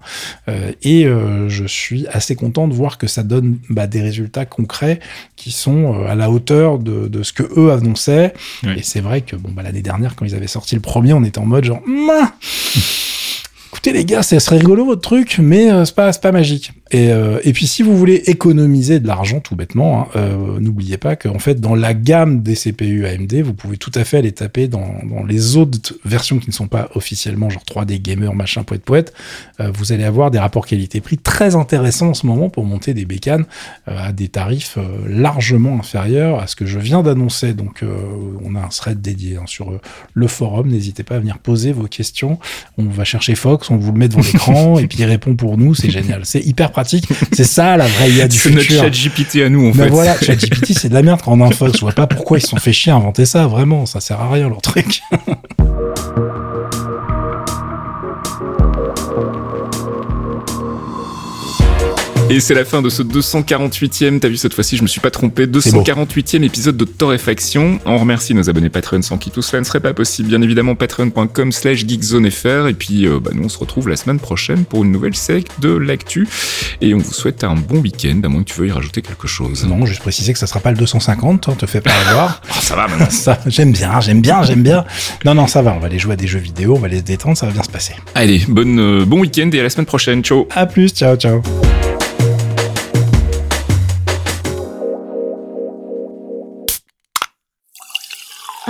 Euh, 0.47 0.71
et 0.84 1.05
euh, 1.05 1.49
je 1.49 1.65
suis 1.65 2.07
assez 2.07 2.36
content 2.36 2.67
de 2.67 2.73
voir 2.73 2.97
que 2.97 3.07
ça 3.07 3.23
donne 3.23 3.60
bah, 3.69 3.88
des 3.88 4.01
résultats 4.01 4.45
concrets 4.45 4.99
qui 5.36 5.51
sont 5.51 6.03
à 6.05 6.15
la 6.15 6.29
hauteur 6.29 6.79
de, 6.79 7.07
de 7.07 7.23
ce 7.23 7.34
que 7.34 7.43
eux 7.57 7.71
annonçaient. 7.71 8.34
Oui. 8.63 8.73
Et 8.77 8.84
c'est 8.84 9.01
vrai 9.01 9.21
que 9.21 9.36
bon, 9.36 9.51
bah, 9.51 9.63
l'année 9.63 9.81
dernière, 9.81 10.15
quand 10.15 10.25
ils 10.25 10.36
avaient 10.36 10.47
sorti 10.47 10.75
le 10.75 10.81
premier, 10.81 11.13
on 11.13 11.23
était 11.23 11.39
en 11.39 11.45
mode 11.45 11.65
genre, 11.65 11.81
écoutez 13.82 13.98
les 13.98 14.06
gars, 14.06 14.22
ça 14.22 14.39
serait 14.39 14.60
rigolo 14.60 14.86
votre 14.86 15.02
truc, 15.02 15.39
mais 15.41 15.72
euh, 15.72 15.86
c'est 15.86 15.96
pas, 15.96 16.13
pas 16.13 16.32
magique. 16.32 16.72
Et, 16.91 17.12
euh, 17.12 17.39
et 17.43 17.54
puis 17.54 17.67
si 17.67 17.84
vous 17.84 17.97
voulez 17.97 18.23
économiser 18.27 18.99
de 18.99 19.08
l'argent 19.08 19.39
tout 19.39 19.56
bêtement, 19.56 20.01
hein, 20.01 20.08
euh, 20.15 20.60
n'oubliez 20.60 20.97
pas 20.97 21.15
qu'en 21.15 21.39
fait 21.39 21.60
dans 21.60 21.75
la 21.75 21.93
gamme 21.93 22.41
des 22.41 22.56
CPU 22.56 23.06
AMD, 23.06 23.34
vous 23.41 23.54
pouvez 23.54 23.77
tout 23.77 23.91
à 23.95 24.04
fait 24.04 24.17
aller 24.17 24.32
taper 24.34 24.67
dans, 24.67 24.95
dans 25.10 25.23
les 25.23 25.56
autres 25.56 25.95
versions 26.04 26.39
qui 26.39 26.49
ne 26.49 26.54
sont 26.54 26.67
pas 26.67 26.89
officiellement 26.95 27.49
genre 27.49 27.63
3D 27.63 28.01
gamer 28.01 28.36
machin 28.36 28.63
poète 28.63 28.84
poète. 28.84 29.13
Euh, 29.60 29.71
vous 29.73 29.93
allez 29.93 30.04
avoir 30.04 30.32
des 30.32 30.39
rapports 30.39 30.65
qualité-prix 30.65 31.17
très 31.17 31.56
intéressants 31.56 32.10
en 32.10 32.13
ce 32.13 32.25
moment 32.25 32.49
pour 32.49 32.65
monter 32.65 32.93
des 32.93 33.06
bécanes 33.06 33.45
euh, 33.88 34.08
à 34.08 34.12
des 34.12 34.27
tarifs 34.27 34.77
euh, 34.77 34.82
largement 35.08 35.80
inférieurs 35.80 36.39
à 36.39 36.47
ce 36.47 36.56
que 36.56 36.65
je 36.65 36.80
viens 36.80 37.04
d'annoncer. 37.04 37.54
Donc 37.54 37.84
euh, 37.84 37.95
on 38.43 38.56
a 38.56 38.60
un 38.60 38.67
thread 38.67 39.01
dédié 39.01 39.38
hein, 39.38 39.45
sur 39.45 39.80
le 40.13 40.27
forum. 40.27 40.67
N'hésitez 40.67 41.04
pas 41.04 41.15
à 41.15 41.19
venir 41.19 41.39
poser 41.39 41.71
vos 41.71 41.88
questions. 41.88 42.38
On 42.77 42.86
va 42.86 43.06
chercher 43.06 43.36
Fox, 43.36 43.69
on 43.69 43.77
vous 43.77 43.93
le 43.93 43.97
met 43.97 44.10
devant 44.10 44.21
l'écran 44.21 44.77
et 44.80 44.88
puis 44.88 44.97
il 44.99 45.06
répond 45.06 45.36
pour 45.36 45.58
nous. 45.58 45.73
C'est 45.73 45.89
génial. 45.89 46.25
C'est 46.25 46.41
hyper 46.41 46.71
pratique. 46.71 46.81
C'est 47.32 47.44
ça 47.44 47.78
la 47.78 47.88
vraie 47.88 48.12
IA 48.12 48.28
du 48.28 48.38
C'est 48.39 48.50
notre 48.52 48.62
futur. 48.63 48.82
chat 48.84 48.89
GPT 48.89 49.44
à 49.46 49.50
nous, 49.50 49.67
en 49.67 49.72
Ben 49.72 49.84
fait. 49.86 49.89
voilà, 49.89 50.15
ChatGPT, 50.22 50.74
c'est 50.78 50.89
de 50.89 50.94
la 50.94 51.02
merde 51.02 51.22
quand 51.24 51.34
on 51.34 51.41
a 51.41 51.48
un 51.48 51.52
Fox. 51.52 51.76
Je 51.76 51.82
vois 51.82 51.91
pas 51.94 52.08
pourquoi 52.08 52.38
ils 52.38 52.41
se 52.41 52.48
sont 52.48 52.58
fait 52.58 52.74
chier 52.74 52.91
à 52.91 52.96
inventer 52.96 53.26
ça, 53.26 53.48
vraiment. 53.48 53.86
Ça 53.86 54.00
sert 54.00 54.20
à 54.20 54.30
rien, 54.32 54.50
leur 54.50 54.62
truc. 54.62 55.02
Et 62.32 62.39
c'est 62.39 62.54
la 62.54 62.63
fin 62.63 62.82
de 62.82 62.88
ce 62.89 63.04
248e, 63.04 64.20
t'as 64.22 64.30
vu 64.30 64.38
cette 64.38 64.54
fois-ci, 64.54 64.78
je 64.78 64.84
me 64.84 64.88
suis 64.88 65.02
pas 65.02 65.12
trompé, 65.12 65.48
beau. 65.48 65.60
248e 65.60 66.44
épisode 66.44 66.78
de 66.78 66.86
Torréfaction. 66.86 67.82
On 67.86 67.98
remercie 67.98 68.34
nos 68.34 68.50
abonnés 68.50 68.70
Patreon 68.70 69.02
sans 69.02 69.17
qui 69.17 69.32
tout 69.32 69.41
cela 69.41 69.60
ne 69.60 69.65
serait 69.65 69.82
pas 69.82 69.94
possible. 69.94 70.30
Bien 70.30 70.41
évidemment, 70.41 70.76
patreon.com 70.76 71.52
slash 71.52 71.86
geekzonefr. 71.86 72.70
Et 72.70 72.74
puis, 72.74 73.06
euh, 73.06 73.20
bah, 73.20 73.32
nous, 73.34 73.44
on 73.44 73.50
se 73.50 73.58
retrouve 73.58 73.89
la 73.89 73.98
semaine 73.98 74.17
prochaine 74.17 74.63
pour 74.63 74.86
une 74.86 74.94
nouvelle 74.94 75.13
sec 75.13 75.48
de 75.60 75.76
l'actu. 75.76 76.26
Et 76.80 76.94
on 76.94 77.00
vous 77.00 77.12
souhaite 77.12 77.44
un 77.44 77.56
bon 77.56 77.80
week-end, 77.80 78.22
à 78.24 78.30
moins 78.30 78.44
que 78.44 78.50
tu 78.50 78.58
veuilles 78.58 78.70
y 78.70 78.72
rajouter 78.72 79.02
quelque 79.02 79.28
chose. 79.28 79.65
Non, 79.65 79.86
juste 79.86 80.00
préciser 80.00 80.32
que 80.32 80.39
ça 80.39 80.48
sera 80.48 80.62
pas 80.62 80.72
le 80.72 80.78
250, 80.78 81.50
on 81.50 81.56
te 81.56 81.65
fait 81.65 81.82
pas 81.82 81.91
avoir. 82.08 82.41
Oh, 82.52 82.60
ça 82.62 82.78
va 82.78 82.88
maintenant. 82.88 83.08
ça, 83.10 83.39
j'aime 83.46 83.74
bien, 83.74 84.00
j'aime 84.00 84.22
bien, 84.22 84.41
j'aime 84.44 84.63
bien. 84.63 84.86
Non, 85.26 85.36
non, 85.36 85.48
ça 85.48 85.62
va, 85.62 85.74
on 85.74 85.80
va 85.80 85.88
aller 85.88 86.00
jouer 86.00 86.13
à 86.13 86.15
des 86.15 86.28
jeux 86.28 86.39
vidéo, 86.39 86.76
on 86.78 86.80
va 86.80 86.88
aller 86.88 87.00
se 87.00 87.04
détendre, 87.04 87.36
ça 87.36 87.46
va 87.46 87.52
bien 87.52 87.63
se 87.63 87.70
passer. 87.70 87.94
Allez, 88.15 88.41
bonne, 88.48 88.80
euh, 88.80 89.06
bon 89.06 89.20
week-end 89.20 89.50
et 89.52 89.60
à 89.60 89.63
la 89.63 89.70
semaine 89.70 89.86
prochaine. 89.86 90.24
Ciao. 90.24 90.48
À 90.52 90.65
plus, 90.65 90.89
ciao, 90.89 91.17
ciao. 91.17 91.41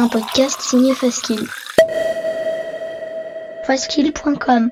Un 0.02 0.08
podcast 0.08 0.60
signé 0.60 0.96
Faskill. 0.96 1.48
Faskill.com 3.68 4.72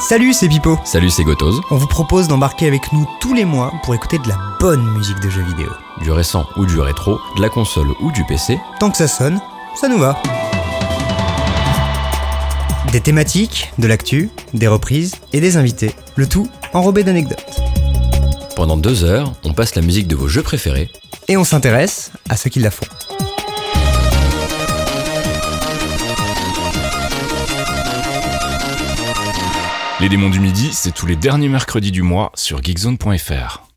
Salut, 0.00 0.32
c'est 0.32 0.48
Pipo. 0.48 0.76
Salut, 0.84 1.08
c'est 1.08 1.22
Gotoz. 1.22 1.60
On 1.70 1.76
vous 1.76 1.86
propose 1.86 2.26
d'embarquer 2.26 2.66
avec 2.66 2.92
nous 2.92 3.08
tous 3.20 3.32
les 3.32 3.44
mois 3.44 3.72
pour 3.84 3.94
écouter 3.94 4.18
de 4.18 4.26
la 4.28 4.36
bonne 4.58 4.84
musique 4.90 5.20
de 5.20 5.30
jeux 5.30 5.44
vidéo. 5.44 5.70
Du 6.00 6.10
récent 6.10 6.48
ou 6.56 6.66
du 6.66 6.80
rétro, 6.80 7.20
de 7.36 7.42
la 7.42 7.48
console 7.48 7.92
ou 8.00 8.10
du 8.10 8.24
PC. 8.24 8.58
Tant 8.80 8.90
que 8.90 8.96
ça 8.96 9.06
sonne, 9.06 9.40
ça 9.76 9.86
nous 9.86 9.98
va. 9.98 10.20
Des 12.90 13.00
thématiques, 13.00 13.72
de 13.78 13.86
l'actu, 13.86 14.30
des 14.52 14.66
reprises 14.66 15.14
et 15.32 15.40
des 15.40 15.56
invités. 15.56 15.94
Le 16.16 16.26
tout 16.26 16.48
enrobé 16.72 17.04
d'anecdotes. 17.04 17.62
Pendant 18.62 18.76
deux 18.76 19.02
heures, 19.02 19.32
on 19.42 19.54
passe 19.54 19.74
la 19.74 19.82
musique 19.82 20.06
de 20.06 20.14
vos 20.14 20.28
jeux 20.28 20.44
préférés. 20.44 20.88
Et 21.26 21.36
on 21.36 21.42
s'intéresse 21.42 22.12
à 22.28 22.36
ceux 22.36 22.48
qui 22.48 22.60
la 22.60 22.70
font. 22.70 22.86
Les 29.98 30.08
démons 30.08 30.30
du 30.30 30.38
midi, 30.38 30.70
c'est 30.72 30.92
tous 30.92 31.06
les 31.06 31.16
derniers 31.16 31.48
mercredis 31.48 31.90
du 31.90 32.02
mois 32.02 32.30
sur 32.36 32.62
geekzone.fr. 32.62 33.71